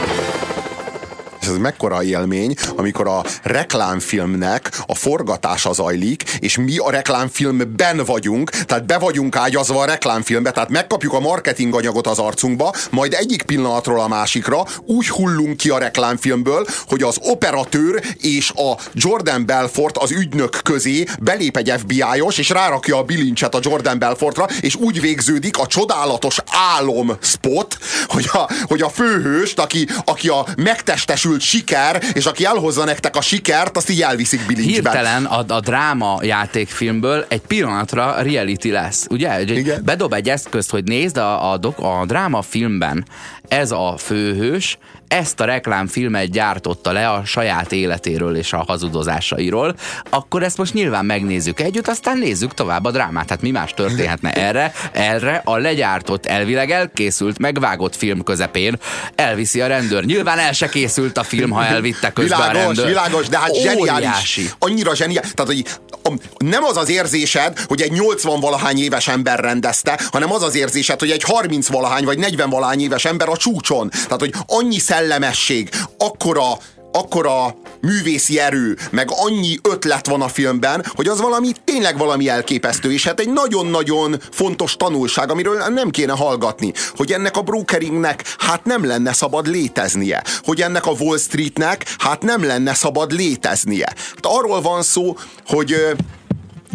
És 1.44 1.50
ez 1.50 1.56
mekkora 1.56 2.02
élmény, 2.02 2.54
amikor 2.76 3.08
a 3.08 3.24
reklámfilmnek 3.42 4.70
a 4.86 4.94
forgatása 4.94 5.72
zajlik, 5.72 6.22
és 6.38 6.56
mi 6.56 6.78
a 6.78 6.90
reklámfilmben 6.90 8.04
vagyunk, 8.04 8.50
tehát 8.50 8.86
be 8.86 8.98
vagyunk 8.98 9.36
ágyazva 9.36 9.80
a 9.80 9.84
reklámfilmbe, 9.84 10.50
tehát 10.50 10.68
megkapjuk 10.68 11.12
a 11.12 11.20
marketing 11.20 11.74
anyagot 11.74 12.06
az 12.06 12.18
arcunkba, 12.18 12.74
majd 12.90 13.12
egyik 13.12 13.42
pillanatról 13.42 14.00
a 14.00 14.08
másikra 14.08 14.64
úgy 14.86 15.08
hullunk 15.08 15.56
ki 15.56 15.70
a 15.70 15.78
reklámfilmből, 15.78 16.66
hogy 16.86 17.02
az 17.02 17.16
operatőr 17.20 18.02
és 18.20 18.50
a 18.50 18.78
Jordan 18.92 19.46
Belfort 19.46 19.98
az 19.98 20.10
ügynök 20.10 20.60
közé 20.62 21.04
belép 21.22 21.56
egy 21.56 21.72
FBI-os, 21.78 22.38
és 22.38 22.48
rárakja 22.48 22.96
a 22.96 23.02
bilincset 23.02 23.54
a 23.54 23.60
Jordan 23.62 23.98
Belfortra, 23.98 24.46
és 24.60 24.74
úgy 24.74 25.00
végződik 25.00 25.58
a 25.58 25.66
csodálatos 25.66 26.38
álom 26.76 27.16
spot, 27.20 27.78
hogy 28.06 28.28
a, 28.32 28.50
hogy 28.62 28.82
a 28.82 28.88
főhőst, 28.88 29.58
aki, 29.58 29.88
aki 30.04 30.28
a 30.28 30.46
megtestesült 30.56 31.32
siker, 31.40 32.02
és 32.12 32.26
aki 32.26 32.44
elhozza 32.44 32.84
nektek 32.84 33.16
a 33.16 33.20
sikert, 33.20 33.76
azt 33.76 33.90
így 33.90 34.02
elviszik 34.02 34.46
bilincsbe. 34.46 34.72
Hirtelen 34.72 35.24
a, 35.24 35.44
a 35.48 35.60
dráma 35.60 36.18
játékfilmből 36.22 37.24
egy 37.28 37.40
pillanatra 37.40 38.22
reality 38.22 38.70
lesz, 38.70 39.06
ugye? 39.10 39.42
Igen. 39.42 39.82
Bedob 39.84 40.12
egy 40.12 40.28
eszközt, 40.28 40.70
hogy 40.70 40.84
nézd 40.84 41.16
a, 41.16 41.52
a, 41.52 41.56
dok, 41.56 41.78
a 41.78 42.04
dráma 42.06 42.42
filmben 42.42 43.06
ez 43.48 43.70
a 43.70 43.94
főhős, 43.98 44.78
ezt 45.14 45.40
a 45.40 45.44
reklámfilmet 45.44 46.30
gyártotta 46.30 46.92
le 46.92 47.08
a 47.08 47.24
saját 47.24 47.72
életéről 47.72 48.36
és 48.36 48.52
a 48.52 48.64
hazudozásairól, 48.66 49.74
akkor 50.10 50.42
ezt 50.42 50.56
most 50.56 50.72
nyilván 50.74 51.04
megnézzük 51.04 51.60
együtt, 51.60 51.88
aztán 51.88 52.18
nézzük 52.18 52.54
tovább 52.54 52.84
a 52.84 52.90
drámát. 52.90 53.30
Hát 53.30 53.40
mi 53.40 53.50
más 53.50 53.74
történhetne 53.74 54.32
erre? 54.32 54.72
Erre 54.92 55.42
a 55.44 55.56
legyártott, 55.56 56.26
elvileg 56.26 56.70
elkészült, 56.70 57.38
megvágott 57.38 57.96
film 57.96 58.22
közepén 58.22 58.78
elviszi 59.14 59.60
a 59.60 59.66
rendőr. 59.66 60.04
Nyilván 60.04 60.38
el 60.38 60.52
se 60.52 60.68
készült 60.68 61.18
a 61.18 61.22
film, 61.22 61.50
ha 61.50 61.64
elvitte 61.66 62.12
közben 62.12 62.40
a 62.40 62.48
világos, 62.50 62.64
rendőr. 62.64 62.86
világos, 62.86 63.28
de 63.28 63.38
hát 63.38 63.54
zseniális. 63.54 63.80
Óriási. 63.80 64.50
Annyira 64.58 64.94
zseniális. 64.94 65.30
Tehát, 65.34 65.52
hogy 65.52 65.64
a- 66.02 66.12
nem 66.38 66.64
az 66.64 66.76
az 66.76 66.88
érzésed, 66.90 67.58
hogy 67.66 67.80
egy 67.80 67.92
80-valahány 67.92 68.78
éves 68.78 69.08
ember 69.08 69.38
rendezte, 69.40 70.00
hanem 70.10 70.32
az 70.32 70.42
az 70.42 70.54
érzésed, 70.54 70.98
hogy 71.00 71.10
egy 71.10 71.22
30-valahány 71.26 72.04
vagy 72.04 72.18
40-valahány 72.18 72.80
éves 72.80 73.04
ember 73.04 73.28
a 73.28 73.36
csúcson. 73.36 73.90
Tehát, 73.90 74.20
hogy 74.20 74.32
annyi 74.46 74.78
szellemesség, 75.04 75.68
akkora 75.98 76.58
akkora 76.96 77.56
művészi 77.80 78.38
erő, 78.38 78.76
meg 78.90 79.08
annyi 79.10 79.58
ötlet 79.62 80.06
van 80.06 80.22
a 80.22 80.28
filmben, 80.28 80.84
hogy 80.88 81.08
az 81.08 81.20
valami, 81.20 81.52
tényleg 81.64 81.98
valami 81.98 82.28
elképesztő, 82.28 82.92
és 82.92 83.04
hát 83.04 83.20
egy 83.20 83.32
nagyon-nagyon 83.32 84.20
fontos 84.30 84.76
tanulság, 84.76 85.30
amiről 85.30 85.64
nem 85.68 85.90
kéne 85.90 86.12
hallgatni, 86.12 86.72
hogy 86.96 87.12
ennek 87.12 87.36
a 87.36 87.42
brokeringnek 87.42 88.34
hát 88.38 88.64
nem 88.64 88.86
lenne 88.86 89.12
szabad 89.12 89.46
léteznie, 89.46 90.22
hogy 90.42 90.60
ennek 90.60 90.86
a 90.86 90.94
Wall 90.98 91.18
Streetnek 91.18 91.94
hát 91.98 92.22
nem 92.22 92.44
lenne 92.44 92.74
szabad 92.74 93.12
léteznie. 93.12 93.92
Hát 94.14 94.26
arról 94.26 94.60
van 94.60 94.82
szó, 94.82 95.16
hogy 95.46 95.96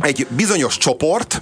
egy 0.02 0.28
bizonyos 0.30 0.78
csoport 0.78 1.42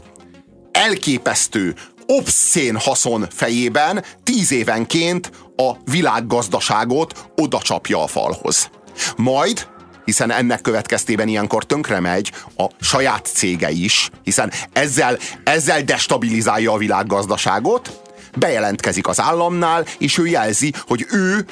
elképesztő, 0.71 1.75
obszén 2.07 2.77
haszon 2.77 3.27
fejében 3.29 4.03
tíz 4.23 4.51
évenként 4.51 5.31
a 5.55 5.71
világgazdaságot 5.91 7.31
odacsapja 7.35 8.03
a 8.03 8.07
falhoz. 8.07 8.69
Majd 9.15 9.67
hiszen 10.05 10.31
ennek 10.31 10.61
következtében 10.61 11.27
ilyenkor 11.27 11.63
tönkre 11.63 11.99
megy 11.99 12.31
a 12.57 12.67
saját 12.79 13.25
cége 13.25 13.71
is, 13.71 14.09
hiszen 14.23 14.51
ezzel, 14.73 15.17
ezzel 15.43 15.83
destabilizálja 15.83 16.71
a 16.71 16.77
világgazdaságot, 16.77 18.01
bejelentkezik 18.37 19.07
az 19.07 19.19
államnál, 19.19 19.85
és 19.97 20.17
ő 20.17 20.27
jelzi, 20.27 20.73
hogy 20.87 21.05
ő 21.11 21.45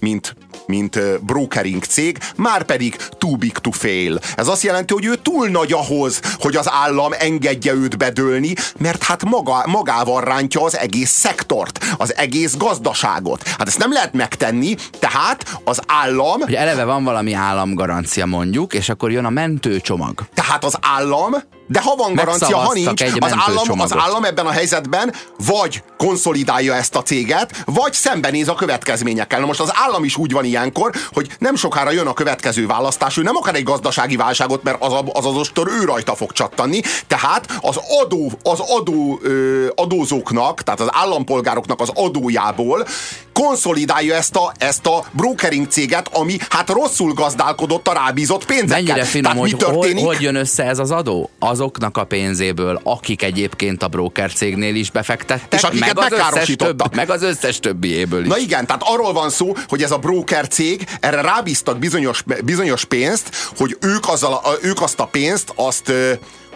mint 0.00 0.36
mint 0.66 1.24
brokering 1.24 1.82
cég, 1.84 2.18
már 2.36 2.62
pedig 2.62 2.96
too 3.18 3.36
big 3.36 3.52
to 3.52 3.70
fail. 3.70 4.18
Ez 4.36 4.48
azt 4.48 4.62
jelenti, 4.62 4.92
hogy 4.92 5.04
ő 5.04 5.14
túl 5.14 5.48
nagy 5.48 5.72
ahhoz, 5.72 6.20
hogy 6.38 6.56
az 6.56 6.70
állam 6.70 7.12
engedje 7.18 7.72
őt 7.72 7.98
bedőlni, 7.98 8.54
mert 8.78 9.02
hát 9.02 9.24
maga, 9.24 9.62
magával 9.66 10.20
rántja 10.20 10.64
az 10.64 10.76
egész 10.76 11.10
szektort, 11.10 11.84
az 11.96 12.16
egész 12.16 12.56
gazdaságot. 12.56 13.48
Hát 13.48 13.66
ezt 13.66 13.78
nem 13.78 13.92
lehet 13.92 14.12
megtenni, 14.12 14.74
tehát 14.98 15.60
az 15.64 15.80
állam... 15.86 16.40
Hogy 16.40 16.54
eleve 16.54 16.84
van 16.84 17.04
valami 17.04 17.32
államgarancia 17.32 18.26
mondjuk, 18.26 18.74
és 18.74 18.88
akkor 18.88 19.10
jön 19.10 19.24
a 19.24 19.30
mentőcsomag. 19.30 20.22
Tehát 20.34 20.64
az 20.64 20.78
állam 20.80 21.34
de 21.72 21.80
ha 21.80 21.94
van 21.96 22.14
garancia, 22.14 22.56
ha 22.56 22.72
nincs, 22.72 23.02
az 23.02 23.34
állam, 23.48 23.80
az 23.80 23.96
állam 23.96 24.24
ebben 24.24 24.46
a 24.46 24.50
helyzetben 24.50 25.14
vagy 25.46 25.82
konszolidálja 25.96 26.74
ezt 26.74 26.94
a 26.96 27.02
céget, 27.02 27.62
vagy 27.66 27.92
szembenéz 27.92 28.48
a 28.48 28.54
következményekkel. 28.54 29.40
Na 29.40 29.46
most 29.46 29.60
az 29.60 29.70
állam 29.74 30.04
is 30.04 30.16
úgy 30.16 30.32
van 30.32 30.44
ilyenkor, 30.44 30.92
hogy 31.12 31.28
nem 31.38 31.54
sokára 31.56 31.90
jön 31.90 32.06
a 32.06 32.12
következő 32.12 32.66
választás, 32.66 33.16
ő 33.16 33.22
nem 33.22 33.36
akar 33.36 33.54
egy 33.54 33.62
gazdasági 33.62 34.16
válságot, 34.16 34.62
mert 34.62 34.82
az 34.82 34.92
a- 34.92 35.04
az, 35.12 35.26
az 35.26 35.36
ostor 35.36 35.68
ő 35.80 35.84
rajta 35.84 36.14
fog 36.14 36.32
csattanni, 36.32 36.80
tehát 37.06 37.58
az 37.60 37.78
adó, 38.02 38.32
az 38.42 38.58
adó, 38.60 39.18
ö, 39.22 39.66
adózóknak, 39.74 40.62
tehát 40.62 40.80
az 40.80 40.88
állampolgároknak 40.90 41.80
az 41.80 41.90
adójából 41.94 42.86
konszolidálja 43.32 44.14
ezt 44.14 44.36
a, 44.36 44.52
ezt 44.58 44.86
a 44.86 45.04
brokering 45.10 45.66
céget, 45.68 46.08
ami 46.12 46.36
hát 46.48 46.68
rosszul 46.70 47.12
gazdálkodott 47.12 47.88
a 47.88 47.92
rábízott 47.92 48.44
pénzekkel. 48.44 48.82
Mennyire 48.82 49.04
finom, 49.04 49.32
Tehát 49.32 49.44
mi 49.44 49.50
hogy 49.50 49.62
hogy, 49.62 49.72
történik? 49.74 50.04
hogy 50.04 50.20
jön 50.20 50.34
össze 50.34 50.64
ez 50.64 50.78
az 50.78 50.90
adó? 50.90 51.30
Azoknak 51.62 51.96
a 51.96 52.04
pénzéből, 52.04 52.80
akik 52.82 53.22
egyébként 53.22 53.82
a 53.82 53.88
broker 53.88 54.32
cégnél 54.32 54.74
is 54.74 54.90
befektettek, 54.90 55.52
És 55.60 55.62
akiket 55.62 55.94
meg 55.94 56.12
az, 56.12 56.34
összes 56.34 56.54
több, 56.56 56.94
meg 56.94 57.10
az 57.10 57.22
összes 57.22 57.58
többiéből 57.58 58.20
is. 58.22 58.28
Na 58.28 58.38
igen, 58.38 58.66
tehát 58.66 58.82
arról 58.84 59.12
van 59.12 59.30
szó, 59.30 59.54
hogy 59.68 59.82
ez 59.82 59.90
a 59.90 59.98
broker 59.98 60.48
cég 60.48 60.86
erre 61.00 61.20
rábíztak 61.20 61.78
bizonyos, 61.78 62.24
bizonyos 62.44 62.84
pénzt, 62.84 63.50
hogy 63.56 63.76
ők, 63.80 64.08
azzal, 64.08 64.40
ők 64.62 64.82
azt 64.82 65.00
a 65.00 65.04
pénzt, 65.04 65.52
azt, 65.54 65.92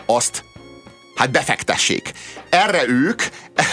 azt 0.07 0.44
hát 1.14 1.30
befektessék. 1.30 2.12
Erre 2.48 2.88
ők 2.88 3.22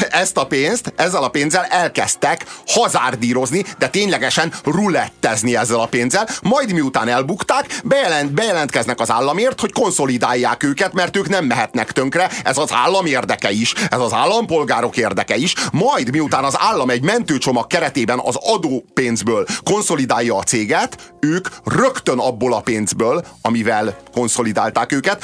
ezt 0.10 0.38
a 0.38 0.46
pénzt, 0.46 0.94
ezzel 0.96 1.24
a 1.24 1.30
pénzzel 1.30 1.64
elkezdtek 1.64 2.46
hazárdírozni, 2.68 3.66
de 3.78 3.88
ténylegesen 3.88 4.54
rulettezni 4.64 5.56
ezzel 5.56 5.80
a 5.80 5.86
pénzzel, 5.86 6.28
majd 6.42 6.74
miután 6.74 7.08
elbukták, 7.08 7.80
bejelent, 7.84 8.34
bejelentkeznek 8.34 9.00
az 9.00 9.12
államért, 9.12 9.60
hogy 9.60 9.72
konszolidálják 9.72 10.64
őket, 10.64 10.94
mert 10.94 11.18
ők 11.18 11.30
nem 11.30 11.46
mehetnek 11.46 11.92
tönkre, 11.92 12.30
ez 12.44 12.58
az 12.58 12.72
állam 12.72 13.06
érdeke 13.06 13.52
is, 13.52 13.74
ez 13.90 14.00
az 14.00 14.14
állampolgárok 14.14 14.98
érdeke 14.98 15.36
is, 15.36 15.54
majd 15.72 16.12
miután 16.12 16.44
az 16.44 16.56
állam 16.58 16.90
egy 16.90 17.04
mentőcsomag 17.04 17.68
keretében 17.68 18.20
az 18.24 18.36
adópénzből 18.36 19.46
konszolidálja 19.64 20.36
a 20.36 20.44
céget, 20.44 21.14
ők 21.20 21.48
rögtön 21.64 22.20
abból 22.20 22.54
a 22.54 22.62
pénzből, 22.62 23.26
amivel 23.42 23.98
konszolidálták 24.12 24.92
őket, 24.92 25.24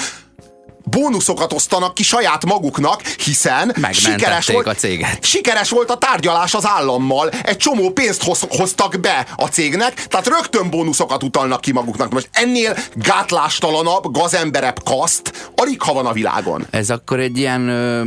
bónuszokat 0.89 1.53
osztanak 1.53 1.93
ki 1.93 2.03
saját 2.03 2.45
maguknak, 2.45 3.01
hiszen 3.01 3.75
sikeres 3.91 4.47
volt, 4.47 4.67
a 4.67 4.73
céget. 4.73 5.25
sikeres 5.25 5.69
volt 5.69 5.89
a 5.89 5.97
tárgyalás 5.97 6.53
az 6.53 6.67
állammal, 6.67 7.29
egy 7.29 7.57
csomó 7.57 7.89
pénzt 7.89 8.23
hoz, 8.23 8.43
hoztak 8.49 8.99
be 8.99 9.27
a 9.35 9.45
cégnek, 9.45 10.07
tehát 10.07 10.27
rögtön 10.27 10.69
bónuszokat 10.69 11.23
utalnak 11.23 11.61
ki 11.61 11.71
maguknak. 11.71 12.11
Most 12.11 12.29
ennél 12.31 12.77
gátlástalanabb, 12.93 14.11
gazemberebb 14.11 14.83
kaszt 14.83 15.51
alig 15.55 15.81
ha 15.81 15.93
van 15.93 16.05
a 16.05 16.13
világon. 16.13 16.67
Ez 16.69 16.89
akkor 16.89 17.19
egy 17.19 17.37
ilyen 17.37 17.67
ö, 17.67 18.05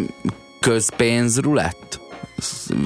közpénz 0.60 1.40
rulett? 1.40 2.01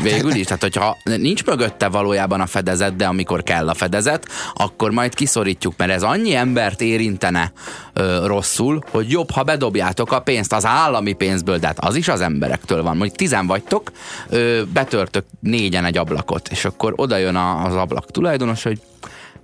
Végül 0.03 0.35
is, 0.35 0.47
tehát 0.47 0.63
hogyha 0.63 0.97
nincs 1.05 1.45
mögötte 1.45 1.89
valójában 1.89 2.41
a 2.41 2.47
fedezet, 2.47 2.97
de 2.97 3.07
amikor 3.07 3.43
kell 3.43 3.69
a 3.69 3.75
fedezet, 3.75 4.29
akkor 4.55 4.91
majd 4.91 5.15
kiszorítjuk, 5.15 5.75
mert 5.77 5.91
ez 5.91 6.03
annyi 6.03 6.35
embert 6.35 6.81
érintene 6.81 7.53
ö, 7.93 8.27
rosszul, 8.27 8.85
hogy 8.91 9.11
jobb, 9.11 9.31
ha 9.31 9.43
bedobjátok 9.43 10.13
a 10.13 10.21
pénzt 10.21 10.53
az 10.53 10.65
állami 10.65 11.13
pénzből, 11.13 11.59
de 11.59 11.67
hát 11.67 11.79
az 11.79 11.95
is 11.95 12.09
az 12.09 12.21
emberektől 12.21 12.83
van. 12.83 12.97
Mondjuk 12.97 13.19
tizen 13.19 13.47
vagytok, 13.47 13.91
ö, 14.29 14.63
betörtök 14.73 15.25
négyen 15.41 15.85
egy 15.85 15.97
ablakot, 15.97 16.49
és 16.49 16.65
akkor 16.65 16.93
oda 16.97 17.17
jön 17.17 17.37
a, 17.37 17.65
az 17.65 17.75
ablak 17.75 18.11
tulajdonos, 18.11 18.63
hogy 18.63 18.81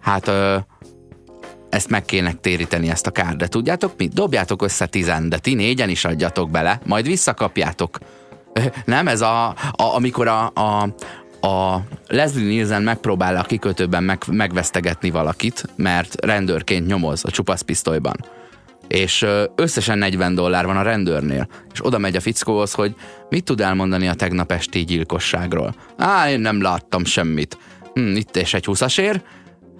hát 0.00 0.28
ö, 0.28 0.56
ezt 1.70 1.88
meg 1.88 2.04
kéne 2.04 2.32
téríteni 2.32 2.90
ezt 2.90 3.06
a 3.06 3.10
kár, 3.10 3.36
de 3.36 3.46
tudjátok 3.46 3.92
mit? 3.96 4.14
Dobjátok 4.14 4.62
össze 4.62 4.86
tizen, 4.86 5.28
de 5.28 5.38
ti 5.38 5.54
négyen 5.54 5.88
is 5.88 6.04
adjatok 6.04 6.50
bele, 6.50 6.80
majd 6.84 7.06
visszakapjátok. 7.06 7.98
Nem, 8.84 9.08
ez 9.08 9.20
a, 9.20 9.46
a 9.48 9.54
amikor 9.94 10.28
a, 10.28 10.52
a, 10.54 10.82
a 11.46 11.82
Leslie 12.08 12.46
Nielsen 12.46 12.82
megpróbál 12.82 13.36
a 13.36 13.42
kikötőben 13.42 14.02
meg, 14.02 14.22
megvesztegetni 14.30 15.10
valakit, 15.10 15.64
mert 15.76 16.24
rendőrként 16.24 16.86
nyomoz 16.86 17.24
a 17.24 17.30
csupaszpisztolyban. 17.30 18.16
És 18.88 19.26
összesen 19.54 19.98
40 19.98 20.34
dollár 20.34 20.66
van 20.66 20.76
a 20.76 20.82
rendőrnél. 20.82 21.48
És 21.72 21.84
oda 21.84 21.98
megy 21.98 22.16
a 22.16 22.20
fickóhoz, 22.20 22.72
hogy 22.72 22.94
mit 23.28 23.44
tud 23.44 23.60
elmondani 23.60 24.08
a 24.08 24.14
tegnap 24.14 24.52
esti 24.52 24.84
gyilkosságról. 24.84 25.74
Á, 25.96 26.30
én 26.30 26.40
nem 26.40 26.62
láttam 26.62 27.04
semmit. 27.04 27.58
Hm, 27.94 28.16
itt 28.16 28.36
és 28.36 28.54
egy 28.54 28.64
húszasér? 28.64 29.22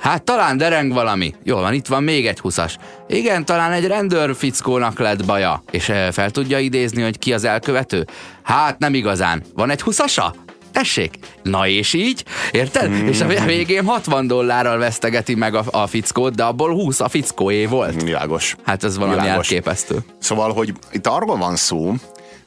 Hát 0.02 0.22
talán 0.22 0.56
dereng 0.56 0.92
valami. 0.92 1.34
Jól 1.42 1.60
van, 1.60 1.74
itt 1.74 1.86
van 1.86 2.02
még 2.02 2.26
egy 2.26 2.40
huszas. 2.40 2.78
Igen, 3.08 3.44
talán 3.44 3.72
egy 3.72 3.86
rendőr 3.86 4.34
fickónak 4.36 4.98
lett 4.98 5.24
baja. 5.24 5.62
És 5.70 5.88
eh, 5.88 6.10
fel 6.10 6.30
tudja 6.30 6.58
idézni, 6.58 7.02
hogy 7.02 7.18
ki 7.18 7.32
az 7.32 7.44
elkövető? 7.44 8.06
Hát 8.42 8.78
nem 8.78 8.94
igazán. 8.94 9.42
Van 9.54 9.70
egy 9.70 9.82
huszasa? 9.82 10.34
Tessék. 10.72 11.18
Na 11.42 11.66
és 11.66 11.92
így? 11.92 12.24
Érted? 12.50 12.90
Mm. 12.90 13.06
És 13.06 13.20
a 13.20 13.26
végén 13.26 13.84
60 13.84 14.26
dollárral 14.26 14.78
vesztegeti 14.78 15.34
meg 15.34 15.54
a, 15.54 15.64
a 15.70 15.86
fickót, 15.86 16.34
de 16.34 16.42
abból 16.44 16.72
20 16.72 17.00
a 17.00 17.08
fickóé 17.08 17.66
volt. 17.66 18.02
Világos. 18.02 18.56
Hát 18.64 18.84
ez 18.84 18.98
valami 18.98 19.20
Világos. 19.20 19.48
elképesztő. 19.50 19.96
Szóval, 20.18 20.52
hogy 20.52 20.72
itt 20.92 21.06
arról 21.06 21.36
van 21.36 21.56
szó, 21.56 21.94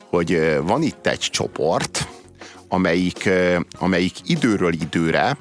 hogy 0.09 0.33
ö, 0.33 0.61
van 0.63 0.81
itt 0.81 1.07
egy 1.07 1.19
csoport, 1.19 2.07
amelyik, 2.67 3.25
ö, 3.25 3.59
amelyik 3.79 4.13
időről 4.25 4.73
időre 4.73 5.37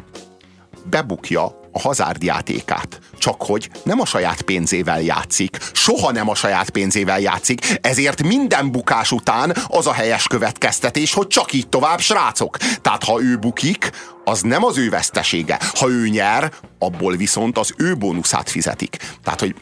bebukja 0.91 1.63
a 1.75 1.81
hazárdjátékát. 1.81 2.99
Csak 3.19 3.43
hogy 3.43 3.71
nem 3.83 4.01
a 4.01 4.07
saját 4.07 4.43
pénzével 4.43 5.03
játszik, 5.03 5.59
soha 5.73 6.13
nem 6.13 6.29
a 6.29 6.35
saját 6.35 6.71
pénzével 6.71 7.21
játszik, 7.21 7.79
ezért 7.81 8.23
minden 8.23 8.71
bukás 8.71 9.13
után 9.13 9.57
az 9.67 9.87
a 9.87 9.93
helyes 9.93 10.27
következtetés, 10.27 11.13
hogy 11.13 11.27
csak 11.27 11.53
így 11.53 11.69
tovább, 11.69 12.01
srácok. 12.01 12.57
Tehát 12.57 13.05
ha 13.05 13.23
ő 13.23 13.37
bukik, 13.37 13.91
az 14.25 14.41
nem 14.41 14.65
az 14.65 14.79
ő 14.79 14.89
vesztesége. 14.89 15.59
Ha 15.75 15.89
ő 15.89 16.09
nyer, 16.09 16.53
abból 16.79 17.17
viszont 17.17 17.59
az 17.59 17.75
ő 17.77 17.95
bónuszát 17.97 18.51
fizetik. 18.51 18.97
Tehát, 19.23 19.41
hogy 19.41 19.55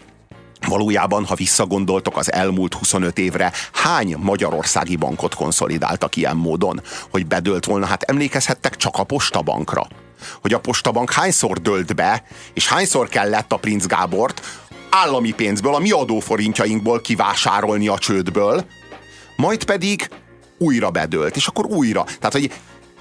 Valójában, 0.69 1.25
ha 1.25 1.35
visszagondoltok 1.35 2.17
az 2.17 2.33
elmúlt 2.33 2.75
25 2.75 3.19
évre, 3.19 3.53
hány 3.73 4.17
magyarországi 4.19 4.97
bankot 4.97 5.35
konszolidáltak 5.35 6.17
ilyen 6.17 6.37
módon, 6.37 6.81
hogy 7.11 7.27
bedölt 7.27 7.65
volna? 7.65 7.87
Hát 7.87 8.03
emlékezhettek 8.03 8.77
csak 8.77 8.99
a 8.99 9.05
postabankra. 9.05 9.87
Hogy 10.41 10.53
a 10.53 10.61
postabank 10.61 11.13
hányszor 11.13 11.59
dölt 11.59 11.95
be, 11.95 12.25
és 12.55 12.69
hányszor 12.69 13.09
kellett 13.09 13.53
a 13.53 13.57
Prince 13.57 13.87
Gábort 13.87 14.43
állami 14.91 15.31
pénzből, 15.31 15.75
a 15.75 15.79
mi 15.79 15.91
adóforintjainkból 15.91 17.01
kivásárolni 17.01 17.89
a 17.89 17.99
csődből, 17.99 18.65
majd 19.37 19.65
pedig 19.65 20.09
újra 20.59 20.91
bedölt, 20.91 21.37
és 21.37 21.47
akkor 21.47 21.65
újra. 21.65 22.05
Tehát, 22.05 22.33
hogy 22.33 22.53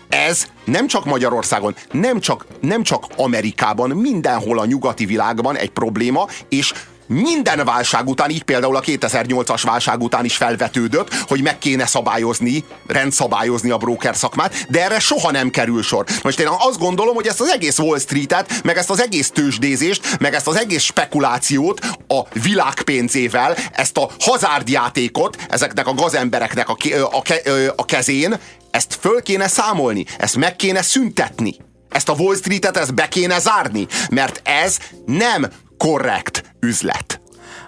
ez 0.09 0.47
nem 0.65 0.87
csak 0.87 1.05
Magyarországon, 1.05 1.75
nem 1.91 2.19
csak, 2.19 2.45
nem 2.61 2.83
csak 2.83 3.05
Amerikában, 3.15 3.89
mindenhol 3.89 4.59
a 4.59 4.65
nyugati 4.65 5.05
világban 5.05 5.57
egy 5.57 5.69
probléma, 5.69 6.27
és 6.49 6.73
minden 7.11 7.65
válság 7.65 8.07
után, 8.07 8.29
így 8.29 8.43
például 8.43 8.75
a 8.75 8.81
2008-as 8.81 9.61
válság 9.63 10.01
után 10.01 10.25
is 10.25 10.35
felvetődött, 10.35 11.13
hogy 11.13 11.41
meg 11.41 11.57
kéne 11.57 11.85
szabályozni, 11.85 12.63
rendszabályozni 12.87 13.69
a 13.69 13.77
broker 13.77 14.15
szakmát, 14.15 14.65
de 14.69 14.83
erre 14.83 14.99
soha 14.99 15.31
nem 15.31 15.49
kerül 15.49 15.83
sor. 15.83 16.05
Most 16.23 16.39
én 16.39 16.47
azt 16.47 16.79
gondolom, 16.79 17.15
hogy 17.15 17.27
ezt 17.27 17.41
az 17.41 17.49
egész 17.49 17.79
Wall 17.79 17.99
Street-et, 17.99 18.63
meg 18.63 18.77
ezt 18.77 18.89
az 18.89 19.01
egész 19.01 19.29
tőzsdézést, 19.29 20.19
meg 20.19 20.33
ezt 20.33 20.47
az 20.47 20.55
egész 20.55 20.83
spekulációt 20.83 21.79
a 22.07 22.21
világ 22.43 22.81
pénzével, 22.81 23.55
ezt 23.71 23.97
a 23.97 24.09
hazárdjátékot 24.19 25.37
ezeknek 25.49 25.87
a 25.87 25.93
gazembereknek 25.93 26.69
a, 26.69 26.75
ke- 26.75 27.01
a, 27.01 27.21
ke- 27.21 27.73
a 27.75 27.85
kezén, 27.85 28.39
ezt 28.71 28.97
föl 29.01 29.21
kéne 29.21 29.47
számolni, 29.47 30.05
ezt 30.17 30.37
meg 30.37 30.55
kéne 30.55 30.81
szüntetni. 30.81 31.55
Ezt 31.89 32.09
a 32.09 32.13
Wall 32.13 32.35
Street-et, 32.35 32.77
ezt 32.77 32.93
be 32.93 33.07
kéne 33.07 33.39
zárni, 33.39 33.87
mert 34.09 34.41
ez 34.43 34.77
nem 35.05 35.47
korrekt 35.81 36.43
üzlet. 36.59 37.21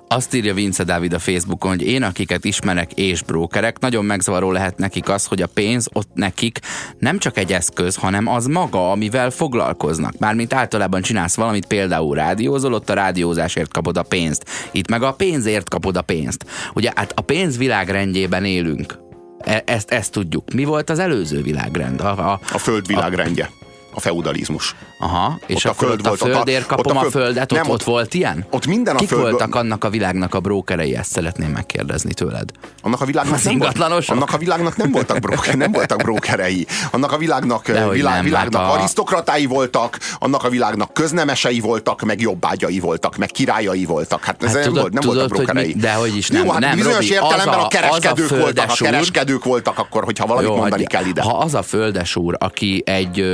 Azt 0.07 0.33
írja 0.33 0.53
Vince 0.53 0.83
Dávid 0.83 1.13
a 1.13 1.19
Facebookon, 1.19 1.71
hogy 1.71 1.81
én, 1.81 2.03
akiket 2.03 2.45
ismerek 2.45 2.93
és 2.93 3.23
brókerek, 3.23 3.79
nagyon 3.79 4.05
megzavaró 4.05 4.51
lehet 4.51 4.77
nekik 4.77 5.09
az, 5.09 5.25
hogy 5.25 5.41
a 5.41 5.47
pénz 5.47 5.87
ott 5.93 6.09
nekik 6.13 6.59
nem 6.99 7.19
csak 7.19 7.37
egy 7.37 7.53
eszköz, 7.53 7.95
hanem 7.95 8.27
az 8.27 8.45
maga, 8.45 8.91
amivel 8.91 9.29
foglalkoznak. 9.29 10.17
Mármint 10.17 10.53
általában 10.53 11.01
csinálsz 11.01 11.35
valamit, 11.35 11.65
például 11.65 12.15
rádiózol, 12.15 12.73
ott 12.73 12.89
a 12.89 12.93
rádiózásért 12.93 13.71
kapod 13.71 13.97
a 13.97 14.03
pénzt. 14.03 14.45
Itt 14.71 14.89
meg 14.89 15.03
a 15.03 15.13
pénzért 15.13 15.69
kapod 15.69 15.97
a 15.97 16.01
pénzt. 16.01 16.45
Ugye 16.73 16.91
hát 16.95 17.11
a 17.15 17.21
pénz 17.21 17.57
világrendjében 17.57 18.45
élünk. 18.45 18.99
E- 19.39 19.63
ezt, 19.65 19.91
ezt 19.91 20.11
tudjuk. 20.11 20.53
Mi 20.53 20.63
volt 20.63 20.89
az 20.89 20.99
előző 20.99 21.41
világrend? 21.41 22.01
A, 22.01 22.31
a, 22.31 22.39
A 22.51 22.57
föld 22.57 22.87
világrendje. 22.87 23.49
A 23.93 23.99
feudalizmus. 23.99 24.75
Aha, 25.03 25.39
és 25.45 25.65
Ott 25.65 25.71
a 25.71 25.73
föld 25.75 25.99
a 26.05 26.07
volt, 26.07 26.21
a- 26.21 26.25
földért 26.25 26.65
kapom 26.65 26.97
a 26.97 26.99
a, 26.99 27.01
föld- 27.01 27.13
földet, 27.13 27.51
ott, 27.51 27.57
nem, 27.57 27.67
ott, 27.67 27.73
ott- 27.73 27.83
volt 27.83 28.13
ilyen? 28.13 28.45
ott 28.49 28.65
minden 28.65 28.95
a 28.95 28.97
Kik 28.97 29.07
földből- 29.07 29.29
voltak 29.31 29.55
annak 29.55 29.83
a 29.83 29.89
világnak 29.89 30.33
a 30.35 30.39
brókerei, 30.39 30.95
ezt 30.95 31.11
szeretném 31.11 31.49
megkérdezni 31.49 32.13
tőled. 32.13 32.49
Annak 32.81 33.01
a 33.01 33.05
világnak 33.05 33.35
Az 33.35 33.43
nem 33.43 33.57
volt, 33.57 33.79
annak 34.09 34.33
a 34.33 34.37
világnak 34.37 34.75
nem 34.77 34.91
voltak, 34.91 35.19
broker, 35.19 35.55
nem 35.55 35.71
voltak 35.71 35.97
brókerei. 36.01 36.65
Annak 36.91 37.11
a 37.11 37.17
világnak, 37.17 37.71
Dehogy 37.71 37.95
világ, 37.95 38.13
nem, 38.13 38.23
világnak 38.23 38.61
hát 38.61 38.69
a- 38.71 38.73
arisztokratái 38.73 39.45
voltak, 39.45 39.97
annak 40.19 40.43
a 40.43 40.49
világnak 40.49 40.93
köznemesei 40.93 41.59
voltak, 41.59 42.01
meg 42.01 42.21
jobbágyai 42.21 42.79
voltak, 42.79 43.17
meg 43.17 43.29
királyai 43.29 43.85
voltak. 43.85 44.23
Hát, 44.23 44.43
ez 44.43 44.47
Hát 44.47 44.55
nem, 44.55 44.63
tudod- 44.63 44.81
volt, 44.81 44.93
nem 44.93 45.01
tudod, 45.01 45.17
voltak 45.17 45.35
hogy 45.37 45.45
brókerei. 45.45 45.73
mi- 45.73 45.81
dehogy 45.81 46.15
is 46.17 46.27
nem. 46.27 46.45
Jó, 46.45 46.51
hát 46.51 46.59
Nem, 46.59 46.75
bizonyos 46.75 46.95
Robi, 46.97 47.11
értelemben 47.11 47.59
a- 47.59 47.63
a 47.63 47.67
kereskedők 47.67 48.31
a 48.31 48.35
voltak, 48.37 48.69
a 48.69 48.73
kereskedők 48.83 49.43
voltak, 49.43 49.77
akkor, 49.79 50.03
hogyha 50.03 50.25
valamit 50.25 50.49
mondani 50.55 50.83
kell 50.85 51.05
ide. 51.05 51.21
Ha 51.21 51.37
az 51.37 51.53
a 51.53 51.61
földesúr, 51.61 52.35
aki 52.39 52.83
egy 52.85 53.25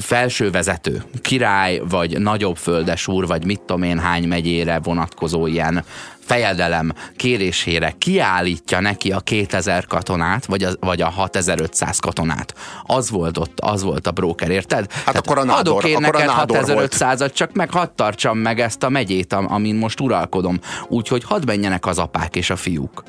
felső 0.00 0.50
vezető, 0.50 1.02
király, 1.20 1.80
vagy 1.88 2.18
nagyobb 2.20 2.56
földesúr, 2.56 3.26
vagy 3.26 3.44
mit 3.44 3.60
tudom 3.60 3.82
én 3.82 3.98
hány 3.98 4.28
megyére 4.28 4.80
vonatkozó 4.82 5.46
ilyen 5.46 5.84
fejedelem 6.24 6.92
kérésére 7.16 7.94
kiállítja 7.98 8.80
neki 8.80 9.12
a 9.12 9.20
2000 9.20 9.86
katonát, 9.86 10.46
vagy 10.46 10.62
a, 10.62 10.70
vagy 10.80 11.02
a 11.02 11.08
6500 11.08 11.98
katonát. 11.98 12.54
Az 12.86 13.10
volt 13.10 13.38
ott, 13.38 13.60
az 13.60 13.82
volt 13.82 14.06
a 14.06 14.10
broker, 14.10 14.50
érted? 14.50 14.92
Hát 14.92 15.16
akkor 15.16 15.38
a 15.38 15.44
nádor- 15.44 15.60
adok 15.60 15.84
én 15.84 15.98
neked 16.00 16.26
nádor 16.26 16.66
volt. 16.66 16.94
6500-at, 16.98 17.32
csak 17.32 17.52
meg 17.52 17.70
hadd 17.70 17.88
tartsam 17.94 18.38
meg 18.38 18.60
ezt 18.60 18.82
a 18.82 18.88
megyét, 18.88 19.32
am- 19.32 19.52
amin 19.52 19.74
most 19.74 20.00
uralkodom. 20.00 20.60
Úgyhogy 20.88 21.24
hadd 21.24 21.46
menjenek 21.46 21.86
az 21.86 21.98
apák 21.98 22.36
és 22.36 22.50
a 22.50 22.56
fiúk. 22.56 23.02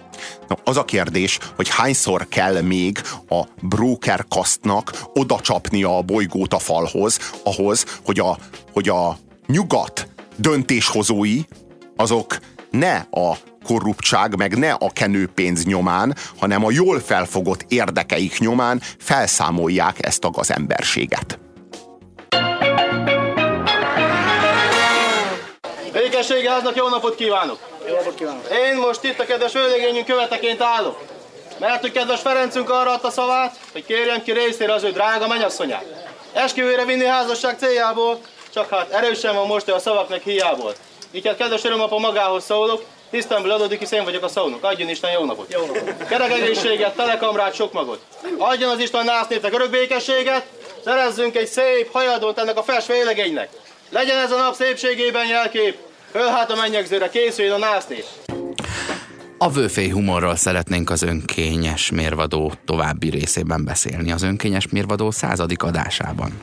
Na, 0.48 0.58
az 0.64 0.78
a 0.78 0.86
kérdés, 0.86 1.40
hogy 1.56 1.70
hányszor 1.70 2.28
kell 2.30 2.62
még 2.62 3.02
a 3.30 3.44
broker 3.62 4.26
kasztnak 4.30 4.92
oda 5.14 5.40
csapnia 5.40 5.98
a 5.98 6.02
bolygót 6.02 6.54
a 6.54 6.60
falhoz, 6.60 7.20
ahhoz, 7.44 7.86
hogy 8.06 8.20
a, 8.20 8.38
hogy 8.74 8.90
a 8.90 9.18
nyugat 9.48 10.08
döntéshozói 10.36 11.40
azok 11.96 12.38
ne 12.74 12.96
a 13.12 13.38
korruptság, 13.66 14.36
meg 14.38 14.58
ne 14.58 14.72
a 14.72 14.90
kenőpénz 14.94 15.66
nyomán, 15.66 16.16
hanem 16.40 16.66
a 16.66 16.72
jól 16.72 17.00
felfogott 17.00 17.66
érdekeik 17.68 18.40
nyomán 18.40 18.82
felszámolják 19.00 20.06
ezt 20.06 20.24
a 20.24 20.30
gazemberséget. 20.30 21.40
Békessége 25.92 26.50
háznak 26.50 26.76
jó 26.76 26.88
napot 26.88 27.16
kívánok! 27.16 27.60
Jó 27.88 27.96
napot 27.96 28.16
kívánok! 28.16 28.48
Én 28.68 28.78
most 28.78 29.04
itt 29.04 29.20
a 29.20 29.26
kedves 29.26 29.54
vőlegényünk 29.54 30.06
követeként 30.06 30.62
állok. 30.62 31.02
Mert 31.60 31.82
hogy 31.82 31.92
kedves 31.92 32.22
Ferencünk 32.22 32.70
arra 32.70 32.92
adta 32.92 33.12
szavát, 33.12 33.60
hogy 33.72 33.86
kérjem 33.86 34.24
ki 34.24 34.32
részére 34.32 34.74
az 34.74 34.84
ő 34.84 34.92
drága 34.92 35.28
mennyasszonyát. 35.28 35.86
Esküvőre 36.34 36.86
vinni 36.86 37.06
házasság 37.06 37.58
céljából, 37.58 38.20
csak 38.54 38.70
hát 38.70 38.92
erősen 38.92 39.36
van 39.36 39.48
most 39.48 39.70
ő 39.70 39.74
a 39.74 39.80
szavaknak 39.80 40.22
hiából. 40.22 40.74
Így 41.16 41.28
hát 41.28 41.38
kedves 41.38 41.64
örömapa 41.64 42.00
magához 42.00 42.44
szólok, 42.44 42.84
tisztemből 43.10 43.52
adódik, 43.52 43.80
hisz 43.80 43.92
én 43.92 44.04
vagyok 44.04 44.24
a 44.24 44.28
szónok. 44.28 44.64
Adjon 44.64 44.90
Isten 44.90 45.12
jó 45.12 45.26
napot! 45.26 45.54
Jó 45.54 45.66
napot! 45.66 46.08
Kerek 46.08 46.32
egészséget, 46.32 46.96
telekamrát, 46.96 47.54
sok 47.54 47.74
magot! 47.74 48.00
Adjon 48.38 48.70
az 48.70 48.80
Isten 48.80 49.06
násznépnek 49.06 49.54
örök 49.54 49.70
békességet, 49.70 50.46
szerezzünk 50.84 51.36
egy 51.36 51.48
szép 51.48 51.92
hajadót 51.92 52.38
ennek 52.38 52.58
a 52.58 52.64
fes 52.64 52.88
vélegénynek. 52.88 53.50
Legyen 53.90 54.18
ez 54.18 54.32
a 54.32 54.38
nap 54.38 54.56
szépségében 54.56 55.28
jelkép, 55.28 55.78
föl 56.12 56.28
hát 56.28 56.52
a 56.52 56.56
mennyegzőre 56.56 57.10
készüljön 57.10 57.54
a 57.54 57.58
násznép. 57.58 58.06
A 59.38 59.50
vőfély 59.50 59.90
humorról 59.90 60.36
szeretnénk 60.36 60.90
az 60.90 61.02
önkényes 61.02 61.92
mérvadó 61.92 62.54
további 62.66 63.10
részében 63.10 63.66
beszélni. 63.66 64.12
Az 64.12 64.22
önkényes 64.22 64.68
mérvadó 64.68 65.12
századik 65.12 65.64
adásában. 65.64 66.42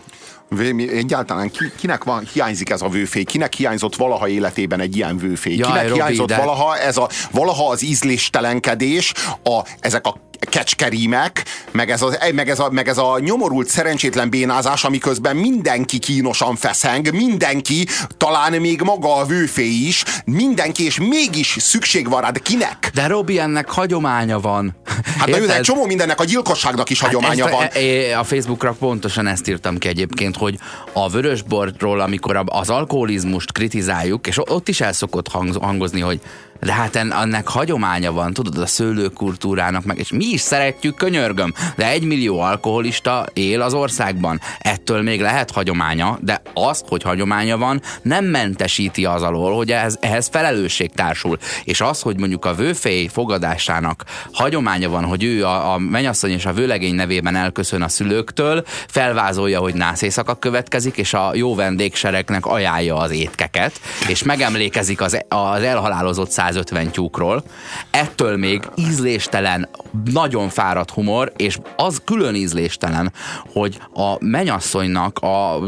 Egyáltalán 0.93 1.51
ki, 1.51 1.73
kinek 1.79 2.05
van, 2.05 2.27
hiányzik 2.33 2.71
ez 2.71 2.83
a 2.83 2.89
vőfély? 2.89 3.25
Kinek 3.25 3.53
hiányzott 3.55 3.97
valaha 3.97 4.29
életében 4.29 4.81
egy 4.81 4.97
ilyen 4.97 5.17
vőfély? 5.19 5.57
Jaj, 5.57 5.69
kinek 5.69 5.89
Robi, 5.89 6.01
hiányzott 6.01 6.27
de- 6.29 6.37
valaha, 6.37 6.79
ez 6.79 6.97
a, 6.97 7.09
valaha 7.31 7.69
az 7.69 7.83
ízléstelenkedés, 7.83 9.13
a, 9.43 9.61
ezek 9.81 10.07
a 10.07 10.29
kecskerímek, 10.41 11.45
meg 11.71 11.91
ez, 11.91 12.03
a, 12.03 12.17
meg, 12.35 12.49
ez 12.49 12.59
a, 12.59 12.71
meg 12.71 12.89
ez 12.89 12.99
a 12.99 13.19
nyomorult 13.19 13.69
szerencsétlen 13.69 14.31
bénázás, 14.31 14.85
amiközben 14.85 15.37
mindenki 15.37 15.99
kínosan 15.99 16.57
feszeng, 16.57 17.13
mindenki, 17.13 17.87
talán 18.17 18.53
még 18.53 18.81
maga 18.81 19.17
a 19.17 19.25
vőfély 19.25 19.87
is, 19.87 20.05
mindenki, 20.25 20.85
és 20.85 20.99
mégis 20.99 21.57
szükség 21.59 22.09
van 22.09 22.21
rá, 22.21 22.31
de 22.31 22.39
kinek? 22.39 22.91
De 22.95 23.07
Robi, 23.07 23.39
ennek 23.39 23.71
hagyománya 23.71 24.41
van. 24.41 24.77
Hát 25.19 25.29
na 25.29 25.37
jó, 25.37 25.45
de 25.47 25.57
egy 25.57 25.61
csomó 25.61 25.87
mindennek 25.87 26.21
a 26.21 26.25
gyilkosságnak 26.25 26.91
is 26.91 27.01
hagyománya 27.01 27.45
ezt, 27.49 27.55
van. 27.55 27.67
e- 27.73 27.79
e- 27.79 28.19
A 28.19 28.25
Facebookra 28.25 28.73
pontosan 28.79 29.27
ezt 29.27 29.49
írtam 29.49 29.79
ki 29.79 29.89
egyébként, 29.89 30.37
hogy 30.41 30.59
a 30.93 31.09
vörösborról, 31.09 32.01
amikor 32.01 32.43
az 32.47 32.70
alkoholizmust 32.70 33.53
kritizáljuk, 33.53 34.26
és 34.26 34.38
ott 34.38 34.68
is 34.68 34.80
el 34.80 34.93
szokott 34.93 35.28
hang- 35.28 35.62
hangozni, 35.62 36.01
hogy 36.01 36.20
de 36.61 36.73
hát 36.73 36.97
en- 36.97 37.13
ennek 37.13 37.49
hagyománya 37.49 38.13
van, 38.13 38.33
tudod, 38.33 38.59
a 38.59 38.67
szőlőkultúrának 38.67 39.85
meg, 39.85 39.99
és 39.99 40.11
mi 40.11 40.25
is 40.25 40.41
szeretjük, 40.41 40.95
könyörgöm, 40.95 41.55
de 41.77 41.89
egy 41.89 42.05
millió 42.05 42.41
alkoholista 42.41 43.27
él 43.33 43.61
az 43.61 43.75
országban. 43.75 44.41
Ettől 44.59 45.03
még 45.03 45.21
lehet 45.21 45.51
hagyománya, 45.51 46.19
de 46.21 46.43
azt, 46.55 46.85
hogy 46.89 47.03
hagyománya 47.03 47.59
van, 47.59 47.83
nem 48.03 48.25
mentesíti 48.25 49.05
az 49.05 49.23
alól, 49.23 49.57
hogy 49.57 49.71
ehhez, 49.71 49.99
ehhez 50.01 50.29
felelősség 50.33 50.91
társul. 50.93 51.39
És 51.65 51.81
az, 51.81 52.01
hogy 52.01 52.19
mondjuk 52.19 52.45
a 52.45 52.55
vőfély 52.55 53.07
fogadásának 53.07 54.05
hagyománya 54.33 54.89
van, 54.89 55.05
hogy 55.05 55.25
ő 55.25 55.45
a, 55.45 55.73
a 55.73 55.79
menyasszony 55.79 56.31
és 56.31 56.47
a 56.47 56.53
vőlegény 56.53 56.95
nevében 56.95 57.37
elköszön 57.37 57.83
a 57.83 57.89
szülőktől, 57.89 58.65
felvázolja, 58.89 59.61
hogy 59.61 59.75
nász 59.75 60.03
éjszaka 60.03 60.35
következik, 60.35 60.97
és 60.97 61.15
a 61.15 61.31
jó 61.35 61.55
vendégseregnek 61.55 62.47
ajánlja 62.47 62.97
az 62.97 63.11
étkeket, 63.11 63.81
és 64.09 64.23
megemlékezik 64.23 65.01
az, 65.01 65.25
az 65.29 65.63
elhalálozott 65.63 66.31
150 66.53 66.91
tyúkról. 66.91 67.43
Ettől 67.91 68.37
még 68.37 68.69
ízléstelen, 68.75 69.69
nagyon 70.13 70.49
fáradt 70.49 70.91
humor, 70.91 71.33
és 71.37 71.59
az 71.77 72.01
külön 72.05 72.35
ízléstelen, 72.35 73.13
hogy 73.53 73.79
a 73.95 74.25
menyasszonynak 74.25 75.19
a 75.19 75.59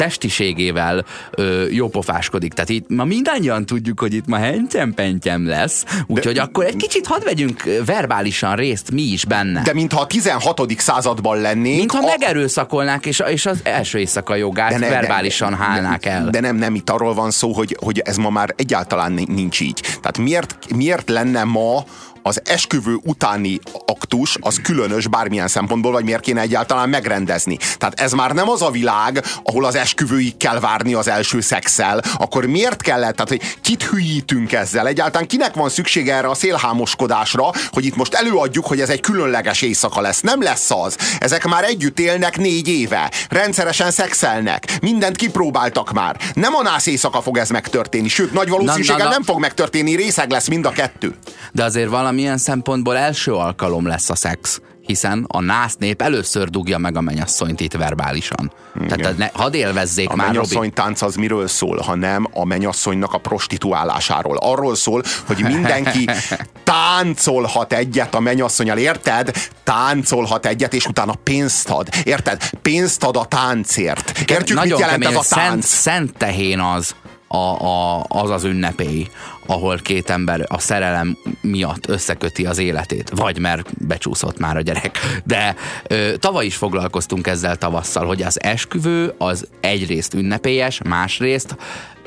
testiségével 0.00 1.04
ö, 1.30 1.66
jópofáskodik. 1.70 2.52
Tehát 2.52 2.70
itt 2.70 2.88
ma 2.88 3.04
mindannyian 3.04 3.66
tudjuk, 3.66 4.00
hogy 4.00 4.14
itt 4.14 4.26
ma 4.26 4.36
hentyem-pentyem 4.36 5.46
lesz, 5.46 5.84
úgyhogy 6.06 6.38
akkor 6.38 6.64
egy 6.64 6.76
kicsit 6.76 7.06
hadd 7.06 7.24
vegyünk 7.24 7.62
verbálisan 7.86 8.56
részt 8.56 8.90
mi 8.90 9.02
is 9.02 9.24
benne. 9.24 9.62
De 9.62 9.72
mintha 9.72 10.00
a 10.00 10.06
16. 10.06 10.74
században 10.80 11.40
lennénk. 11.40 11.76
Mintha 11.78 11.98
a- 11.98 12.06
megerőszakolnák, 12.06 13.06
és, 13.06 13.22
és 13.28 13.46
az 13.46 13.60
első 13.62 13.98
éjszaka 13.98 14.34
jogát 14.34 14.78
ne- 14.78 14.88
verbálisan 14.88 15.54
hálnák 15.54 16.02
de, 16.02 16.10
el. 16.10 16.30
De 16.30 16.40
nem, 16.40 16.56
nem 16.56 16.74
itt 16.74 16.90
arról 16.90 17.14
van 17.14 17.30
szó, 17.30 17.52
hogy, 17.52 17.76
hogy 17.80 17.98
ez 17.98 18.16
ma 18.16 18.30
már 18.30 18.54
egyáltalán 18.56 19.12
ni- 19.12 19.26
nincs 19.28 19.60
így. 19.60 19.80
Tehát 19.80 20.18
miért, 20.18 20.56
miért 20.74 21.08
lenne 21.08 21.44
ma 21.44 21.84
az 22.22 22.40
esküvő 22.44 22.98
utáni 23.02 23.58
aktus 23.86 24.36
az 24.40 24.60
különös 24.62 25.06
bármilyen 25.06 25.48
szempontból, 25.48 25.92
vagy 25.92 26.04
miért 26.04 26.22
kéne 26.22 26.40
egyáltalán 26.40 26.88
megrendezni. 26.88 27.58
Tehát 27.78 28.00
ez 28.00 28.12
már 28.12 28.32
nem 28.32 28.48
az 28.48 28.62
a 28.62 28.70
világ, 28.70 29.24
ahol 29.42 29.64
az 29.64 29.74
esküvőig 29.74 30.36
kell 30.36 30.60
várni 30.60 30.94
az 30.94 31.08
első 31.08 31.40
szexel. 31.40 32.02
Akkor 32.14 32.46
miért 32.46 32.82
kellett, 32.82 33.16
tehát 33.16 33.28
hogy 33.28 33.56
kit 33.60 33.82
hülyítünk 33.82 34.52
ezzel? 34.52 34.86
Egyáltalán 34.86 35.26
kinek 35.26 35.54
van 35.54 35.68
szüksége 35.68 36.14
erre 36.14 36.28
a 36.28 36.34
szélhámoskodásra, 36.34 37.50
hogy 37.70 37.84
itt 37.84 37.96
most 37.96 38.14
előadjuk, 38.14 38.66
hogy 38.66 38.80
ez 38.80 38.88
egy 38.88 39.00
különleges 39.00 39.62
éjszaka 39.62 40.00
lesz. 40.00 40.20
Nem 40.20 40.42
lesz 40.42 40.70
az. 40.70 40.96
Ezek 41.18 41.46
már 41.46 41.64
együtt 41.64 41.98
élnek 41.98 42.38
négy 42.38 42.68
éve. 42.68 43.10
Rendszeresen 43.28 43.90
szexelnek. 43.90 44.78
Mindent 44.80 45.16
kipróbáltak 45.16 45.92
már. 45.92 46.16
Nem 46.34 46.54
a 46.54 46.62
nász 46.62 46.86
éjszaka 46.86 47.22
fog 47.22 47.38
ez 47.38 47.50
megtörténni. 47.50 48.08
Sőt, 48.08 48.32
nagy 48.32 48.48
valószínűséggel 48.48 48.96
Na, 48.96 49.02
na, 49.02 49.08
na. 49.08 49.14
nem 49.14 49.24
fog 49.24 49.40
megtörténni. 49.40 49.94
Részeg 49.96 50.30
lesz 50.30 50.48
mind 50.48 50.66
a 50.66 50.70
kettő. 50.70 51.14
De 51.52 51.64
azért 51.64 51.88
valamilyen 52.10 52.38
szempontból 52.38 52.96
első 52.96 53.34
alkalom 53.34 53.86
lesz 53.86 54.10
a 54.10 54.14
szex, 54.14 54.60
hiszen 54.80 55.24
a 55.28 55.40
nász 55.40 55.76
nép 55.76 56.02
először 56.02 56.48
dugja 56.48 56.78
meg 56.78 56.96
a 56.96 57.00
mennyasszonyt 57.00 57.60
itt 57.60 57.72
verbálisan. 57.72 58.52
Tehát 58.88 59.16
ne, 59.16 59.28
hadd 59.32 59.54
élvezzék 59.54 60.10
A 60.10 60.16
már, 60.16 60.26
mennyasszony 60.26 60.72
tánc 60.72 61.02
az 61.02 61.14
miről 61.14 61.48
szól, 61.48 61.78
ha 61.78 61.94
nem 61.94 62.26
a 62.32 62.44
mennyasszonynak 62.44 63.12
a 63.12 63.18
prostituálásáról. 63.18 64.36
Arról 64.36 64.74
szól, 64.74 65.02
hogy 65.26 65.42
mindenki 65.42 66.08
táncolhat 66.64 67.72
egyet 67.72 68.14
a 68.14 68.20
mennyasszonyal, 68.20 68.78
érted? 68.78 69.30
Táncolhat 69.64 70.46
egyet, 70.46 70.74
és 70.74 70.86
utána 70.86 71.14
pénzt 71.14 71.70
ad. 71.70 71.88
Érted? 72.04 72.50
Pénzt 72.62 73.04
ad 73.04 73.16
a 73.16 73.24
táncért. 73.24 74.18
Értjük, 74.30 74.58
Nagyon 74.58 74.78
mit 74.78 74.80
jelent 74.80 75.02
kemény, 75.02 75.18
ez 75.18 75.18
a 75.18 75.22
Szent, 75.22 75.48
tánc? 75.48 75.66
szent 75.66 76.16
tehén 76.16 76.60
az, 76.60 76.94
a, 77.28 77.64
a, 77.66 78.04
az 78.08 78.30
az 78.30 78.44
ünnepély, 78.44 79.08
ahol 79.50 79.78
két 79.78 80.10
ember 80.10 80.44
a 80.48 80.58
szerelem 80.58 81.16
miatt 81.40 81.88
összeköti 81.88 82.46
az 82.46 82.58
életét, 82.58 83.10
vagy 83.14 83.38
mert 83.38 83.86
becsúszott 83.86 84.38
már 84.38 84.56
a 84.56 84.60
gyerek. 84.60 84.98
De 85.24 85.54
ö, 85.86 86.16
tavaly 86.16 86.46
is 86.46 86.56
foglalkoztunk 86.56 87.26
ezzel 87.26 87.56
tavasszal, 87.56 88.06
hogy 88.06 88.22
az 88.22 88.42
esküvő 88.42 89.14
az 89.18 89.48
egyrészt 89.60 90.14
ünnepélyes, 90.14 90.80
másrészt 90.82 91.56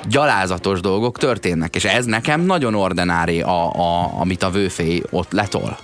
gyalázatos 0.10 0.80
dolgok 0.80 1.18
történnek, 1.18 1.76
és 1.76 1.86
ez 1.86 2.06
nekem 2.06 2.42
nagyon 2.42 2.76
ordinári, 2.76 3.42
a, 3.42 3.76
a, 3.76 4.20
amit 4.20 4.44
a 4.44 4.50
vőfély 4.50 5.02
ott 5.10 5.32
letol. 5.32 5.78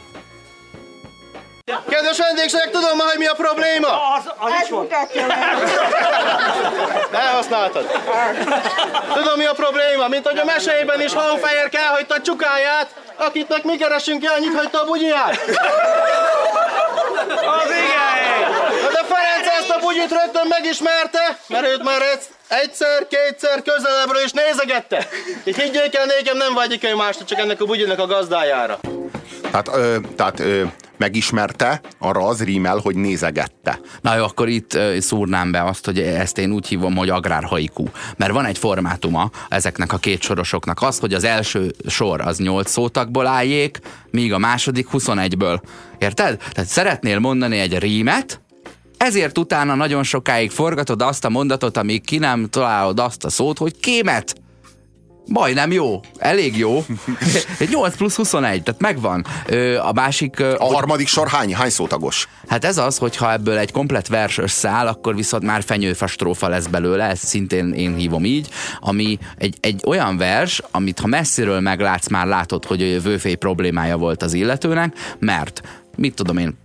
Kedves 1.89 2.17
vendégségek, 2.17 2.72
tudom 2.72 2.97
már, 2.97 3.07
hogy 3.07 3.17
mi 3.17 3.26
a 3.26 3.34
probléma? 3.34 3.88
Az, 3.88 4.32
az 4.38 4.51
is 4.63 4.70
volt. 4.70 4.93
Elhasználtad. 7.11 7.86
Tudom, 9.13 9.38
mi 9.38 9.45
a 9.45 9.53
probléma, 9.53 10.07
mint 10.07 10.28
hogy 10.28 10.38
a 10.38 10.45
mesélyben 10.45 11.01
is 11.01 11.13
Honfehér 11.13 11.70
elhagyta 11.72 12.15
a 12.15 12.22
csukáját, 12.22 12.88
akitnek 13.15 13.63
mi 13.63 13.78
keresünk, 13.78 14.24
annyit 14.38 14.55
hagyta 14.55 14.82
a 14.82 14.86
bugyját. 14.86 15.39
Az 17.30 17.70
igen! 17.70 18.51
Na 18.84 18.89
de 18.89 19.03
Ferenc 19.07 19.47
ezt 19.59 19.70
a 19.70 19.80
bugyit 19.80 20.11
rögtön 20.11 20.47
megismerte, 20.49 21.38
mert 21.47 21.67
őt 21.67 21.84
már 21.84 22.01
egyszer, 22.47 23.07
kétszer 23.07 23.61
közelebbről 23.61 24.24
is 24.24 24.32
nézegette. 24.32 25.07
Így 25.43 25.55
higgyék 25.55 25.95
el, 25.95 26.05
nékem 26.05 26.38
nem 26.38 26.53
vágyik 26.53 26.84
ő 26.84 26.95
másra, 26.95 27.26
csak 27.26 27.39
ennek 27.39 27.61
a 27.61 27.65
bugyinak 27.65 27.99
a 27.99 28.05
gazdájára. 28.05 28.80
Tehát, 29.52 29.70
ö, 29.74 29.97
tehát 30.16 30.39
ö, 30.39 30.64
megismerte, 30.97 31.82
arra 31.97 32.28
az 32.28 32.43
rímel, 32.43 32.78
hogy 32.78 32.95
nézegette. 32.95 33.80
Na 34.02 34.16
jó, 34.16 34.24
akkor 34.24 34.47
itt 34.47 34.78
szúrnám 35.00 35.52
be 35.52 35.64
azt, 35.64 35.86
hogy 35.86 36.00
ezt 36.00 36.38
én 36.38 36.52
úgy 36.52 36.68
hívom, 36.68 36.95
hogy 36.95 37.10
agrárhaiku. 37.10 37.86
Mert 38.18 38.32
van 38.32 38.45
egy 38.45 38.58
formátuma 38.58 39.30
ezeknek 39.50 39.93
a 39.93 39.97
két 39.97 40.22
sorosoknak. 40.22 40.82
Az, 40.82 41.00
hogy 41.00 41.14
az 41.14 41.24
első 41.24 41.74
sor 41.88 42.22
az 42.22 42.38
8 42.38 42.70
szótakból 42.70 43.28
álljék, 43.28 43.80
míg 44.12 44.34
a 44.34 44.38
második 44.38 44.88
21-ből. 44.91 45.62
Érted? 45.97 46.38
Tehát 46.52 46.70
szeretnél 46.70 47.20
mondani 47.20 47.60
egy 47.60 47.78
rímet, 47.78 48.41
ezért 48.97 49.38
utána 49.38 49.76
nagyon 49.76 50.04
sokáig 50.04 50.52
forgatod 50.52 51.02
azt 51.02 51.26
a 51.26 51.30
mondatot, 51.30 51.78
amíg 51.78 52.06
ki 52.06 52.18
nem 52.18 52.47
találod 52.50 53.00
azt 53.00 53.26
a 53.26 53.30
szót, 53.30 53.58
hogy 53.58 53.80
kémet. 53.80 54.36
Majdnem 55.30 55.72
jó, 55.72 56.00
elég 56.18 56.58
jó. 56.58 56.86
8 57.72 57.96
plusz 57.96 58.16
21, 58.16 58.64
tehát 58.64 58.82
megvan. 58.82 59.26
A 59.82 59.94
másik... 59.94 60.40
A 60.40 60.74
harmadik 60.74 61.08
sor 61.08 61.28
hány, 61.28 61.56
hány 61.56 61.70
szótagos? 61.70 62.28
Hát 62.48 62.66
ez 62.66 62.78
az, 62.78 62.98
hogyha 62.98 63.32
ebből 63.32 63.58
egy 63.58 63.72
komplet 63.72 64.08
vers 64.08 64.38
összeáll, 64.38 64.88
akkor 64.88 65.16
viszont 65.16 65.44
már 65.44 65.64
fenyőfa 65.64 66.08
strófa 66.08 66.48
lesz 66.48 66.66
belőle, 66.66 67.04
ezt 67.04 67.26
szintén 67.26 67.74
én 67.74 67.96
hívom 67.96 68.26
így, 68.26 68.50
ami 68.80 69.18
egy, 69.38 69.58
egy 69.60 69.84
olyan 69.86 70.18
vers, 70.18 70.62
amit 70.72 71.00
ha 71.00 71.08
messziről 71.08 71.60
meglátsz, 71.60 72.10
már 72.10 72.28
látod, 72.28 72.66
hogy 72.66 72.82
a 72.82 72.86
jövőfély 72.86 73.36
problémája 73.36 73.98
volt 73.98 74.24
az 74.24 74.34
illetőnek, 74.34 74.96
mert 75.20 75.62
mit 75.96 76.14
tudom 76.14 76.38
én, 76.38 76.58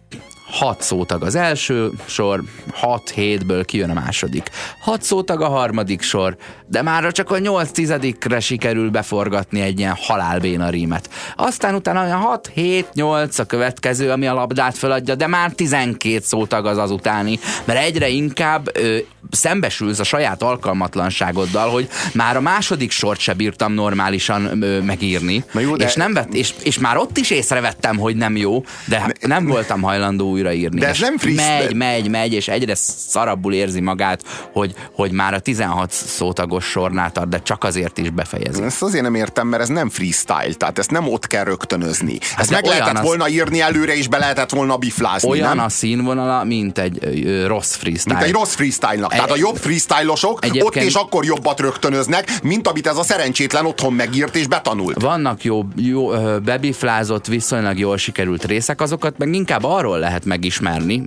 hat 0.46 0.82
szótag 0.82 1.22
az 1.22 1.34
első 1.34 1.90
sor, 2.04 2.42
hat 2.72 3.10
hétből 3.10 3.64
kijön 3.64 3.90
a 3.90 3.94
második. 3.94 4.50
Hat 4.78 5.02
szótag 5.02 5.40
a 5.40 5.48
harmadik 5.48 6.02
sor, 6.02 6.36
de 6.66 6.82
már 6.82 7.12
csak 7.12 7.30
a 7.30 7.38
nyolc 7.38 7.70
tizedikre 7.70 8.40
sikerül 8.40 8.90
beforgatni 8.90 9.60
egy 9.60 9.78
ilyen 9.78 9.96
halálbéna 10.00 10.68
rímet. 10.68 11.10
Aztán 11.36 11.74
utána 11.74 12.02
olyan 12.02 12.20
6, 12.20 12.50
7, 12.54 12.88
8 12.92 13.38
a 13.38 13.44
következő, 13.44 14.10
ami 14.10 14.26
a 14.26 14.34
labdát 14.34 14.76
feladja, 14.76 15.14
de 15.14 15.26
már 15.26 15.52
12 15.52 16.18
szótag 16.22 16.66
az 16.66 16.78
az 16.78 16.90
utáni, 16.90 17.38
mert 17.64 17.78
egyre 17.78 18.08
inkább 18.08 18.70
ö, 18.72 18.96
szembesülsz 19.30 19.98
a 19.98 20.04
saját 20.04 20.42
alkalmatlanságoddal, 20.42 21.68
hogy 21.70 21.88
már 22.12 22.36
a 22.36 22.40
második 22.40 22.90
sort 22.90 23.20
se 23.20 23.32
bírtam 23.32 23.72
normálisan 23.72 24.62
ö, 24.62 24.80
megírni, 24.80 25.44
Na 25.52 25.60
jó, 25.60 25.76
de- 25.76 25.84
és, 25.84 25.94
nem 25.94 26.12
vett, 26.12 26.34
és, 26.34 26.54
és 26.62 26.78
már 26.78 26.96
ott 26.96 27.16
is 27.18 27.30
észrevettem, 27.30 27.96
hogy 27.96 28.16
nem 28.16 28.36
jó, 28.36 28.64
de 28.84 29.12
nem 29.20 29.46
voltam 29.46 29.82
hajlandó 29.82 30.30
újraírni. 30.30 30.80
De 30.80 30.88
ez 30.88 30.98
nem 30.98 31.18
friss, 31.18 31.36
Megy, 31.36 31.66
de- 31.68 31.74
megy, 31.74 32.08
megy, 32.10 32.32
és 32.32 32.48
egyre 32.48 32.74
szarabbul 33.08 33.52
érzi 33.54 33.80
magát, 33.80 34.22
hogy, 34.52 34.74
hogy 34.92 35.10
már 35.10 35.34
a 35.34 35.38
16 35.38 35.90
szótagos 35.92 36.64
sornál 36.64 37.12
tart, 37.12 37.28
de 37.28 37.42
csak 37.42 37.64
azért 37.64 37.98
is 37.98 38.10
befejezi. 38.10 38.62
Ezt 38.62 38.82
azért 38.82 39.02
nem 39.02 39.14
értem, 39.14 39.46
mert 39.46 39.62
ez 39.62 39.68
nem 39.68 39.88
freestyle, 39.90 40.54
tehát 40.58 40.78
ezt 40.78 40.90
nem 40.90 41.08
ott 41.08 41.26
kell 41.26 41.44
rögtönözni. 41.44 42.18
Ezt 42.36 42.48
de 42.50 42.54
meg 42.54 42.64
lehetett 42.64 42.96
az- 42.98 43.04
volna 43.04 43.28
írni 43.28 43.60
előre, 43.60 43.96
és 43.96 44.08
be 44.08 44.18
lehetett 44.18 44.50
volna 44.50 44.76
biflázni, 44.76 45.28
Olyan 45.30 45.56
nem? 45.56 45.64
a 45.64 45.68
színvonala, 45.68 46.44
mint 46.44 46.78
egy 46.78 46.98
ö, 47.26 47.46
rossz 47.46 47.74
freestyle. 47.74 48.14
Mint 48.14 48.26
egy 48.26 48.32
rossz 48.32 48.54
freestyle-nak. 48.54 49.13
Tehát 49.16 49.30
a 49.30 49.36
jobb 49.36 49.56
freestylosok 49.56 50.38
ott 50.60 50.76
és 50.76 50.94
akkor 50.94 51.24
jobbat 51.24 51.60
rögtönöznek, 51.60 52.32
mint 52.42 52.68
amit 52.68 52.86
ez 52.86 52.96
a 52.96 53.02
szerencsétlen 53.02 53.66
otthon 53.66 53.92
megírt 53.92 54.36
és 54.36 54.46
betanult. 54.46 55.00
Vannak 55.00 55.44
jó, 55.44 55.64
jó 55.76 56.08
bebiflázott, 56.44 57.26
viszonylag 57.26 57.78
jól 57.78 57.96
sikerült 57.96 58.44
részek, 58.44 58.80
azokat 58.80 59.18
meg 59.18 59.34
inkább 59.34 59.64
arról 59.64 59.98
lehet 59.98 60.24
megismerni, 60.24 61.06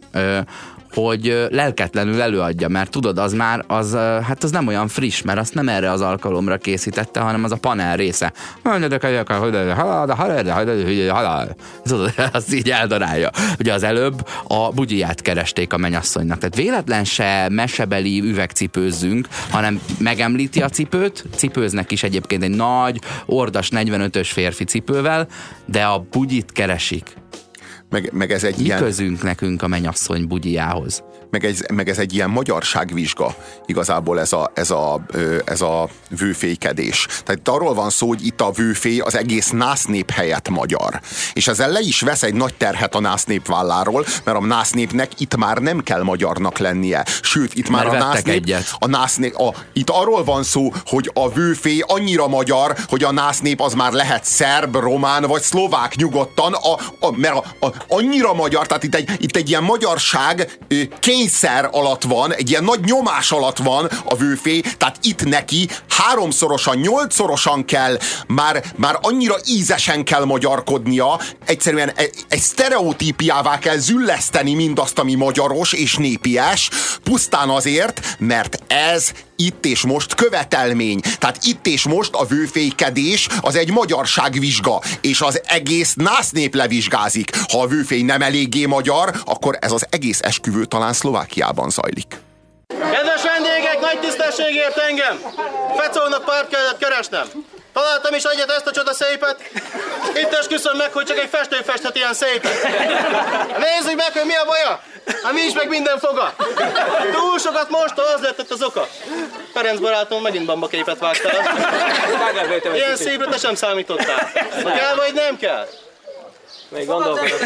hogy 1.01 1.47
lelketlenül 1.49 2.21
előadja, 2.21 2.67
mert 2.67 2.91
tudod, 2.91 3.17
az 3.17 3.33
már, 3.33 3.63
az, 3.67 3.93
hát 4.23 4.43
az 4.43 4.51
nem 4.51 4.67
olyan 4.67 4.87
friss, 4.87 5.21
mert 5.21 5.39
azt 5.39 5.53
nem 5.53 5.69
erre 5.69 5.91
az 5.91 6.01
alkalomra 6.01 6.57
készítette, 6.57 7.19
hanem 7.19 7.43
az 7.43 7.51
a 7.51 7.55
panel 7.55 7.95
része. 7.95 8.33
Tudod, 11.83 12.13
azt 12.31 12.53
így 12.53 12.69
eldarálja. 12.69 13.29
Ugye 13.59 13.73
az 13.73 13.83
előbb 13.83 14.27
a 14.47 14.69
bugyiját 14.69 15.21
keresték 15.21 15.73
a 15.73 15.77
menyasszonynak. 15.77 16.37
Tehát 16.37 16.55
véletlen 16.55 17.03
se 17.03 17.47
mesebeli 17.49 18.21
üvegcipőzzünk, 18.21 19.27
hanem 19.49 19.81
megemlíti 19.99 20.61
a 20.61 20.69
cipőt, 20.69 21.25
cipőznek 21.35 21.91
is 21.91 22.03
egyébként 22.03 22.43
egy 22.43 22.55
nagy, 22.55 22.99
ordas 23.25 23.69
45-ös 23.71 24.29
férfi 24.31 24.63
cipővel, 24.63 25.27
de 25.65 25.83
a 25.83 26.05
bugyit 26.11 26.51
keresik. 26.51 27.15
Meg, 27.89 28.09
meg 28.13 28.31
ez 28.31 28.43
egy 28.43 28.57
Mi 28.57 28.63
ilyen... 28.63 28.79
közünk 28.79 29.23
nekünk 29.23 29.61
a 29.61 29.67
menyasszony 29.67 30.27
bugyiához? 30.27 31.03
Meg, 31.41 31.45
egy, 31.45 31.71
meg 31.73 31.89
ez 31.89 31.97
egy 31.97 32.13
ilyen 32.13 32.29
magyarságvizsga 32.29 33.35
igazából 33.65 34.19
ez 34.19 34.33
a, 34.33 34.51
ez 34.53 34.69
a, 34.71 35.01
ez 35.45 35.61
a 35.61 35.89
vőfékedés. 36.09 37.05
Tehát 37.05 37.39
itt 37.39 37.47
arról 37.47 37.73
van 37.73 37.89
szó, 37.89 38.07
hogy 38.07 38.25
itt 38.25 38.41
a 38.41 38.51
vőfé 38.51 38.99
az 38.99 39.15
egész 39.15 39.49
násznép 39.49 40.11
helyett 40.11 40.49
magyar. 40.49 41.01
És 41.33 41.47
ezzel 41.47 41.69
le 41.71 41.79
is 41.79 42.01
vesz 42.01 42.23
egy 42.23 42.33
nagy 42.33 42.53
terhet 42.53 42.95
a 42.95 42.99
násznép 42.99 43.47
válláról, 43.47 44.05
mert 44.23 44.38
a 44.38 44.45
násznépnek 44.45 45.11
itt 45.17 45.35
már 45.35 45.57
nem 45.57 45.83
kell 45.83 46.03
magyarnak 46.03 46.57
lennie. 46.57 47.05
Sőt, 47.21 47.53
itt 47.53 47.69
már 47.69 47.85
Már 47.85 47.95
a 47.95 47.97
násznép, 47.97 48.35
egyet. 48.35 48.75
a 48.79 48.88
násznép 48.88 49.35
a, 49.35 49.53
itt 49.73 49.89
arról 49.89 50.23
van 50.23 50.43
szó, 50.43 50.73
hogy 50.85 51.11
a 51.13 51.29
vőfé 51.29 51.83
annyira 51.88 52.27
magyar, 52.27 52.75
hogy 52.88 53.03
a 53.03 53.11
násznép 53.11 53.61
az 53.61 53.73
már 53.73 53.91
lehet 53.91 54.25
szerb, 54.25 54.75
román 54.75 55.23
vagy 55.23 55.41
szlovák 55.41 55.95
nyugodtan, 55.95 56.53
a, 56.53 56.73
a, 56.99 57.11
mert 57.17 57.35
a, 57.35 57.65
a, 57.65 57.73
annyira 57.88 58.33
magyar, 58.33 58.67
tehát 58.67 58.83
itt 58.83 58.95
egy, 58.95 59.09
itt 59.19 59.35
egy 59.35 59.49
ilyen 59.49 59.63
magyarság 59.63 60.57
ö, 60.67 60.81
kényszer 61.28 61.69
alatt 61.71 62.03
van, 62.03 62.34
egy 62.34 62.49
ilyen 62.49 62.63
nagy 62.63 62.80
nyomás 62.84 63.32
alatt 63.32 63.57
van 63.57 63.89
a 64.05 64.15
vőfé, 64.15 64.59
tehát 64.59 64.97
itt 65.01 65.25
neki 65.25 65.69
háromszorosan, 65.89 66.78
nyolcszorosan 66.78 67.65
kell, 67.65 67.97
már, 68.28 68.63
már 68.75 68.97
annyira 69.01 69.36
ízesen 69.45 70.03
kell 70.03 70.25
magyarkodnia, 70.25 71.19
egyszerűen 71.45 71.91
egy, 71.95 72.13
egy 72.28 72.39
sztereotípiává 72.39 73.59
kell 73.59 73.78
zülleszteni 73.78 74.53
mindazt, 74.53 74.99
ami 74.99 75.15
magyaros 75.15 75.73
és 75.73 75.95
népies, 75.95 76.69
pusztán 77.03 77.49
azért, 77.49 78.15
mert 78.19 78.63
ez 78.67 79.11
itt 79.38 79.65
és 79.65 79.81
most 79.81 80.15
követelmény. 80.15 80.99
Tehát 81.19 81.38
itt 81.41 81.67
és 81.67 81.83
most 81.83 82.13
a 82.13 82.25
vőfékedés 82.25 83.27
az 83.41 83.55
egy 83.55 83.71
magyarságvizsga, 83.71 84.81
és 85.01 85.21
az 85.21 85.41
egész 85.45 85.93
násznép 85.93 86.55
levizsgázik. 86.55 87.31
Ha 87.51 87.61
a 87.61 87.67
vőfény 87.67 88.05
nem 88.05 88.21
eléggé 88.21 88.65
magyar, 88.65 89.21
akkor 89.25 89.57
ez 89.61 89.71
az 89.71 89.85
egész 89.89 90.21
esküvő 90.21 90.65
talán 90.65 90.93
Szlovákiában 90.93 91.69
zajlik. 91.69 92.15
Kedves 92.67 93.23
vendégek, 93.23 93.79
nagy 93.79 93.99
tisztességért 93.99 94.77
engem! 94.77 95.19
Fecónak 95.77 96.25
párt 96.25 96.49
kellett 96.49 96.77
keresnem. 96.77 97.27
Találtam 97.73 98.13
is 98.13 98.23
egyet 98.23 98.49
ezt 98.49 98.67
a 98.67 98.71
csoda 98.71 98.93
szépet. 98.93 99.38
Itt 100.21 100.33
esküszöm 100.33 100.77
meg, 100.77 100.91
hogy 100.91 101.05
csak 101.05 101.17
egy 101.17 101.29
festő 101.29 101.57
festhet 101.65 101.95
ilyen 101.95 102.13
szépet. 102.13 102.57
Nézzük 103.65 103.95
meg, 103.95 104.11
hogy 104.13 104.25
mi 104.25 104.35
a 104.35 104.45
baja. 104.45 104.81
Hát 105.24 105.34
mi 105.34 105.41
is 105.41 105.53
meg 105.53 105.70
minden 105.70 105.99
foga. 105.99 106.34
Túl 107.12 107.39
sokat 107.39 107.70
most, 107.70 107.93
az 108.16 108.22
lett 108.22 108.51
az 108.51 108.64
oka. 108.64 108.88
Ferenc 109.53 109.80
barátom 109.80 110.22
megint 110.22 110.45
bamba 110.45 110.68
képet 110.68 110.99
vágtál. 110.99 111.58
Ilyen 112.74 112.95
szépre 112.95 113.30
te 113.30 113.38
sem 113.38 113.55
számítottál. 113.55 114.32
Kell 114.64 114.95
vagy 114.95 115.14
nem 115.14 115.38
kell? 115.38 115.68
Még 116.70 116.86
gondolkodok. 116.86 117.45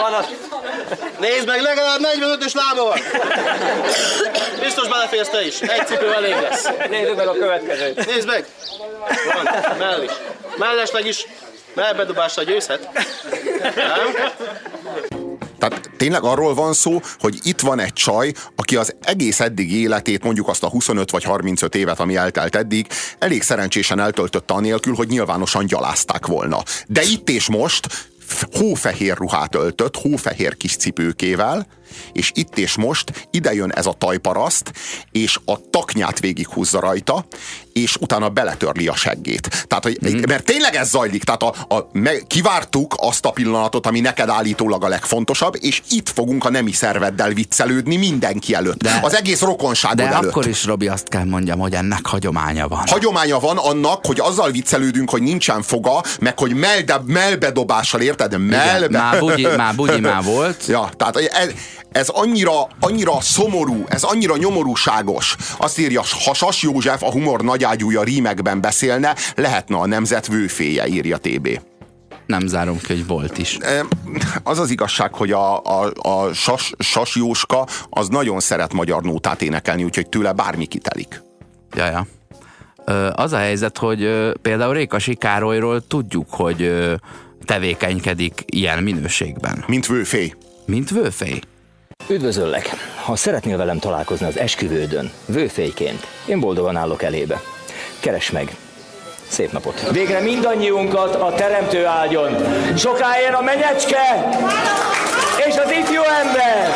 Van 0.00 0.14
az... 0.14 0.26
Nézd 1.18 1.46
meg, 1.46 1.60
legalább 1.60 2.00
45-ös 2.00 2.54
lába 2.54 2.84
van. 2.84 2.98
Biztos 4.60 4.88
beleférsz 4.88 5.28
te 5.28 5.46
is. 5.46 5.60
Egy 5.60 5.86
cipő 5.86 6.12
elég 6.12 6.34
lesz. 6.40 6.68
Nézzük 6.88 7.16
meg 7.16 7.28
a 7.28 7.32
következőt. 7.32 8.06
Nézd 8.06 8.26
meg! 8.26 8.46
Van, 9.34 9.76
mell 9.78 10.02
is. 10.02 10.10
Mellesleg 10.56 11.06
is 11.06 11.26
mellbedobásra 11.74 12.42
győzhet. 12.42 12.88
Nem? 13.74 15.21
Tehát 15.62 15.90
tényleg 15.96 16.22
arról 16.22 16.54
van 16.54 16.72
szó, 16.72 17.00
hogy 17.18 17.38
itt 17.42 17.60
van 17.60 17.80
egy 17.80 17.92
csaj, 17.92 18.32
aki 18.56 18.76
az 18.76 18.94
egész 19.00 19.40
eddig 19.40 19.72
életét, 19.72 20.22
mondjuk 20.22 20.48
azt 20.48 20.62
a 20.62 20.68
25 20.68 21.10
vagy 21.10 21.24
35 21.24 21.74
évet, 21.74 22.00
ami 22.00 22.16
eltelt 22.16 22.56
eddig, 22.56 22.86
elég 23.18 23.42
szerencsésen 23.42 23.98
eltöltötte 24.00 24.54
anélkül, 24.54 24.94
hogy 24.94 25.08
nyilvánosan 25.08 25.66
gyalázták 25.66 26.26
volna. 26.26 26.62
De 26.86 27.02
itt 27.02 27.28
és 27.28 27.48
most 27.48 28.10
hófehér 28.52 29.16
ruhát 29.16 29.54
öltött, 29.54 29.96
hófehér 29.96 30.56
kis 30.56 30.76
cipőkével, 30.76 31.66
és 32.12 32.30
itt 32.34 32.58
és 32.58 32.76
most 32.76 33.28
ide 33.30 33.54
jön 33.54 33.72
ez 33.72 33.86
a 33.86 33.92
tajparaszt, 33.92 34.72
és 35.12 35.38
a 35.44 35.70
taknyát 35.70 36.20
végighúzza 36.20 36.80
rajta, 36.80 37.26
és 37.72 37.96
utána 38.00 38.28
beletörli 38.28 38.88
a 38.88 38.94
seggét. 38.96 39.66
Tehát, 39.66 39.84
hogy, 39.84 39.98
mm. 40.08 40.20
Mert 40.28 40.44
tényleg 40.44 40.74
ez 40.74 40.88
zajlik, 40.88 41.24
tehát 41.24 41.42
a, 41.42 41.74
a, 41.74 41.88
me, 41.92 42.12
kivártuk 42.26 42.94
azt 42.96 43.26
a 43.26 43.30
pillanatot, 43.30 43.86
ami 43.86 44.00
neked 44.00 44.28
állítólag 44.28 44.84
a 44.84 44.88
legfontosabb, 44.88 45.56
és 45.60 45.82
itt 45.90 46.08
fogunk 46.08 46.44
a 46.44 46.50
nemi 46.50 46.72
szerveddel 46.72 47.30
viccelődni 47.32 47.96
mindenki 47.96 48.54
előtt. 48.54 48.82
De, 48.82 48.98
az 49.02 49.16
egész 49.16 49.40
rokonságod 49.40 49.96
de 49.96 50.06
előtt. 50.06 50.30
akkor 50.30 50.46
is, 50.46 50.64
Robi, 50.64 50.88
azt 50.88 51.08
kell 51.08 51.24
mondjam, 51.24 51.58
hogy 51.58 51.72
ennek 51.72 52.06
hagyománya 52.06 52.68
van. 52.68 52.82
Hagyománya 52.86 53.38
van 53.38 53.58
annak, 53.58 54.06
hogy 54.06 54.20
azzal 54.20 54.50
viccelődünk, 54.50 55.10
hogy 55.10 55.22
nincsen 55.22 55.62
foga, 55.62 56.02
meg 56.20 56.38
hogy 56.38 56.54
melbe, 56.54 57.00
melbedobással, 57.06 58.00
érted? 58.00 58.38
Melbe. 58.38 58.86
Igen, 58.86 58.90
már 58.90 59.18
bugyi, 59.18 59.46
már 59.56 59.74
bugyi 59.74 60.00
már 60.00 60.22
volt. 60.22 60.66
Ja, 60.72 60.90
tehát 60.96 61.16
ez, 61.16 61.48
ez 61.92 62.08
annyira, 62.08 62.68
annyira 62.80 63.20
szomorú, 63.20 63.84
ez 63.88 64.02
annyira 64.02 64.36
nyomorúságos. 64.36 65.36
Azt 65.56 65.78
írja, 65.78 66.02
ha 66.24 66.34
Sas 66.34 66.62
József, 66.62 67.02
a 67.02 67.10
humor 67.10 67.42
nagyágyúja 67.62 68.02
rímekben 68.02 68.60
beszélne, 68.60 69.14
lehetne 69.34 69.76
a 69.76 69.86
nemzet 69.86 70.26
vőféje, 70.26 70.86
írja 70.86 71.16
TB. 71.16 71.60
Nem 72.26 72.46
zárom 72.46 72.78
ki, 72.78 72.92
hogy 72.92 73.06
volt 73.06 73.38
is. 73.38 73.58
Az 74.42 74.58
az 74.58 74.70
igazság, 74.70 75.14
hogy 75.14 75.32
a, 75.32 75.62
a, 75.62 75.92
a 75.94 76.32
Sas, 76.32 76.72
Sas 76.78 77.16
Jóska 77.16 77.66
az 77.90 78.08
nagyon 78.08 78.40
szeret 78.40 78.72
magyar 78.72 79.02
nótát 79.02 79.42
énekelni, 79.42 79.84
úgyhogy 79.84 80.08
tőle 80.08 80.32
bármi 80.32 80.66
kitelik. 80.66 81.22
Jaja. 81.74 82.06
Az 83.12 83.32
a 83.32 83.36
helyzet, 83.36 83.78
hogy 83.78 84.32
például 84.42 84.74
Rékasi 84.74 85.14
Károlyról 85.14 85.86
tudjuk, 85.86 86.26
hogy 86.30 86.90
tevékenykedik 87.44 88.42
ilyen 88.46 88.82
minőségben. 88.82 89.64
Mint 89.66 89.86
vőfély. 89.86 90.34
Mint 90.66 90.90
vőfély. 90.90 91.40
Üdvözöllek! 92.08 92.70
Ha 93.04 93.16
szeretnél 93.16 93.56
velem 93.56 93.78
találkozni 93.78 94.26
az 94.26 94.38
esküvődön, 94.38 95.10
vőfélyként, 95.26 96.06
én 96.26 96.40
boldogan 96.40 96.76
állok 96.76 97.02
elébe. 97.02 97.40
Keres 98.02 98.30
meg! 98.30 98.56
Szép 99.28 99.52
napot! 99.52 99.90
Végre 99.90 100.20
mindannyiunkat 100.20 101.14
a 101.14 101.32
teremtő 101.36 101.86
áldjon! 101.86 102.36
Sokáért 102.76 103.34
a 103.34 103.42
menyecske 103.42 104.28
és 105.46 105.54
az 105.64 105.70
ifjú 105.70 106.00
ember! 106.24 106.70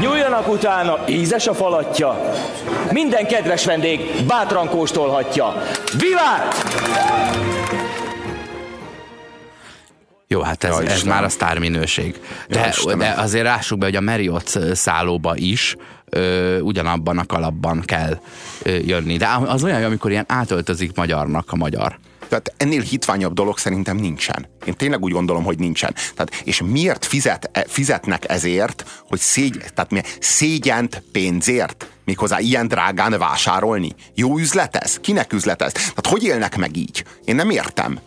Nyúljanak 0.00 0.48
utána, 0.48 0.98
ízes 1.08 1.46
a 1.46 1.54
falatja. 1.54 2.34
Minden 2.90 3.26
kedves 3.26 3.64
vendég 3.64 4.00
bátran 4.26 4.68
kóstolhatja. 4.68 5.62
Vivát! 5.98 6.64
Jó, 10.26 10.40
hát 10.40 10.64
ez, 10.64 10.78
ez 10.78 11.02
már 11.02 11.24
a 11.24 11.28
sztárminőség. 11.28 12.20
De, 12.48 12.72
de 12.96 13.14
azért 13.16 13.44
rássuk 13.44 13.78
be, 13.78 13.84
hogy 13.84 13.96
a 13.96 14.00
Marriott 14.00 14.58
szállóba 14.72 15.32
is 15.36 15.76
ö, 16.16 16.58
ugyanabban 16.58 17.18
a 17.18 17.26
kalapban 17.26 17.80
kell 17.80 18.20
ö, 18.62 18.76
jönni. 18.84 19.16
De 19.16 19.28
az 19.46 19.64
olyan, 19.64 19.84
amikor 19.84 20.10
ilyen 20.10 20.24
átöltözik 20.28 20.96
magyarnak 20.96 21.52
a 21.52 21.56
magyar. 21.56 21.98
Tehát 22.32 22.54
ennél 22.56 22.80
hitványabb 22.80 23.32
dolog 23.32 23.58
szerintem 23.58 23.96
nincsen. 23.96 24.46
Én 24.64 24.74
tényleg 24.74 25.02
úgy 25.02 25.12
gondolom, 25.12 25.44
hogy 25.44 25.58
nincsen. 25.58 25.94
Tehát, 26.14 26.34
és 26.44 26.62
miért 26.64 27.04
fizet, 27.04 27.50
e, 27.52 27.64
fizetnek 27.68 28.30
ezért, 28.30 29.02
hogy 29.08 29.18
szégy, 29.18 29.64
tehát 29.74 29.90
mi, 29.90 30.00
szégyent 30.20 31.02
pénzért? 31.12 31.86
Méghozzá 32.04 32.38
ilyen 32.38 32.68
drágán 32.68 33.18
vásárolni? 33.18 33.94
Jó 34.14 34.38
üzlet 34.38 34.76
ez? 34.76 34.98
Kinek 35.00 35.32
üzlet 35.32 35.62
ez? 35.62 35.72
Tehát 35.72 36.06
hogy 36.06 36.24
élnek 36.24 36.56
meg 36.56 36.76
így? 36.76 37.04
Én 37.24 37.34
nem 37.34 37.50
értem. 37.50 37.98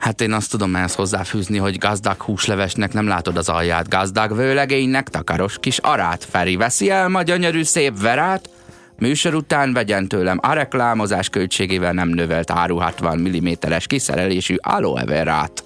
Hát 0.00 0.20
én 0.20 0.32
azt 0.32 0.50
tudom 0.50 0.76
ehhez 0.76 0.94
hozzáfűzni, 0.94 1.58
hogy 1.58 1.78
gazdag 1.78 2.22
húslevesnek 2.22 2.92
nem 2.92 3.06
látod 3.06 3.36
az 3.36 3.48
alját, 3.48 3.88
gazdag 3.88 4.36
vőlegénynek 4.36 5.08
takaros 5.08 5.58
kis 5.60 5.78
arát. 5.78 6.24
Feri 6.24 6.56
veszi 6.56 6.90
el 6.90 7.08
ma 7.08 7.22
gyönyörű 7.22 7.62
szép 7.62 8.00
verát, 8.00 8.50
Műsor 8.98 9.34
után 9.34 9.72
vegyen 9.72 10.08
tőlem 10.08 10.38
a 10.42 10.52
reklámozás 10.52 11.28
költségével 11.28 11.92
nem 11.92 12.08
növelt 12.08 12.50
áru 12.50 12.76
60 12.76 13.18
mm-es 13.18 13.86
kiszerelésű 13.86 14.54
aloe 14.58 15.04
verát. 15.04 15.64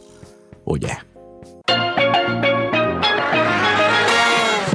Ugye? 0.65 0.97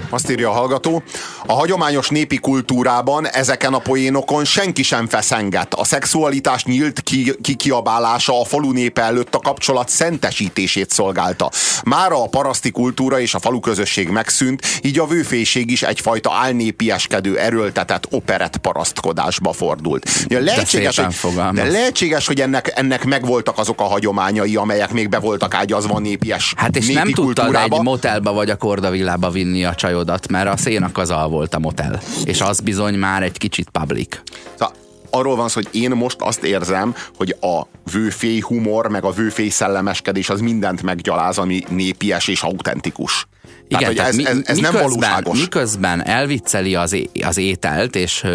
Azt 0.10 0.30
írja 0.30 0.49
a 0.49 0.53
hallgató, 0.53 1.03
a 1.50 1.54
hagyományos 1.54 2.10
népi 2.10 2.38
kultúrában 2.38 3.28
ezeken 3.28 3.74
a 3.74 3.78
poénokon 3.78 4.45
senki 4.45 4.84
sem 4.84 5.08
feszenget. 5.08 5.74
A 5.74 5.84
szexualitás 5.84 6.64
nyílt 6.64 7.02
ki, 7.02 7.34
kikiabálása 7.41 8.39
a 8.41 8.45
falu 8.45 8.72
népe 8.72 9.02
előtt 9.02 9.36
a 9.36 9.39
kapcsolat 9.39 9.89
szentesítését 9.89 10.89
szolgálta. 10.89 11.52
Mára 11.84 12.24
a 12.24 12.28
paraszti 12.28 12.72
kultúra 12.72 13.20
és 13.20 13.34
a 13.34 13.39
falu 13.39 13.60
közösség 13.60 14.10
megszűnt, 14.10 14.66
így 14.82 15.00
a 15.00 15.06
vőfélség 15.06 15.72
is 15.72 15.82
egyfajta 15.82 16.32
álnépieskedő, 16.34 17.38
erőltetett 17.38 18.08
operett 18.10 18.58
parasztkodásba 18.58 19.54
fordult. 19.54 20.10
Ja, 20.28 20.39
lehetséges, 20.39 20.95
de, 20.95 21.08
hogy, 21.22 21.54
de 21.54 21.64
lehetséges, 21.64 22.28
hogy 22.28 22.41
ennek, 22.41 22.72
ennek 22.76 23.06
megvoltak 23.06 23.58
azok 23.58 23.82
a 23.82 23.84
hagyományai, 23.84 24.56
amelyek 24.56 24.91
még 24.91 25.10
be 25.10 25.20
voltak 25.20 25.54
ágyazva 25.54 26.00
népies 26.00 26.54
Hát 26.58 26.76
és 26.76 26.86
népi 26.86 26.97
nem 26.97 27.12
tudtad 27.12 27.36
kultúrába. 27.36 27.76
egy 27.76 27.82
motelba 27.82 28.34
vagy 28.34 28.50
a 28.50 28.56
kordavillába 28.56 29.30
vinni 29.30 29.66
a 29.66 29.76
csajodat, 29.76 30.28
mert 30.28 30.47
a 30.47 30.58
szénakazal 30.58 31.30
volt 31.40 31.56
a 31.56 31.60
motel. 31.60 32.02
És 32.24 32.42
az 32.42 32.60
bizony 32.60 32.96
már 32.96 33.24
egy 33.24 33.38
kicsit 33.38 33.70
public. 33.70 34.20
Szóval 34.58 34.74
arról 35.10 35.36
van 35.36 35.50
szó, 35.50 35.62
hogy 35.62 35.82
én 35.82 35.92
most 35.92 36.16
azt 36.20 36.44
érzem, 36.44 36.96
hogy 37.18 37.36
a 37.42 37.62
vőfély 37.92 38.40
humor, 38.40 38.90
meg 38.90 39.04
a 39.04 39.12
vőfély 39.12 39.50
szellemeskedés 39.50 40.30
az 40.30 40.40
mindent 40.40 40.82
meggyaláz, 40.82 41.38
ami 41.38 41.64
népies 41.70 42.28
és 42.28 42.42
autentikus. 42.42 43.28
Igen, 43.68 43.96
tehát, 43.96 44.14
hogy 44.14 44.24
ez, 44.24 44.28
ez, 44.28 44.42
ez 44.46 44.58
nem 44.58 44.72
miközben, 44.74 44.90
valóságos. 44.90 45.40
Miközben 45.40 46.06
elvicceli 46.06 46.76
az, 46.76 46.94
é, 46.94 47.10
az 47.22 47.38
ételt, 47.38 47.96
és 47.96 48.26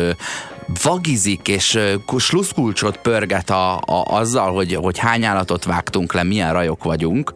vagizik, 0.82 1.48
és 1.48 1.78
sluszkulcsot 2.18 2.96
pörget 2.96 3.50
a, 3.50 3.76
a, 3.76 4.04
azzal, 4.06 4.52
hogy, 4.52 4.74
hogy 4.74 4.98
hány 4.98 5.24
állatot 5.24 5.64
vágtunk 5.64 6.12
le, 6.12 6.22
milyen 6.22 6.52
rajok 6.52 6.84
vagyunk, 6.84 7.32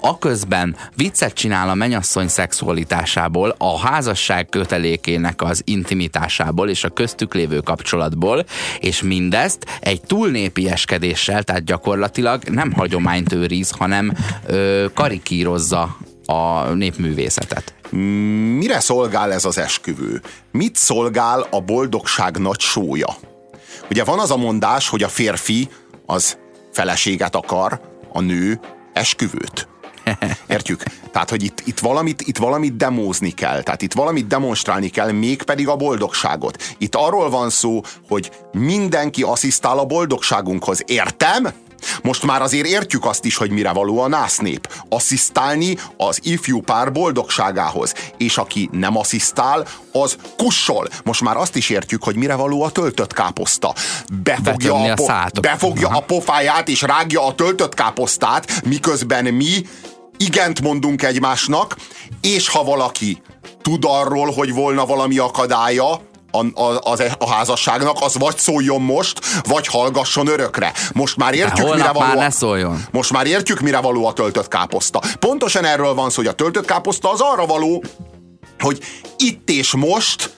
aközben 0.00 0.76
viccet 0.96 1.32
csinál 1.32 1.68
a 1.68 1.74
menyasszony 1.74 2.28
szexualitásából, 2.28 3.54
a 3.58 3.78
házasság 3.78 4.48
kötelékének 4.48 5.42
az 5.42 5.62
intimitásából 5.64 6.68
és 6.68 6.84
a 6.84 6.88
köztük 6.88 7.34
lévő 7.34 7.60
kapcsolatból, 7.60 8.44
és 8.80 9.02
mindezt 9.02 9.66
egy 9.80 10.00
túlnépieskedéssel, 10.00 11.42
tehát 11.42 11.64
gyakorlatilag 11.64 12.42
nem 12.44 12.72
hagyományt 12.72 13.32
őriz, 13.32 13.70
hanem 13.70 14.12
ö, 14.46 14.86
karikírozza 14.94 15.96
a 16.26 16.62
népművészetet. 16.62 17.77
Mire 17.90 18.80
szolgál 18.80 19.32
ez 19.32 19.44
az 19.44 19.58
esküvő? 19.58 20.22
Mit 20.52 20.76
szolgál 20.76 21.46
a 21.50 21.60
boldogság 21.60 22.38
nagy 22.38 22.60
sója? 22.60 23.16
Ugye 23.90 24.04
van 24.04 24.18
az 24.18 24.30
a 24.30 24.36
mondás, 24.36 24.88
hogy 24.88 25.02
a 25.02 25.08
férfi 25.08 25.68
az 26.06 26.36
feleséget 26.72 27.34
akar, 27.34 27.80
a 28.12 28.20
nő 28.20 28.60
esküvőt. 28.92 29.68
Értjük? 30.48 30.82
Tehát, 31.12 31.30
hogy 31.30 31.42
itt, 31.42 31.60
itt, 31.64 31.78
valamit, 31.78 32.22
itt 32.22 32.38
valamit 32.38 32.76
demózni 32.76 33.30
kell, 33.30 33.62
tehát 33.62 33.82
itt 33.82 33.92
valamit 33.92 34.26
demonstrálni 34.26 34.88
kell, 34.88 35.12
mégpedig 35.12 35.68
a 35.68 35.76
boldogságot. 35.76 36.62
Itt 36.78 36.94
arról 36.94 37.30
van 37.30 37.50
szó, 37.50 37.80
hogy 38.08 38.30
mindenki 38.52 39.22
asszisztál 39.22 39.78
a 39.78 39.84
boldogságunkhoz. 39.84 40.82
Értem? 40.86 41.48
Most 42.02 42.22
már 42.22 42.42
azért 42.42 42.66
értjük 42.66 43.04
azt 43.04 43.24
is, 43.24 43.36
hogy 43.36 43.50
mire 43.50 43.72
való 43.72 44.00
a 44.00 44.08
násznép. 44.08 44.72
Asszisztálni 44.88 45.76
az 45.96 46.18
ifjú 46.22 46.60
pár 46.60 46.92
boldogságához. 46.92 47.94
És 48.16 48.36
aki 48.38 48.68
nem 48.72 48.96
asszisztál, 48.96 49.66
az 49.92 50.16
kussol. 50.36 50.88
Most 51.04 51.20
már 51.20 51.36
azt 51.36 51.56
is 51.56 51.70
értjük, 51.70 52.02
hogy 52.02 52.16
mire 52.16 52.34
való 52.34 52.62
a 52.62 52.70
töltött 52.70 53.12
káposzta. 53.12 53.74
Befogja, 54.22 54.52
Betömni 54.52 54.88
a, 54.88 54.92
a 54.92 54.94
po- 54.94 55.06
szátok. 55.06 55.42
befogja 55.42 55.88
a 55.88 56.00
pofáját 56.00 56.68
és 56.68 56.82
rágja 56.82 57.26
a 57.26 57.34
töltött 57.34 57.74
káposztát, 57.74 58.62
miközben 58.64 59.24
mi 59.24 59.66
igent 60.16 60.60
mondunk 60.60 61.02
egymásnak, 61.02 61.76
és 62.20 62.48
ha 62.48 62.64
valaki 62.64 63.22
tud 63.62 63.84
arról, 63.86 64.32
hogy 64.32 64.52
volna 64.52 64.86
valami 64.86 65.18
akadálya, 65.18 66.00
a, 66.30 66.60
a, 66.62 66.78
az, 66.82 67.02
a 67.18 67.30
házasságnak, 67.30 67.96
az 68.00 68.18
vagy 68.18 68.38
szóljon 68.38 68.80
most, 68.82 69.20
vagy 69.42 69.66
hallgasson 69.66 70.26
örökre. 70.26 70.72
Most 70.92 71.16
már 71.16 71.34
értjük, 71.34 71.74
mire 71.74 71.92
való. 71.92 72.06
már 72.06 72.16
a- 72.16 72.20
ne 72.20 72.30
szóljon. 72.30 72.84
Most 72.90 73.12
már 73.12 73.26
értjük, 73.26 73.60
mire 73.60 73.78
való 73.80 74.06
a 74.06 74.12
töltött 74.12 74.48
káposzta. 74.48 75.00
Pontosan 75.18 75.64
erről 75.64 75.94
van 75.94 76.10
szó, 76.10 76.16
hogy 76.16 76.26
a 76.26 76.32
töltött 76.32 76.64
káposzta 76.64 77.10
az 77.10 77.20
arra 77.20 77.46
való, 77.46 77.84
hogy 78.58 78.80
itt 79.16 79.48
és 79.50 79.74
most 79.74 80.36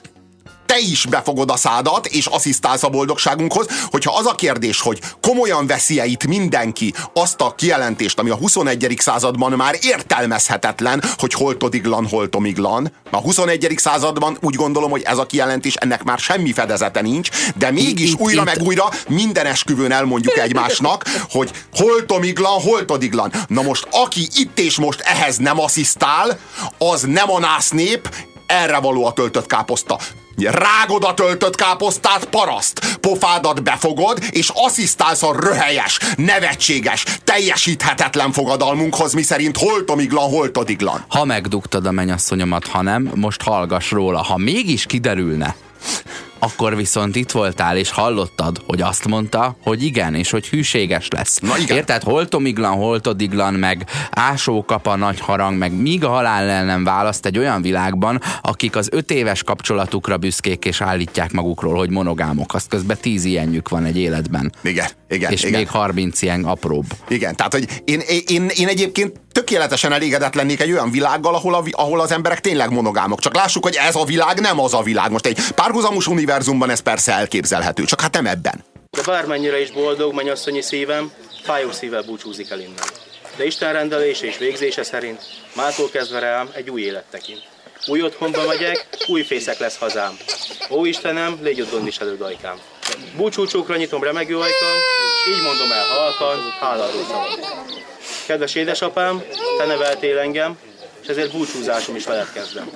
te 0.71 0.79
is 0.79 1.05
befogod 1.05 1.51
a 1.51 1.55
szádat, 1.55 2.05
és 2.05 2.25
asszisztálsz 2.25 2.83
a 2.83 2.89
boldogságunkhoz, 2.89 3.67
hogyha 3.89 4.15
az 4.17 4.25
a 4.25 4.35
kérdés, 4.35 4.81
hogy 4.81 4.99
komolyan 5.21 5.67
veszi-e 5.67 6.05
itt 6.05 6.27
mindenki 6.27 6.93
azt 7.13 7.41
a 7.41 7.55
kijelentést, 7.55 8.19
ami 8.19 8.29
a 8.29 8.35
21. 8.35 8.95
században 8.97 9.51
már 9.51 9.77
értelmezhetetlen, 9.81 11.03
hogy 11.17 11.33
hol 11.33 11.57
todiglan, 11.57 12.07
hol 12.07 12.29
tomiglan. 12.29 12.91
A 13.09 13.17
21. 13.17 13.73
században 13.77 14.37
úgy 14.41 14.55
gondolom, 14.55 14.91
hogy 14.91 15.01
ez 15.01 15.17
a 15.17 15.25
kijelentés, 15.25 15.75
ennek 15.75 16.03
már 16.03 16.19
semmi 16.19 16.53
fedezete 16.53 17.01
nincs, 17.01 17.29
de 17.55 17.71
mégis 17.71 18.11
itt, 18.11 18.19
újra 18.19 18.41
itt, 18.41 18.45
meg 18.45 18.61
újra 18.61 18.89
minden 19.07 19.45
esküvőn 19.45 19.91
elmondjuk 19.91 20.37
egymásnak, 20.37 21.03
hogy 21.29 21.51
hol 21.73 22.05
tomiglan, 22.05 22.61
hol 22.61 22.85
todiglan. 22.85 23.31
Na 23.47 23.61
most, 23.61 23.87
aki 23.91 24.27
itt 24.35 24.59
és 24.59 24.77
most 24.77 24.99
ehhez 24.99 25.37
nem 25.37 25.59
asszisztál, 25.59 26.39
az 26.77 27.01
nem 27.01 27.31
a 27.31 27.39
nász 27.39 27.69
nép, 27.69 28.09
erre 28.45 28.77
való 28.77 29.05
a 29.05 29.13
töltött 29.13 29.45
káposzta. 29.45 29.99
Rágod 30.37 31.03
a 31.03 31.13
töltött 31.13 31.55
káposztát, 31.55 32.25
paraszt! 32.25 32.97
Pofádat 32.97 33.63
befogod, 33.63 34.19
és 34.29 34.51
asszisztálsz 34.53 35.23
a 35.23 35.39
röhelyes, 35.39 35.99
nevetséges, 36.15 37.05
teljesíthetetlen 37.23 38.31
fogadalmunkhoz, 38.31 39.13
miszerint 39.13 39.57
holtomiglan, 39.57 40.29
holtodiglan. 40.29 41.05
Ha 41.07 41.25
megdugtad 41.25 41.85
a 41.85 41.91
mennyasszonyomat, 41.91 42.67
ha 42.67 42.81
nem, 42.81 43.11
most 43.15 43.41
hallgass 43.41 43.91
róla. 43.91 44.23
Ha 44.23 44.37
mégis 44.37 44.85
kiderülne, 44.85 45.55
akkor 46.43 46.75
viszont 46.75 47.15
itt 47.15 47.31
voltál, 47.31 47.77
és 47.77 47.91
hallottad, 47.91 48.61
hogy 48.65 48.81
azt 48.81 49.07
mondta, 49.07 49.55
hogy 49.63 49.83
igen, 49.83 50.15
és 50.15 50.29
hogy 50.29 50.47
hűséges 50.47 51.07
lesz. 51.07 51.39
Na 51.39 51.57
igen. 51.57 51.77
Érted? 51.77 52.03
Hol 52.03 52.27
Tomiglan, 52.27 52.75
hol 52.75 52.99
Todiglan, 52.99 53.53
meg 53.53 53.85
ásó 54.11 54.65
kap 54.65 54.87
a 54.87 54.95
nagy 54.95 55.19
harang, 55.19 55.57
meg 55.57 55.73
míg 55.73 56.03
a 56.03 56.09
halál 56.09 56.65
nem 56.65 56.83
választ 56.83 57.25
egy 57.25 57.37
olyan 57.37 57.61
világban, 57.61 58.21
akik 58.41 58.75
az 58.75 58.89
öt 58.91 59.11
éves 59.11 59.43
kapcsolatukra 59.43 60.17
büszkék, 60.17 60.65
és 60.65 60.81
állítják 60.81 61.31
magukról, 61.31 61.75
hogy 61.75 61.89
monogámok. 61.89 62.53
Azt 62.53 62.67
közben 62.67 62.97
tíz 63.01 63.25
ilyenjük 63.25 63.69
van 63.69 63.85
egy 63.85 63.97
életben. 63.97 64.51
Igen, 64.63 64.87
igen. 65.09 65.31
És 65.31 65.43
igen. 65.43 65.59
még 65.59 65.69
harminc 65.69 66.21
ilyen 66.21 66.43
apróbb. 66.43 66.85
Igen, 67.07 67.35
tehát 67.35 67.53
hogy 67.53 67.67
én, 67.85 68.01
én, 68.27 68.49
én 68.55 68.67
egyébként 68.67 69.19
tökéletesen 69.51 69.93
elégedett 69.93 70.33
lennék 70.33 70.61
egy 70.61 70.71
olyan 70.71 70.91
világgal, 70.91 71.35
ahol, 71.35 71.53
a, 71.53 71.63
ahol 71.71 71.99
az 71.99 72.11
emberek 72.11 72.39
tényleg 72.39 72.69
monogámok. 72.69 73.19
Csak 73.19 73.35
lássuk, 73.35 73.63
hogy 73.63 73.75
ez 73.75 73.95
a 73.95 74.03
világ 74.03 74.39
nem 74.39 74.59
az 74.59 74.73
a 74.73 74.81
világ. 74.81 75.11
Most 75.11 75.25
egy 75.25 75.39
párhuzamos 75.55 76.07
univerzumban 76.07 76.69
ez 76.69 76.79
persze 76.79 77.13
elképzelhető, 77.13 77.83
csak 77.83 78.01
hát 78.01 78.13
nem 78.13 78.25
ebben. 78.25 78.63
De 78.89 79.01
bármennyire 79.05 79.61
is 79.61 79.71
boldog 79.71 80.13
mennyasszonyi 80.13 80.61
szívem, 80.61 81.11
fájó 81.43 81.71
szívvel 81.71 82.01
búcsúzik 82.01 82.49
el 82.49 82.59
innen. 82.59 82.83
De 83.35 83.45
Isten 83.45 83.73
rendelése 83.73 84.25
és 84.25 84.37
végzése 84.37 84.83
szerint 84.83 85.21
mától 85.55 85.89
kezdve 85.89 86.19
rám 86.19 86.49
egy 86.53 86.69
új 86.69 86.81
élet 86.81 87.05
tekint. 87.11 87.41
Új 87.87 88.01
otthonba 88.01 88.45
megyek, 88.47 88.87
új 89.07 89.21
fészek 89.23 89.59
lesz 89.59 89.77
hazám. 89.77 90.17
Ó 90.69 90.85
Istenem, 90.85 91.39
légy 91.41 91.61
ott 91.61 91.87
is 91.87 91.97
előd 91.97 92.21
ajkám. 92.21 92.55
Búcsúcsókra 93.15 93.75
nyitom 93.75 94.03
remegő 94.03 94.35
ajkam, 94.35 94.77
így 95.29 95.41
mondom 95.43 95.71
el 95.71 95.85
halkan, 95.85 96.39
háladó 96.59 97.03
szavam. 97.07 97.29
Kedves 98.25 98.55
édesapám, 98.55 99.23
te 99.57 99.65
neveltél 99.65 100.17
engem, 100.17 100.57
és 101.01 101.07
ezért 101.07 101.31
búcsúzásom 101.31 101.95
is 101.95 102.05
veled 102.05 102.31
kezdem. 102.33 102.69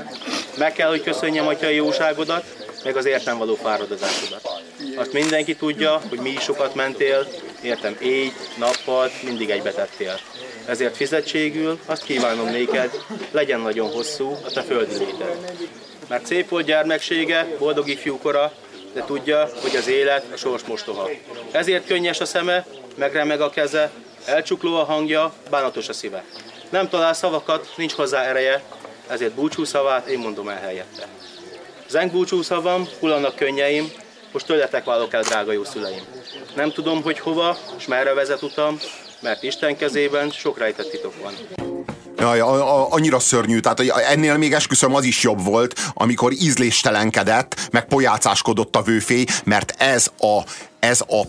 Meg 0.58 0.74
kell, 0.74 0.90
hogy 0.90 1.04
köszönjem 1.04 1.48
atyai 1.48 1.76
jóságodat, 1.76 2.44
meg 2.84 2.96
az 2.98 3.06
értem 3.06 3.38
való 3.38 3.56
fáradozásodat. 3.56 4.64
Azt 4.96 5.14
mindenki 5.14 5.56
tudja, 5.56 6.02
hogy 6.10 6.20
mi 6.20 6.30
is 6.30 6.42
sokat 6.42 6.76
mentél, 6.76 7.28
értem 7.62 7.96
éj, 8.00 8.32
nappal, 8.58 9.12
mindig 9.24 9.50
egybetettél. 9.50 10.20
Ezért 10.66 10.96
fizetségül 10.96 11.80
azt 11.86 12.04
kívánom 12.04 12.50
néked, 12.50 12.92
legyen 13.32 13.60
nagyon 13.60 13.92
hosszú 13.92 14.38
a 14.46 14.52
te 14.52 14.62
földi. 14.62 15.06
Mert 16.08 16.26
szép 16.26 16.50
volt 16.50 16.66
gyermeksége, 16.66 17.48
boldog 17.60 17.90
ifjúkora, 17.90 18.54
de 18.94 19.04
tudja, 19.06 19.50
hogy 19.62 19.76
az 19.76 19.88
élet 19.88 20.26
a 20.34 20.38
sors 20.38 20.64
mostoha. 20.64 21.10
Ezért 21.52 21.88
könnyes 21.88 22.20
a 22.20 22.26
szeme, 22.26 22.66
megremeg 22.96 23.42
a 23.42 23.50
keze, 23.50 23.92
elcsukló 24.26 24.76
a 24.76 24.84
hangja, 24.84 25.34
bánatos 25.50 25.90
a 25.90 25.94
szíve. 25.94 26.24
Nem 26.70 26.90
talál 26.90 27.14
szavakat, 27.14 27.74
nincs 27.78 27.94
hozzá 27.94 28.22
ereje, 28.22 28.64
ezért 29.08 29.34
búcsú 29.34 29.64
szavát 29.64 30.08
én 30.08 30.20
mondom 30.20 30.50
el 30.50 30.60
helyette. 30.62 31.08
Zeng 31.88 32.12
búcsú 32.12 32.42
szavam, 32.42 32.88
hullanak 33.00 33.36
könnyeim, 33.36 33.92
most 34.32 34.46
tőletek 34.46 34.84
válok 34.84 35.14
el, 35.14 35.22
drága 35.22 35.52
jó 35.52 35.64
szüleim. 35.64 36.04
Nem 36.56 36.72
tudom, 36.72 37.04
hogy 37.04 37.20
hova, 37.20 37.58
és 37.78 37.88
merre 37.88 38.14
vezet 38.14 38.42
utam, 38.42 38.80
mert 39.20 39.44
Isten 39.44 39.78
kezében 39.78 40.30
sok 40.30 40.58
rejtett 40.58 40.90
titok 40.90 41.14
van. 41.22 41.34
Jaj, 42.18 42.40
a, 42.40 42.80
a, 42.80 42.88
annyira 42.90 43.20
szörnyű, 43.20 43.60
tehát 43.60 43.80
ennél 43.80 44.38
még 44.38 44.54
esküszöm 44.54 44.96
az 44.96 45.04
is 45.04 45.24
jobb 45.24 45.44
volt, 45.44 45.80
amikor 45.94 46.32
ízléstelenkedett, 46.32 47.68
meg 47.72 47.86
pojácáskodott 47.86 48.76
a 48.76 48.82
vőfély, 48.82 49.26
mert 49.44 49.74
ez 49.78 50.12
a, 50.20 50.42
ez 50.80 51.02
a 51.02 51.22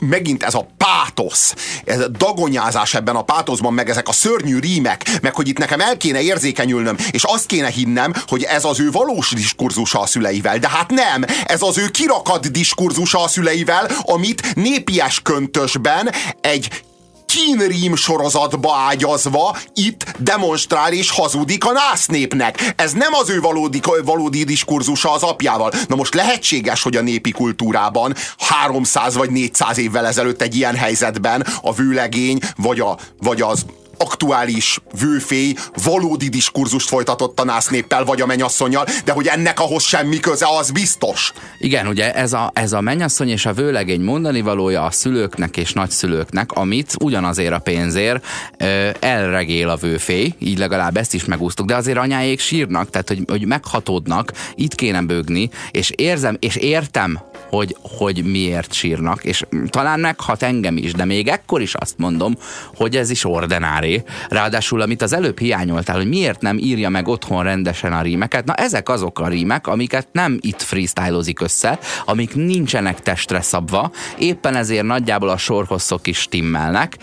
megint 0.00 0.42
ez 0.42 0.54
a 0.54 0.66
pátosz, 0.76 1.54
ez 1.84 2.00
a 2.00 2.08
dagonyázás 2.08 2.94
ebben 2.94 3.16
a 3.16 3.22
pátoszban, 3.22 3.74
meg 3.74 3.88
ezek 3.88 4.08
a 4.08 4.12
szörnyű 4.12 4.58
rímek, 4.58 5.18
meg 5.22 5.34
hogy 5.34 5.48
itt 5.48 5.58
nekem 5.58 5.80
el 5.80 5.96
kéne 5.96 6.20
érzékenyülnöm, 6.20 6.96
és 7.10 7.22
azt 7.24 7.46
kéne 7.46 7.68
hinnem, 7.68 8.12
hogy 8.26 8.42
ez 8.42 8.64
az 8.64 8.80
ő 8.80 8.90
valós 8.90 9.30
diskurzusa 9.34 10.00
a 10.00 10.06
szüleivel. 10.06 10.58
De 10.58 10.68
hát 10.68 10.90
nem, 10.90 11.24
ez 11.44 11.62
az 11.62 11.78
ő 11.78 11.88
kirakat 11.88 12.50
diskurzusa 12.50 13.22
a 13.22 13.28
szüleivel, 13.28 13.90
amit 14.02 14.54
népies 14.54 15.20
köntösben 15.22 16.10
egy 16.40 16.82
kínrím 17.30 17.96
sorozatba 17.96 18.74
ágyazva 18.74 19.56
itt 19.74 20.04
demonstrál 20.18 20.92
és 20.92 21.10
hazudik 21.10 21.64
a 21.64 21.72
nász 21.72 22.06
népnek. 22.06 22.72
Ez 22.76 22.92
nem 22.92 23.12
az 23.12 23.30
ő 23.30 23.40
valódi, 23.40 23.80
valódi 24.04 24.44
diskurzusa 24.44 25.12
az 25.12 25.22
apjával. 25.22 25.72
Na 25.88 25.96
most 25.96 26.14
lehetséges, 26.14 26.82
hogy 26.82 26.96
a 26.96 27.00
népi 27.00 27.30
kultúrában 27.30 28.14
300 28.38 29.14
vagy 29.14 29.30
400 29.30 29.78
évvel 29.78 30.06
ezelőtt 30.06 30.42
egy 30.42 30.56
ilyen 30.56 30.76
helyzetben 30.76 31.46
a 31.62 31.72
vőlegény 31.72 32.38
vagy, 32.56 32.80
a, 32.80 32.98
vagy 33.18 33.40
az 33.40 33.64
aktuális 34.00 34.80
vőfély 35.00 35.54
valódi 35.84 36.28
diskurzust 36.28 36.88
folytatott 36.88 37.40
a 37.40 37.44
násznéppel 37.44 38.04
vagy 38.04 38.20
a 38.20 38.26
menyasszonyjal, 38.26 38.86
de 39.04 39.12
hogy 39.12 39.26
ennek 39.26 39.60
ahhoz 39.60 39.82
semmi 39.82 40.20
köze, 40.20 40.46
az 40.58 40.70
biztos. 40.70 41.32
Igen, 41.58 41.86
ugye 41.86 42.14
ez 42.14 42.32
a, 42.32 42.50
ez 42.54 42.72
a 42.72 42.80
menyasszony 42.80 43.28
és 43.28 43.46
a 43.46 43.52
vőlegény 43.52 44.00
mondani 44.00 44.40
valója 44.40 44.84
a 44.84 44.90
szülőknek 44.90 45.56
és 45.56 45.72
nagyszülőknek, 45.72 46.52
amit 46.52 46.94
ugyanazért 47.00 47.52
a 47.52 47.58
pénzért 47.58 48.24
ö, 48.58 48.88
elregél 49.00 49.68
a 49.68 49.76
vőfély, 49.76 50.34
így 50.38 50.58
legalább 50.58 50.96
ezt 50.96 51.14
is 51.14 51.24
megúsztuk, 51.24 51.66
de 51.66 51.76
azért 51.76 51.98
anyáék 51.98 52.40
sírnak, 52.40 52.90
tehát 52.90 53.08
hogy, 53.08 53.22
hogy 53.26 53.46
meghatódnak, 53.46 54.32
itt 54.54 54.74
kéne 54.74 55.02
bőgni, 55.02 55.50
és 55.70 55.90
érzem, 55.90 56.36
és 56.40 56.56
értem, 56.56 57.20
hogy, 57.48 57.76
hogy 57.82 58.24
miért 58.24 58.72
sírnak, 58.72 59.24
és 59.24 59.44
talán 59.68 60.00
meghat 60.00 60.42
engem 60.42 60.76
is, 60.76 60.92
de 60.92 61.04
még 61.04 61.28
ekkor 61.28 61.60
is 61.60 61.74
azt 61.74 61.94
mondom, 61.98 62.36
hogy 62.74 62.96
ez 62.96 63.10
is 63.10 63.24
ordinári. 63.24 63.89
Ráadásul, 64.28 64.80
amit 64.80 65.02
az 65.02 65.12
előbb 65.12 65.38
hiányoltál, 65.38 65.96
hogy 65.96 66.08
miért 66.08 66.40
nem 66.40 66.58
írja 66.58 66.88
meg 66.88 67.08
otthon 67.08 67.42
rendesen 67.42 67.92
a 67.92 68.02
rímeket, 68.02 68.44
na 68.44 68.54
ezek 68.54 68.88
azok 68.88 69.18
a 69.20 69.28
rímek, 69.28 69.66
amiket 69.66 70.08
nem 70.12 70.38
itt 70.40 70.62
freestylozik 70.62 71.40
össze, 71.40 71.78
amik 72.04 72.34
nincsenek 72.34 73.00
testre 73.00 73.40
szabva, 73.40 73.90
éppen 74.18 74.56
ezért 74.56 74.84
nagyjából 74.84 75.28
a 75.28 75.36
sorhosszok 75.36 76.06
is 76.06 76.18
stimmelnek, 76.18 76.96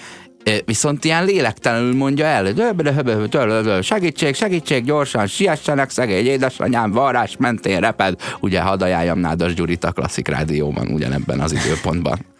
viszont 0.65 1.03
ilyen 1.03 1.25
lélektelenül 1.25 1.95
mondja 1.95 2.25
el, 2.25 3.81
segítség, 3.81 4.35
segítség, 4.35 4.83
gyorsan, 4.83 5.27
siessenek, 5.27 5.89
szegény 5.89 6.25
édesanyám, 6.25 6.91
varrás 6.91 7.35
mentén 7.39 7.79
reped. 7.79 8.21
Ugye 8.39 8.61
hadd 8.61 8.83
ajánljam 8.83 9.19
Nádas 9.19 9.53
Gyurit 9.53 9.83
a 9.83 9.91
Klasszik 9.91 10.27
Rádióban 10.27 10.87
ugyanebben 10.87 11.39
az 11.39 11.51
időpontban. 11.51 12.36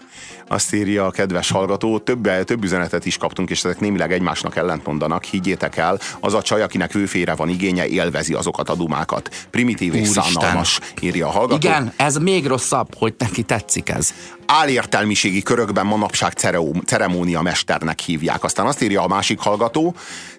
Azt 0.47 0.73
írja 0.73 1.05
a 1.05 1.11
kedves 1.11 1.51
hallgató, 1.51 1.99
több, 1.99 2.43
több 2.43 2.63
üzenetet 2.63 3.05
is 3.05 3.17
kaptunk, 3.17 3.49
és 3.49 3.63
ezek 3.63 3.79
némileg 3.79 4.11
egymásnak 4.11 4.55
ellentmondanak. 4.55 5.23
Higgyétek 5.23 5.77
el, 5.77 5.99
az 6.19 6.33
a 6.33 6.41
csaj, 6.41 6.61
akinek 6.61 6.95
őfére 6.95 7.35
van 7.35 7.49
igénye, 7.49 7.87
élvezi 7.87 8.33
azokat 8.33 8.69
a 8.69 8.75
dumákat. 8.75 9.47
Primitív 9.49 9.95
és 9.95 9.99
Úristen. 9.99 10.23
szánalmas, 10.23 10.79
írja 11.01 11.27
a 11.27 11.31
hallgató. 11.31 11.67
Igen, 11.67 11.93
ez 11.95 12.15
még 12.17 12.45
rosszabb, 12.45 12.95
hogy 12.95 13.15
neki 13.17 13.43
tetszik 13.43 13.89
ez 13.89 14.13
álértelmiségi 14.47 15.41
körökben 15.41 15.85
manapság 15.85 16.33
ceremónia 16.85 17.41
mesternek 17.41 17.99
hívják. 17.99 18.43
Aztán 18.43 18.65
azt 18.65 18.81
írja 18.81 19.01
a 19.01 19.07
másik 19.07 19.39
hallgató, 19.39 19.95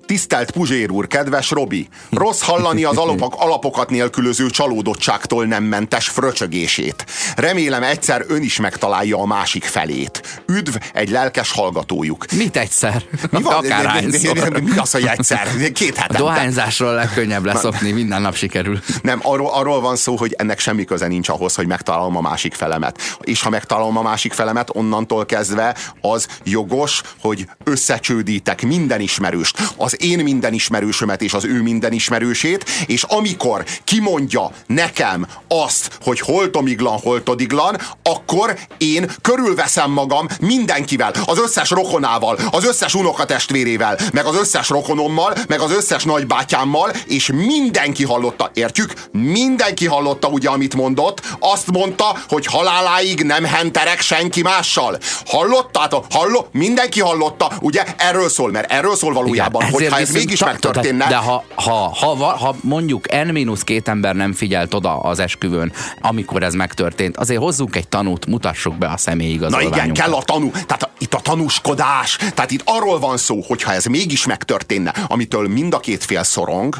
Tisztelt 0.09 0.51
Puzsér 0.51 0.91
úr, 0.91 1.07
kedves 1.07 1.51
Robi! 1.51 1.89
Rossz 2.11 2.43
hallani 2.43 2.85
az 2.85 2.97
alapok, 2.97 3.35
alapokat 3.39 3.91
nélkülöző 3.91 4.51
csalódottságtól 4.51 5.45
nem 5.45 5.65
mentes 5.65 6.09
fröcsögését. 6.09 7.05
Remélem 7.37 7.83
egyszer 7.83 8.25
ön 8.29 8.43
is 8.43 8.59
megtalálja 8.61 9.19
a 9.19 9.27
másik 9.27 9.65
felét. 9.65 10.43
Üdv 10.47 10.77
egy 10.93 11.11
lelkes 11.11 11.53
hallgatójuk. 11.53 12.25
Mit 12.37 12.57
egyszer? 12.57 13.03
Mi 13.31 13.43
van? 13.43 13.55
Akárhányszor. 13.55 14.61
Mi 14.63 14.77
az, 14.77 14.91
hogy 14.91 15.07
egyszer? 15.07 15.73
Két 15.73 15.97
A 15.97 16.01
hetente. 16.01 16.23
dohányzásról 16.23 16.95
legkönnyebb 16.95 17.45
leszokni, 17.45 17.91
minden 17.91 18.21
nap 18.21 18.35
sikerül. 18.35 18.81
Nem, 19.03 19.21
arról, 19.23 19.51
arról 19.51 19.81
van 19.81 19.97
szó, 19.97 20.17
hogy 20.17 20.35
ennek 20.39 20.59
semmi 20.59 20.85
köze 20.85 21.07
nincs 21.07 21.29
ahhoz, 21.29 21.55
hogy 21.55 21.67
megtalálom 21.67 22.17
a 22.17 22.21
másik 22.21 22.55
felemet. 22.55 23.19
És 23.21 23.43
ha 23.43 23.51
megtalálom 23.51 23.97
a 23.97 24.03
másik 24.03 24.33
felemet, 24.33 24.71
onnantól 24.73 25.27
kezdve 25.27 25.77
az 26.01 26.29
jogos, 26.45 27.03
hogy 27.21 27.49
összecsődítek 27.65 28.63
minden 28.63 29.01
ismerőst. 29.01 29.59
Az 29.77 29.97
én 29.99 30.19
minden 30.19 30.53
ismerősömet 30.53 31.23
és 31.23 31.33
az 31.33 31.45
ő 31.45 31.63
minden 31.63 31.93
ismerősét, 31.93 32.65
és 32.87 33.03
amikor 33.03 33.65
kimondja 33.85 34.51
nekem 34.67 35.27
azt, 35.49 35.99
hogy 36.03 36.21
holtomiglan, 36.21 36.99
holtodiglan, 36.99 37.79
akkor 38.03 38.59
én 38.79 39.11
körülveszem 39.23 39.91
magam 39.91 40.27
mindenkivel, 40.41 41.13
az 41.25 41.39
összes 41.39 41.71
rokonával, 41.71 42.39
az 42.51 42.65
összes 42.65 42.95
unokatestvérével, 42.95 43.99
meg 44.13 44.25
az 44.25 44.37
összes 44.37 44.69
rokonommal, 44.69 45.35
meg 45.49 45.61
az 45.61 45.73
összes 45.73 46.05
nagybátyámmal, 46.05 46.91
és 47.07 47.31
mindenki 47.35 48.05
hallotta, 48.05 48.51
értjük? 48.55 48.93
Mindenki 49.13 49.87
hallotta 49.87 50.29
ugye, 50.29 50.49
amit 50.49 50.75
mondott. 50.75 51.21
Azt 51.39 51.71
mondta, 51.71 52.17
hogy 52.29 52.47
haláláig 52.47 53.23
nem 53.23 53.45
henterek 53.45 54.01
senki 54.01 54.43
mással. 54.43 54.99
Hallottátok? 55.27 56.05
Halló? 56.11 56.47
Mindenki 56.53 57.01
hallotta, 57.01 57.53
ugye? 57.61 57.85
Erről 57.97 58.29
szól, 58.29 58.51
mert 58.51 58.73
erről 58.73 58.97
szól 58.97 59.13
valójában, 59.13 59.63
Igen, 59.63 59.73
hogy 59.73 59.88
ezért 59.93 59.95
ha 59.95 60.01
ez 60.01 60.07
viszont 60.07 60.25
mégis 60.25 60.45
megtörténne, 60.45 61.09
De 61.09 61.17
ha, 61.17 61.45
ha, 61.55 61.73
ha, 61.95 62.15
va- 62.17 62.37
ha 62.39 62.55
mondjuk 62.63 63.07
N-két 63.25 63.89
ember 63.89 64.15
nem 64.15 64.33
figyelt 64.33 64.75
oda 64.75 64.99
az 65.01 65.19
esküvőn, 65.19 65.73
amikor 66.01 66.43
ez 66.43 66.55
megtörtént, 66.55 67.17
azért 67.17 67.41
hozzunk 67.41 67.77
egy 67.77 67.89
tanút, 67.89 68.27
mutassuk 68.27 68.75
be 68.79 68.87
a 68.87 68.91
Na 68.91 68.97
személyigazolványunkat. 68.97 69.83
igen, 69.85 69.95
kell 69.95 70.13
a 70.13 70.23
tanú. 70.23 70.51
Tehát 70.51 70.83
a- 70.83 70.91
itt 70.99 71.15
a 71.15 71.21
tanúskodás. 71.21 72.17
Tehát 72.35 72.51
itt 72.51 72.63
arról 72.65 72.99
van 72.99 73.17
szó, 73.17 73.41
hogy 73.47 73.63
ha 73.63 73.73
ez 73.73 73.85
mégis 73.85 74.27
megtörténne, 74.27 74.95
amitől 75.09 75.49
mind 75.49 75.75
a 75.75 75.81
két 75.81 76.05
fél 76.05 76.23
szorong, 76.23 76.77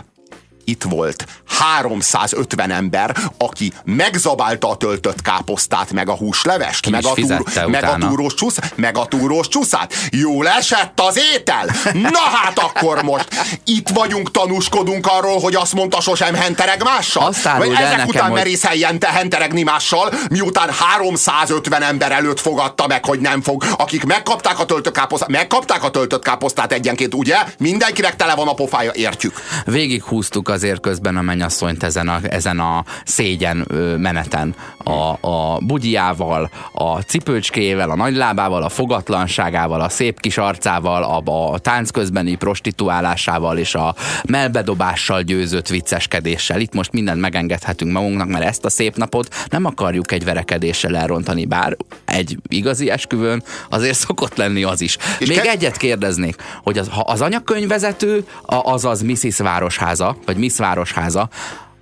itt 0.65 0.83
volt 0.83 1.27
350 1.59 2.71
ember, 2.71 3.17
aki 3.37 3.73
megzabálta 3.85 4.69
a 4.71 4.77
töltött 4.77 5.23
káposztát, 5.23 5.93
meg 5.93 6.09
a 6.09 6.17
húslevest, 6.17 6.81
Ki 6.81 6.91
meg 6.91 7.05
a, 7.05 7.13
túr, 7.13 7.43
meg, 7.67 7.85
a 7.85 7.97
túrós 7.99 8.35
csusz, 8.35 8.57
meg 8.75 8.97
a 8.97 9.07
túrós 9.07 9.49
csuszát. 9.49 9.95
Jól 10.11 10.49
esett 10.49 11.01
az 11.01 11.21
étel? 11.35 11.65
Na 11.93 12.19
hát 12.43 12.59
akkor 12.59 13.03
most 13.03 13.29
itt 13.65 13.89
vagyunk, 13.89 14.31
tanúskodunk 14.31 15.07
arról, 15.07 15.41
hogy 15.41 15.55
azt 15.55 15.75
mondta 15.75 16.01
sosem 16.01 16.35
hentereg 16.35 16.83
mással. 16.83 17.27
Azt 17.27 17.43
Vagy 17.43 17.71
ezek 17.71 17.91
nekem, 17.91 18.07
után 18.07 18.23
hogy- 18.23 18.33
merészeljen 18.33 18.99
te 18.99 19.07
henteregni 19.09 19.63
mással, 19.63 20.13
miután 20.31 20.71
350 20.71 21.83
ember 21.83 22.13
előtt 22.13 22.41
fogadta 22.41 22.87
meg, 22.87 23.05
hogy 23.05 23.21
nem 23.21 23.43
fog, 23.43 23.65
akik 23.77 24.05
megkapták 24.05 24.59
a 24.59 24.65
töltött 24.65 24.95
káposztát, 24.95 25.29
megkapták 25.29 25.85
a 25.85 25.91
töltött 25.91 26.23
káposztát 26.23 26.73
egyenként, 26.73 27.15
ugye? 27.15 27.37
Mindenkinek 27.59 28.17
tele 28.17 28.35
van 28.35 28.49
a 28.49 28.55
pofája, 28.55 28.91
értjük. 28.95 29.43
Végig 29.65 30.03
húztuk 30.03 30.49
azért 30.49 30.81
közben 30.81 31.17
a 31.17 31.23
mennyasszonyt 31.49 31.83
ezen 31.83 32.09
a, 32.09 32.21
ezen 32.23 32.59
a 32.59 32.85
szégyen 33.05 33.67
meneten. 33.99 34.55
A, 34.85 35.29
a 35.29 35.59
bugyjával, 35.61 36.51
a 36.73 36.99
cipőcskéjével, 37.01 37.91
a 37.91 37.97
nagylábával, 37.97 38.63
a 38.63 38.69
fogatlanságával, 38.69 39.81
a 39.81 39.89
szép 39.89 40.21
kis 40.21 40.39
arcával, 40.39 41.03
a, 41.03 41.53
a 41.53 41.59
tánc 41.59 41.91
közbeni 41.91 42.35
prostituálásával 42.35 43.59
és 43.59 43.75
a 43.75 43.95
melbedobással 44.29 45.23
győzött 45.23 45.69
vicceskedéssel. 45.69 46.61
Itt 46.61 46.75
most 46.75 46.93
mindent 46.93 47.21
megengedhetünk 47.21 47.93
magunknak, 47.93 48.29
mert 48.29 48.45
ezt 48.45 48.65
a 48.65 48.71
szép 48.71 48.97
napot 48.97 49.35
nem 49.51 49.65
akarjuk 49.65 50.13
egy 50.13 50.25
verekedéssel 50.25 50.97
elrontani, 50.97 51.45
bár 51.45 51.77
egy 52.05 52.39
igazi 52.49 52.91
esküvőn 52.91 53.43
azért 53.71 53.99
szokott 53.99 54.37
lenni 54.37 54.63
az 54.63 54.81
is. 54.81 54.97
És 55.19 55.29
Még 55.29 55.41
ke- 55.41 55.53
egyet 55.53 55.77
kérdeznék, 55.77 56.37
hogy 56.63 56.79
az, 56.79 56.89
ha 56.89 57.01
az 57.01 57.21
anyakönyvvezető, 57.21 58.25
a- 58.43 58.73
azaz 58.73 59.03
Mrs. 59.03 59.37
Városháza, 59.39 60.17
vagy 60.27 60.37
Miss 60.37 60.57
Városháza, 60.57 61.29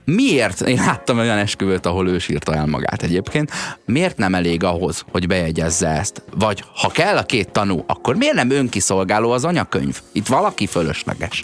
miért, 0.06 0.60
én 0.60 0.76
láttam 0.76 1.18
olyan 1.18 1.38
esküvőt, 1.38 1.86
ahol 1.86 2.08
ő 2.08 2.18
sírta 2.18 2.54
el 2.54 2.66
magát 2.66 3.02
egyébként, 3.02 3.50
miért 3.84 4.16
nem 4.16 4.34
elég 4.34 4.64
ahhoz, 4.64 5.04
hogy 5.10 5.26
bejegyezze 5.26 5.88
ezt? 5.88 6.22
Vagy 6.34 6.64
ha 6.74 6.88
kell 6.88 7.16
a 7.16 7.22
két 7.22 7.50
tanú, 7.50 7.84
akkor 7.86 8.16
miért 8.16 8.34
nem 8.34 8.50
önkiszolgáló 8.50 9.30
az 9.30 9.44
anyakönyv? 9.44 10.00
Itt 10.12 10.26
valaki 10.26 10.66
fölösleges. 10.66 11.42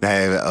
De 0.00 0.42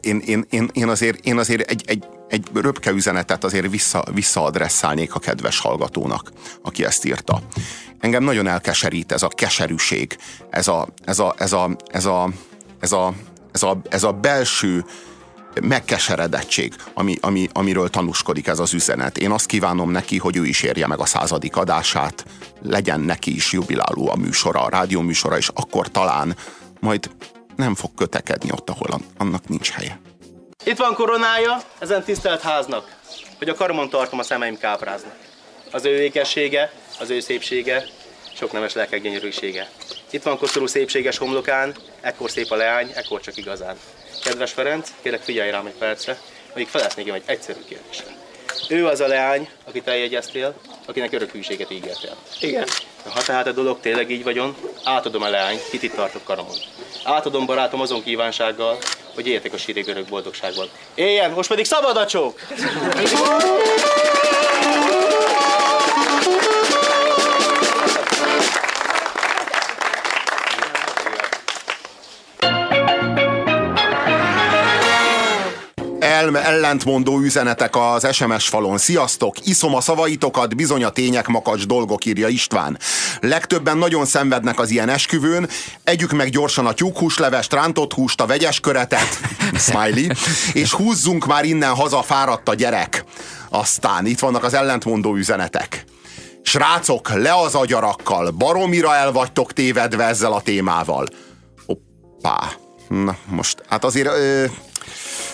én, 0.00 0.22
én, 0.26 0.44
én, 0.50 0.70
én, 0.72 0.88
azért, 0.88 1.24
én 1.24 1.38
azért 1.38 1.70
egy, 1.70 1.82
egy, 1.86 2.04
egy 2.28 2.46
röpke 2.54 2.90
üzenetet 2.90 3.44
azért 3.44 3.70
vissza, 3.70 4.04
visszaadresszálnék 4.14 5.14
a 5.14 5.18
kedves 5.18 5.58
hallgatónak, 5.58 6.32
aki 6.62 6.84
ezt 6.84 7.04
írta. 7.04 7.40
Engem 8.00 8.24
nagyon 8.24 8.46
elkeserít 8.46 9.12
ez 9.12 9.22
a 9.22 9.28
keserűség, 9.28 10.16
ez 10.50 10.68
a, 10.68 10.88
ez 11.04 11.18
a, 11.18 11.34
ez 11.38 11.52
a, 11.52 11.76
ez 11.90 12.04
a, 12.04 12.28
ez 12.80 12.92
a, 12.92 13.12
ez 13.52 13.62
a, 13.62 13.80
ez 13.88 14.02
a 14.02 14.12
belső 14.12 14.84
megkeseredettség, 15.62 16.74
ami, 16.94 17.16
ami, 17.20 17.48
amiről 17.52 17.88
tanúskodik 17.88 18.46
ez 18.46 18.58
az 18.58 18.72
üzenet. 18.72 19.18
Én 19.18 19.30
azt 19.30 19.46
kívánom 19.46 19.90
neki, 19.90 20.18
hogy 20.18 20.36
ő 20.36 20.44
is 20.46 20.62
érje 20.62 20.86
meg 20.86 21.00
a 21.00 21.06
századik 21.06 21.56
adását, 21.56 22.24
legyen 22.62 23.00
neki 23.00 23.34
is 23.34 23.52
jubiláló 23.52 24.10
a 24.10 24.16
műsora, 24.16 24.62
a 24.62 24.68
rádió 24.68 25.00
műsora, 25.00 25.36
és 25.36 25.48
akkor 25.54 25.88
talán 25.88 26.36
majd 26.80 27.10
nem 27.56 27.74
fog 27.74 27.90
kötekedni 27.94 28.50
ott, 28.52 28.70
ahol 28.70 28.90
an- 28.90 29.04
annak 29.16 29.48
nincs 29.48 29.70
helye. 29.70 30.00
Itt 30.64 30.78
van 30.78 30.94
koronája 30.94 31.60
ezen 31.78 32.02
tisztelt 32.02 32.40
háznak, 32.40 32.96
hogy 33.38 33.48
a 33.48 33.54
karmon 33.54 33.88
tartom 33.88 34.18
a 34.18 34.22
szemeim 34.22 34.58
kápráznak. 34.58 35.16
Az 35.72 35.84
ő 35.84 36.02
ékessége, 36.02 36.72
az 37.00 37.10
ő 37.10 37.20
szépsége, 37.20 37.84
sok 38.34 38.52
nemes 38.52 38.72
lelkek 38.72 39.02
gyönyörűsége. 39.02 39.70
Itt 40.10 40.22
van 40.22 40.38
koszorú 40.38 40.66
szépséges 40.66 41.18
homlokán, 41.18 41.74
ekkor 42.00 42.30
szép 42.30 42.50
a 42.50 42.56
leány, 42.56 42.90
ekkor 42.94 43.20
csak 43.20 43.36
igazán. 43.36 43.76
Kedves 44.22 44.52
Ferenc, 44.52 44.88
kérlek 45.02 45.22
figyelj 45.22 45.50
rám 45.50 45.66
egy 45.66 45.72
percre, 45.78 46.18
még 46.54 46.68
felesznék 46.68 47.12
egy 47.12 47.22
egyszerű 47.26 47.60
kérdésre. 47.68 48.16
Ő 48.68 48.86
az 48.86 49.00
a 49.00 49.06
leány, 49.06 49.48
akit 49.64 49.88
eljegyeztél, 49.88 50.54
akinek 50.86 51.12
örök 51.12 51.30
hűséget 51.30 51.70
ígértél. 51.70 52.16
Igen. 52.40 52.66
Ha 53.08 53.22
tehát 53.22 53.46
a 53.46 53.52
dolog 53.52 53.80
tényleg 53.80 54.10
így 54.10 54.24
vagyon, 54.24 54.56
átadom 54.84 55.22
a 55.22 55.28
leány, 55.28 55.60
kit 55.70 55.82
itt 55.82 55.94
tartok 55.94 56.24
karamon. 56.24 56.56
Átadom 57.04 57.46
barátom 57.46 57.80
azon 57.80 58.02
kívánsággal, 58.02 58.78
hogy 59.14 59.26
éljetek 59.26 59.52
a 59.52 59.58
sírig 59.58 59.88
örök 59.88 60.08
boldogságban. 60.08 60.68
Éljen, 60.94 61.30
most 61.30 61.48
pedig 61.48 61.64
szabad 61.64 61.96
a 61.96 62.06
csók! 62.06 62.40
El, 76.36 76.68
ellentmondó 76.68 77.20
üzenetek 77.20 77.76
az 77.76 78.14
SMS 78.14 78.48
falon. 78.48 78.78
Sziasztok! 78.78 79.46
Iszom 79.46 79.74
a 79.74 79.80
szavaitokat, 79.80 80.56
bizony 80.56 80.84
a 80.84 80.90
tények 80.90 81.26
makacs 81.26 81.66
dolgok, 81.66 82.04
írja 82.04 82.28
István. 82.28 82.78
Legtöbben 83.20 83.78
nagyon 83.78 84.04
szenvednek 84.04 84.58
az 84.58 84.70
ilyen 84.70 84.88
esküvőn. 84.88 85.48
Együk 85.84 86.12
meg 86.12 86.28
gyorsan 86.28 86.66
a 86.66 86.72
tyúkhúslevest, 86.72 87.52
rántott 87.52 87.92
húst, 87.92 88.20
a 88.20 88.26
vegyes 88.26 88.60
köretet, 88.60 89.18
smiley, 89.66 90.06
és 90.52 90.72
húzzunk 90.72 91.26
már 91.26 91.44
innen 91.44 91.74
haza, 91.74 92.02
fáradt 92.02 92.48
a 92.48 92.54
gyerek. 92.54 93.04
Aztán 93.48 94.06
itt 94.06 94.18
vannak 94.18 94.44
az 94.44 94.54
ellentmondó 94.54 95.14
üzenetek. 95.14 95.84
Srácok, 96.42 97.14
le 97.14 97.34
az 97.34 97.54
agyarakkal, 97.54 98.30
baromira 98.30 98.94
el 98.94 99.12
vagytok 99.12 99.52
tévedve 99.52 100.04
ezzel 100.04 100.32
a 100.32 100.40
témával. 100.40 101.06
Hoppá. 101.66 102.50
Na, 102.88 103.16
most, 103.26 103.62
hát 103.68 103.84
azért... 103.84 104.06
Ö, 104.06 104.44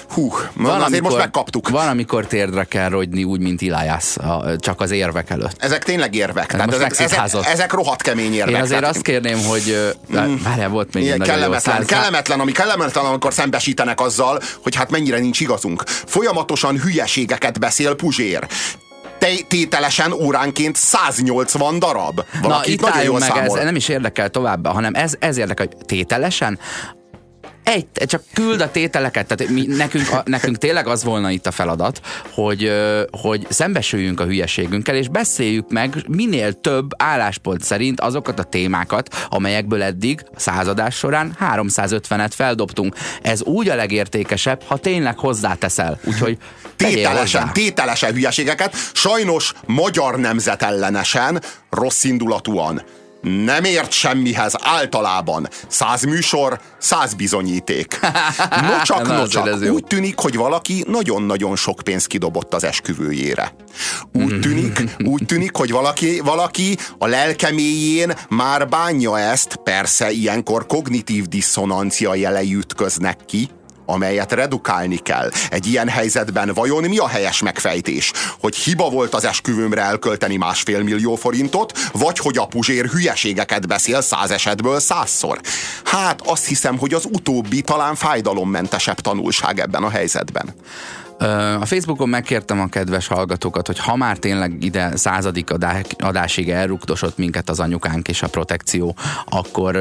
hú, 0.09 0.33
van, 0.53 0.83
azért 0.83 1.03
most 1.03 1.17
megkaptuk. 1.17 1.69
Van, 1.69 1.89
amikor 1.89 2.27
térdre 2.27 2.65
kell 2.65 2.89
rogyni, 2.89 3.25
úgy, 3.25 3.41
mint 3.41 3.61
Ilájász, 3.61 4.17
csak 4.59 4.81
az 4.81 4.91
érvek 4.91 5.31
előtt. 5.31 5.57
Ezek 5.59 5.85
tényleg 5.85 6.15
érvek. 6.15 6.47
Tehát 6.47 6.67
most 6.67 6.79
ezek, 6.81 7.13
ezek, 7.19 7.47
ezek 7.47 7.73
rohadt 7.73 8.03
kemény 8.03 8.35
érvek. 8.35 8.55
Én 8.55 8.61
azért 8.61 8.81
Tehát- 8.81 8.95
azt 8.95 9.05
kérném, 9.05 9.39
hogy 9.45 9.95
mm. 10.17 10.35
várjál, 10.43 10.69
volt 10.69 10.95
még 10.95 11.03
ilyen 11.05 11.19
nagyon 11.19 11.35
jó 11.35 11.41
kellemetlen, 11.41 11.87
kellemetlen, 11.87 12.41
ami 12.41 12.53
kellemetlen, 12.53 13.05
amikor 13.05 13.33
szembesítenek 13.33 14.01
azzal, 14.01 14.41
hogy 14.63 14.75
hát 14.75 14.91
mennyire 14.91 15.19
nincs 15.19 15.41
igazunk. 15.41 15.83
Folyamatosan 15.87 16.81
hülyeségeket 16.81 17.59
beszél 17.59 17.95
Puzsér. 17.95 18.47
Te- 19.19 19.43
tételesen 19.49 20.13
óránként 20.13 20.77
180 20.77 21.79
darab. 21.79 22.17
Na, 22.17 22.49
Valaki 22.49 22.73
itt 22.73 22.81
nagyon 22.81 23.03
jól 23.03 23.19
meg, 23.19 23.29
ez 23.29 23.37
számol. 23.37 23.63
nem 23.63 23.77
is 23.77 23.89
érdekel 23.89 24.29
tovább, 24.29 24.67
hanem 24.67 24.95
ez, 24.95 25.13
ez 25.19 25.37
érdekel, 25.37 25.67
hogy 25.67 25.87
tételesen 25.87 26.59
egy, 27.65 27.87
csak 28.07 28.23
küld 28.33 28.61
a 28.61 28.71
tételeket, 28.71 29.27
tehát 29.27 29.53
mi, 29.53 29.67
nekünk, 29.67 30.11
a, 30.13 30.23
nekünk 30.25 30.59
tényleg 30.59 30.87
az 30.87 31.05
volna 31.05 31.31
itt 31.31 31.47
a 31.47 31.51
feladat, 31.51 32.01
hogy, 32.31 32.73
hogy 33.11 33.47
szembesüljünk 33.49 34.21
a 34.21 34.25
hülyeségünkkel, 34.25 34.97
és 34.97 35.09
beszéljük 35.09 35.71
meg 35.71 36.05
minél 36.09 36.61
több 36.61 36.91
álláspont 36.97 37.63
szerint 37.63 38.01
azokat 38.01 38.39
a 38.39 38.43
témákat, 38.43 39.27
amelyekből 39.29 39.83
eddig 39.83 40.25
a 40.35 40.41
századás 40.41 40.97
során 40.97 41.37
350-et 41.41 42.31
feldobtunk. 42.35 42.95
Ez 43.23 43.43
úgy 43.43 43.69
a 43.69 43.75
legértékesebb, 43.75 44.63
ha 44.63 44.77
tényleg 44.77 45.19
hozzáteszel. 45.19 45.99
Úgyhogy 46.05 46.39
tételesen, 46.77 47.53
tételesen 47.53 48.13
hülyeségeket, 48.13 48.75
sajnos 48.93 49.53
magyar 49.67 50.19
nemzetellenesen, 50.19 51.43
rossz 51.71 52.05
indulatúan 52.05 52.83
nem 53.25 53.65
ért 53.65 53.93
semmihez 53.93 54.55
általában. 54.61 55.49
Száz 55.69 56.03
műsor, 56.03 56.61
száz 56.79 57.15
bizonyíték. 57.15 58.01
Nocsak, 58.71 59.07
nocsak. 59.07 59.73
Úgy 59.73 59.85
tűnik, 59.85 60.19
hogy 60.19 60.37
valaki 60.37 60.85
nagyon-nagyon 60.89 61.57
sok 61.57 61.81
pénzt 61.85 62.07
kidobott 62.07 62.55
az 62.55 62.65
esküvőjére. 62.65 63.55
Úgy 64.13 64.41
tűnik, 64.41 64.83
úgy 65.05 65.25
tűnik, 65.27 65.57
hogy 65.57 65.71
valaki, 65.71 66.21
valaki 66.21 66.79
a 66.99 67.07
lelkeméjén 67.07 68.13
már 68.29 68.69
bánja 68.69 69.19
ezt, 69.19 69.57
persze 69.57 70.11
ilyenkor 70.11 70.67
kognitív 70.67 71.25
diszonancia 71.25 72.15
jelei 72.15 72.55
ütköznek 72.55 73.19
ki, 73.27 73.49
amelyet 73.87 74.33
redukálni 74.33 74.97
kell. 74.97 75.31
Egy 75.51 75.67
ilyen 75.67 75.89
helyzetben 75.89 76.51
vajon 76.55 76.85
mi 76.85 76.99
a 76.99 77.09
helyes 77.09 77.43
megfejtés? 77.43 78.13
Hogy 78.41 78.57
hiba 78.57 78.91
volt 78.91 79.15
az 79.15 79.25
esküvőmre 79.25 79.83
elkölteni 79.83 80.37
másfél 80.37 80.83
millió 80.83 81.15
forintot, 81.15 81.79
vagy 81.93 82.19
hogy 82.19 82.39
a 82.39 82.47
puzsér 82.47 82.87
hülyeségeket 82.87 83.67
beszél 83.67 84.03
száz 84.03 84.31
esetből 84.31 84.81
százszor? 84.81 85.41
Hát 85.85 86.21
azt 86.25 86.47
hiszem, 86.47 86.79
hogy 86.79 86.95
az 86.95 87.09
utóbbi 87.13 87.61
talán 87.61 87.95
fájdalommentesebb 87.95 89.01
tanulság 89.01 89.61
ebben 89.61 89.83
a 89.83 89.91
helyzetben. 89.91 90.55
A 91.61 91.67
Facebookon 91.67 92.09
megkértem 92.09 92.61
a 92.61 92.67
kedves 92.67 93.07
hallgatókat, 93.07 93.67
hogy 93.67 93.79
ha 93.79 93.97
már 93.97 94.17
tényleg 94.17 94.63
ide 94.63 94.97
századik 94.97 95.51
adásig 95.99 96.51
elrugdosott 96.51 97.17
minket 97.17 97.49
az 97.49 97.61
anyukánk 97.61 98.09
és 98.09 98.23
a 98.23 98.29
protekció, 98.29 98.97
akkor 99.29 99.77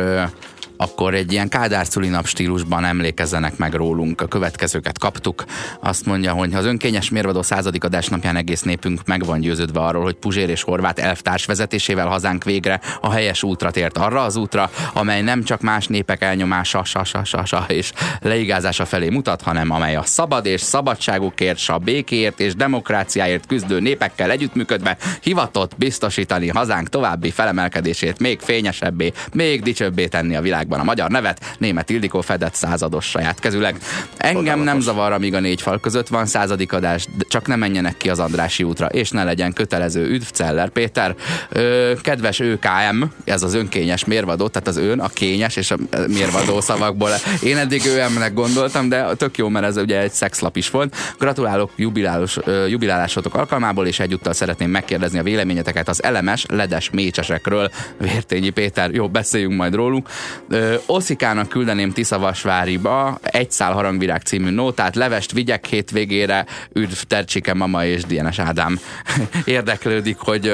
akkor 0.77 1.13
egy 1.13 1.31
ilyen 1.31 1.49
Kádár 1.49 1.87
nap 1.93 2.25
stílusban 2.25 2.85
emlékezzenek 2.85 3.57
meg 3.57 3.73
rólunk. 3.73 4.21
A 4.21 4.27
következőket 4.27 4.97
kaptuk. 4.97 5.43
Azt 5.79 6.05
mondja, 6.05 6.33
hogy 6.33 6.53
az 6.53 6.65
önkényes 6.65 7.09
mérvadó 7.09 7.41
századik 7.41 7.83
adásnapján 7.83 8.35
egész 8.35 8.61
népünk 8.61 9.01
meg 9.05 9.25
van 9.25 9.39
győződve 9.39 9.79
arról, 9.79 10.03
hogy 10.03 10.15
Puzsér 10.15 10.49
és 10.49 10.63
Horváth 10.63 11.05
elvtárs 11.05 11.45
vezetésével 11.45 12.07
hazánk 12.07 12.43
végre 12.43 12.79
a 13.01 13.11
helyes 13.11 13.43
útra 13.43 13.71
tért 13.71 13.97
arra 13.97 14.23
az 14.23 14.35
útra, 14.35 14.71
amely 14.93 15.21
nem 15.21 15.43
csak 15.43 15.61
más 15.61 15.87
népek 15.87 16.21
elnyomása, 16.21 16.83
sa, 16.83 17.03
sa, 17.03 17.23
sa, 17.23 17.45
sa, 17.45 17.65
és 17.67 17.91
leigázása 18.21 18.85
felé 18.85 19.09
mutat, 19.09 19.41
hanem 19.41 19.71
amely 19.71 19.95
a 19.95 20.03
szabad 20.03 20.45
és 20.45 20.61
szabadságukért, 20.61 21.61
a 21.67 21.77
békéért 21.77 22.39
és 22.39 22.55
demokráciáért 22.55 23.45
küzdő 23.45 23.79
népekkel 23.79 24.31
együttműködve 24.31 24.97
hivatott 25.21 25.77
biztosítani 25.77 26.47
hazánk 26.47 26.89
további 26.89 27.31
felemelkedését 27.31 28.19
még 28.19 28.39
fényesebbé, 28.39 29.11
még 29.33 29.61
dicsőbbé 29.61 30.07
tenni 30.07 30.35
a 30.35 30.41
világban 30.63 30.79
a 30.79 30.83
magyar 30.83 31.09
nevet, 31.09 31.55
német 31.57 31.89
Ildikó 31.89 32.21
fedett 32.21 32.53
százados 32.53 33.05
saját 33.05 33.39
kezüleg. 33.39 33.77
Engem 34.17 34.59
nem 34.59 34.79
zavar, 34.79 35.11
amíg 35.11 35.33
a 35.33 35.39
négy 35.39 35.61
fal 35.61 35.79
között 35.79 36.07
van 36.07 36.25
századik 36.25 36.73
adás, 36.73 37.07
csak 37.27 37.47
ne 37.47 37.55
menjenek 37.55 37.97
ki 37.97 38.09
az 38.09 38.19
Andrási 38.19 38.63
útra, 38.63 38.85
és 38.85 39.09
ne 39.09 39.23
legyen 39.23 39.53
kötelező 39.53 40.09
üdv 40.09 40.25
Celler 40.25 40.69
Péter. 40.69 41.15
Ö, 41.49 41.93
kedves 42.01 42.39
ÖKM, 42.39 43.03
ez 43.23 43.43
az 43.43 43.53
önkényes 43.53 44.05
mérvadó, 44.05 44.47
tehát 44.47 44.67
az 44.67 44.77
ön, 44.77 44.99
a 44.99 45.07
kényes 45.07 45.55
és 45.55 45.71
a 45.71 45.77
mérvadó 46.07 46.61
szavakból. 46.61 47.09
Én 47.43 47.57
eddig 47.57 47.85
ÖM-nek 47.85 48.33
gondoltam, 48.33 48.89
de 48.89 49.13
tök 49.15 49.37
jó, 49.37 49.49
mert 49.49 49.65
ez 49.65 49.77
ugye 49.77 49.99
egy 49.99 50.11
szexlap 50.11 50.57
is 50.57 50.69
volt. 50.69 50.95
Gratulálok 51.19 51.71
jubilálós, 51.75 52.37
jubilálásotok 52.67 53.35
alkalmából, 53.35 53.87
és 53.87 53.99
egyúttal 53.99 54.33
szeretném 54.33 54.69
megkérdezni 54.69 55.19
a 55.19 55.23
véleményeteket 55.23 55.87
az 55.89 56.03
elemes, 56.03 56.45
ledes 56.49 56.89
mécsesekről. 56.89 57.69
Vértényi 57.97 58.49
Péter, 58.49 58.91
jó, 58.91 59.09
beszéljünk 59.09 59.55
majd 59.55 59.75
róluk. 59.75 60.07
Oszikának 60.85 61.49
küldeném 61.49 61.91
Tiszavasváriba 61.91 63.19
egy 63.21 63.51
szál 63.51 63.73
harangvirág 63.73 64.21
című 64.21 64.49
nótát, 64.49 64.95
levest 64.95 65.31
vigyek 65.31 65.65
hétvégére, 65.65 66.45
üdv 66.73 66.97
Tercsike 67.07 67.53
mama 67.53 67.85
és 67.85 68.03
Dienes 68.03 68.39
Ádám 68.39 68.79
érdeklődik, 69.45 70.17
hogy, 70.17 70.53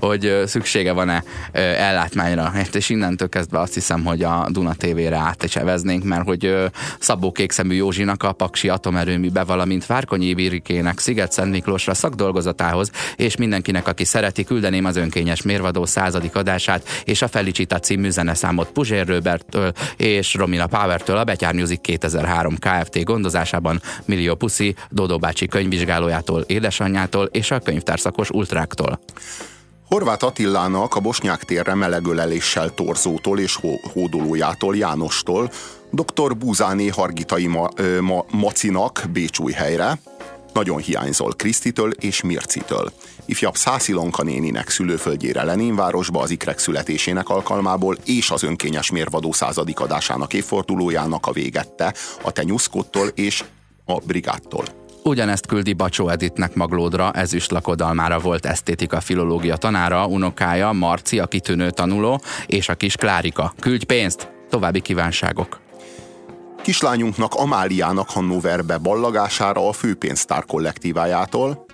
hogy 0.00 0.42
szüksége 0.46 0.92
van-e 0.92 1.22
ellátmányra. 1.52 2.52
És 2.72 2.88
innentől 2.88 3.28
kezdve 3.28 3.58
azt 3.58 3.74
hiszem, 3.74 4.04
hogy 4.04 4.22
a 4.22 4.46
Duna 4.50 4.74
TV-re 4.74 5.16
át 5.16 5.44
is 5.44 5.56
eveznénk, 5.56 6.04
mert 6.04 6.24
hogy 6.24 6.54
Szabó 6.98 7.32
Kékszemű 7.32 7.74
Józsinak 7.74 8.22
a 8.22 8.32
Paksi 8.32 8.68
atomerőműbe, 8.68 9.44
valamint 9.44 9.86
Várkonyi 9.86 10.34
Virikének 10.34 10.98
Sziget 10.98 11.32
Szent 11.32 11.50
Miklósra 11.50 11.94
szakdolgozatához, 11.94 12.90
és 13.16 13.36
mindenkinek, 13.36 13.88
aki 13.88 14.04
szereti, 14.04 14.44
küldeném 14.44 14.84
az 14.84 14.96
önkényes 14.96 15.42
mérvadó 15.42 15.84
századik 15.84 16.36
adását, 16.36 16.88
és 17.04 17.22
a 17.22 17.28
Felicita 17.28 17.78
című 17.78 18.10
zeneszámot 18.10 18.70
Puzsér 18.70 19.06
Robert 19.06 19.39
től 19.48 19.72
és 19.96 20.34
Romina 20.34 20.66
Power-től 20.66 21.16
a 21.16 21.24
Betyár 21.24 21.54
Music 21.54 21.80
2003 21.80 22.56
Kft. 22.58 23.04
gondozásában 23.04 23.82
Millió 24.04 24.34
Puszi, 24.34 24.74
Dodó 24.90 25.18
bácsi 25.18 25.46
könyvvizsgálójától, 25.46 26.40
édesanyjától 26.40 27.28
és 27.32 27.50
a 27.50 27.58
könyvtárszakos 27.58 28.30
ultráktól. 28.30 29.00
Horváth 29.90 30.24
Attilának 30.24 30.96
a 30.96 31.00
Bosnyák 31.00 31.44
térre 31.44 31.74
melegöleléssel 31.74 32.74
Torzótól 32.74 33.38
és 33.38 33.58
hódolójától 33.92 34.76
Jánostól, 34.76 35.50
dr. 35.90 36.36
Búzáné 36.36 36.86
Hargitai 36.86 37.46
ma, 37.46 37.68
ma, 38.00 38.24
Macinak 38.30 39.02
Bécsújhelyre, 39.12 39.98
nagyon 40.52 40.78
hiányzol 40.78 41.32
Krisztitől 41.36 41.90
és 41.90 42.22
Mircitől. 42.22 42.92
Ifjabb 43.26 43.56
Szászilonka 43.56 44.22
néninek 44.22 44.68
szülőföldjére 44.68 45.44
Leninvárosba 45.44 46.20
az 46.20 46.30
ikrek 46.30 46.58
születésének 46.58 47.28
alkalmából 47.28 47.96
és 48.04 48.30
az 48.30 48.42
önkényes 48.42 48.90
mérvadó 48.90 49.32
századik 49.32 49.80
adásának 49.80 50.32
évfordulójának 50.34 51.26
a 51.26 51.32
végette 51.32 51.94
a 52.22 52.30
Tenyuszkottól 52.30 53.08
és 53.14 53.44
a 53.84 53.98
Brigádtól. 54.06 54.64
Ugyanezt 55.02 55.46
küldi 55.46 55.72
Bacsó 55.72 56.08
Editnek 56.08 56.54
Maglódra, 56.54 57.12
ezüst 57.12 57.50
lakodalmára 57.50 58.18
volt 58.18 58.46
esztétika 58.46 59.00
filológia 59.00 59.56
tanára, 59.56 60.06
unokája 60.06 60.72
Marci, 60.72 61.18
a 61.18 61.26
kitűnő 61.26 61.70
tanuló, 61.70 62.20
és 62.46 62.68
a 62.68 62.74
kis 62.74 62.96
Klárika. 62.96 63.54
Küldj 63.60 63.84
pénzt! 63.84 64.30
További 64.50 64.80
kívánságok! 64.80 65.60
Kislányunknak 66.62 67.34
Amáliának 67.34 68.10
Hannoverbe 68.10 68.78
ballagására 68.78 69.68
a 69.68 69.72
főpénztár 69.72 70.44
kollektívájától, 70.44 71.64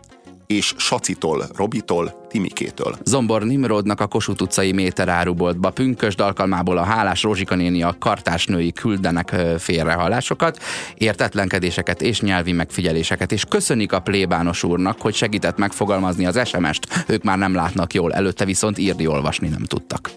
és 0.47 0.74
Sacitól, 0.77 1.47
Robitól, 1.56 2.27
Timikétől. 2.28 2.97
Zombor 3.05 3.43
Nimrodnak 3.43 4.01
a 4.01 4.06
Kossuth 4.06 4.43
utcai 4.43 4.73
méteráruboltba 4.73 5.70
pünkösd 5.70 6.20
alkalmából 6.20 6.78
a 6.78 6.82
hálás 6.82 7.23
Rózsika 7.23 7.55
néni 7.55 7.82
a 7.82 7.97
kartásnői 7.98 8.73
küldenek 8.73 9.35
félrehallásokat, 9.59 10.59
értetlenkedéseket 10.94 12.02
és 12.02 12.20
nyelvi 12.20 12.52
megfigyeléseket, 12.52 13.32
és 13.32 13.44
köszönik 13.44 13.93
a 13.93 14.01
plébános 14.01 14.62
úrnak, 14.62 15.01
hogy 15.01 15.14
segített 15.14 15.59
megfogalmazni 15.59 16.27
az 16.27 16.48
SMS-t. 16.48 17.05
Ők 17.06 17.23
már 17.23 17.39
nem 17.39 17.55
látnak 17.55 17.94
jól, 17.94 18.12
előtte 18.12 18.44
viszont 18.44 18.78
írni, 18.78 19.06
olvasni 19.06 19.48
nem 19.48 19.62
tudtak. 19.62 20.10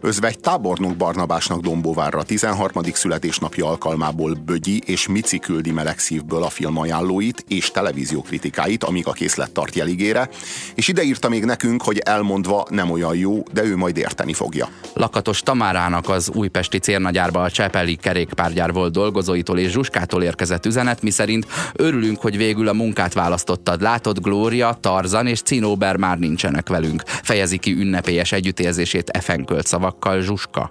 Özvegy 0.00 0.38
tábornok 0.38 0.96
Barnabásnak 0.96 1.60
Dombóvárra 1.60 2.22
13. 2.22 2.82
születésnapja 2.92 3.66
alkalmából 3.66 4.38
Bögyi 4.44 4.82
és 4.86 5.08
Mici 5.08 5.38
küldi 5.38 5.70
meleg 5.70 5.98
szívből 5.98 6.42
a 6.42 6.48
film 6.48 6.78
ajánlóit 6.78 7.44
és 7.48 7.70
televíziókritikáit, 7.70 8.84
amíg 8.84 9.06
a 9.06 9.12
készlet 9.12 9.50
tart 9.50 9.74
jeligére, 9.74 10.28
és 10.74 10.88
ide 10.88 11.02
írta 11.02 11.28
még 11.28 11.44
nekünk, 11.44 11.82
hogy 11.82 11.98
elmondva 11.98 12.66
nem 12.70 12.90
olyan 12.90 13.16
jó, 13.16 13.42
de 13.52 13.64
ő 13.64 13.76
majd 13.76 13.96
érteni 13.96 14.32
fogja. 14.32 14.68
Lakatos 14.94 15.40
Tamárának 15.40 16.08
az 16.08 16.30
újpesti 16.34 16.78
cérnagyárba 16.78 17.42
a 17.42 17.50
Csepeli 17.50 17.96
kerékpárgyár 17.96 18.72
volt 18.72 18.92
dolgozóitól 18.92 19.58
és 19.58 19.70
Zsuskától 19.70 20.22
érkezett 20.22 20.66
üzenet, 20.66 21.02
miszerint 21.02 21.46
örülünk, 21.72 22.20
hogy 22.20 22.36
végül 22.36 22.68
a 22.68 22.72
munkát 22.72 23.12
választottad. 23.12 23.82
Látod, 23.82 24.20
Glória, 24.20 24.78
Tarzan 24.80 25.26
és 25.26 25.42
Cinóber 25.42 25.96
már 25.96 26.18
nincsenek 26.18 26.68
velünk. 26.68 27.02
Fejezi 27.06 27.58
ki 27.58 27.72
ünnepélyes 27.72 28.32
együttérzését 28.32 29.08
efenkölt 29.08 29.66
szavakkal 29.74 30.20
Zsuska? 30.20 30.70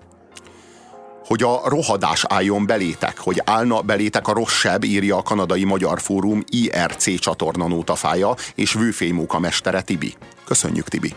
hogy 1.26 1.44
a 1.44 1.62
rohadás 1.66 2.26
álljon 2.28 2.66
belétek, 2.66 3.18
hogy 3.18 3.42
állna 3.46 3.82
belétek 3.82 4.28
a 4.28 4.34
rosszabb, 4.34 4.84
írja 4.84 5.18
a 5.18 5.22
Kanadai 5.22 5.64
Magyar 5.64 6.02
Fórum 6.02 6.44
IRC 6.50 7.20
csatorna 7.20 7.68
nótafája 7.68 8.36
és 8.56 8.74
vőfémóka 8.74 9.40
mestere 9.40 9.82
Tibi. 9.82 10.14
Köszönjük, 10.46 10.88
Tibi! 10.88 11.14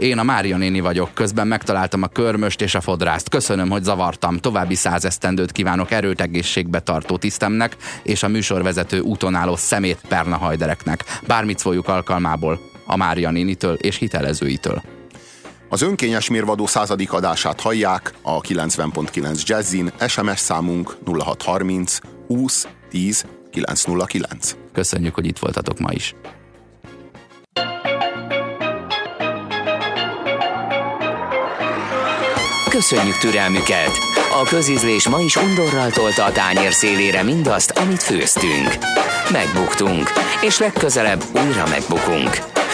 Én 0.00 0.18
a 0.18 0.22
Mária 0.22 0.56
néni 0.56 0.80
vagyok, 0.80 1.14
közben 1.14 1.46
megtaláltam 1.46 2.02
a 2.02 2.06
körmöst 2.06 2.60
és 2.60 2.74
a 2.74 2.80
fodrászt. 2.80 3.28
Köszönöm, 3.28 3.70
hogy 3.70 3.82
zavartam. 3.82 4.38
További 4.38 4.74
százesztendőt 4.74 5.52
kívánok 5.52 5.90
erőt 5.90 6.20
egészségbe 6.20 6.80
tartó 6.80 7.16
tisztemnek 7.16 7.76
és 8.02 8.22
a 8.22 8.28
műsorvezető 8.28 9.00
úton 9.00 9.34
álló 9.34 9.56
szemét 9.56 10.00
perna 10.08 10.36
hajdereknek. 10.36 11.04
Bármit 11.26 11.58
szóljuk 11.58 11.88
alkalmából 11.88 12.60
a 12.86 12.96
Mária 12.96 13.30
nénitől 13.30 13.74
és 13.74 13.96
hitelezőitől. 13.96 14.95
Az 15.68 15.82
önkényes 15.82 16.28
mérvadó 16.28 16.66
századik 16.66 17.12
adását 17.12 17.60
hallják 17.60 18.14
a 18.22 18.40
90.9 18.40 19.42
Jazzin, 19.42 19.92
SMS 20.08 20.38
számunk 20.38 20.96
0630 21.04 21.98
20 22.26 22.66
10 22.90 23.26
909. 23.50 24.56
Köszönjük, 24.72 25.14
hogy 25.14 25.26
itt 25.26 25.38
voltatok 25.38 25.78
ma 25.78 25.92
is. 25.92 26.14
Köszönjük 32.68 33.16
türelmüket! 33.16 33.90
A 34.42 34.44
közízlés 34.48 35.08
ma 35.08 35.20
is 35.20 35.36
undorral 35.36 35.90
tolta 35.90 36.24
a 36.24 36.32
tányér 36.32 36.72
szélére 36.72 37.22
mindazt, 37.22 37.70
amit 37.70 38.02
főztünk. 38.02 38.68
Megbuktunk, 39.32 40.08
és 40.40 40.58
legközelebb 40.58 41.22
újra 41.32 41.66
megbukunk. 41.68 42.55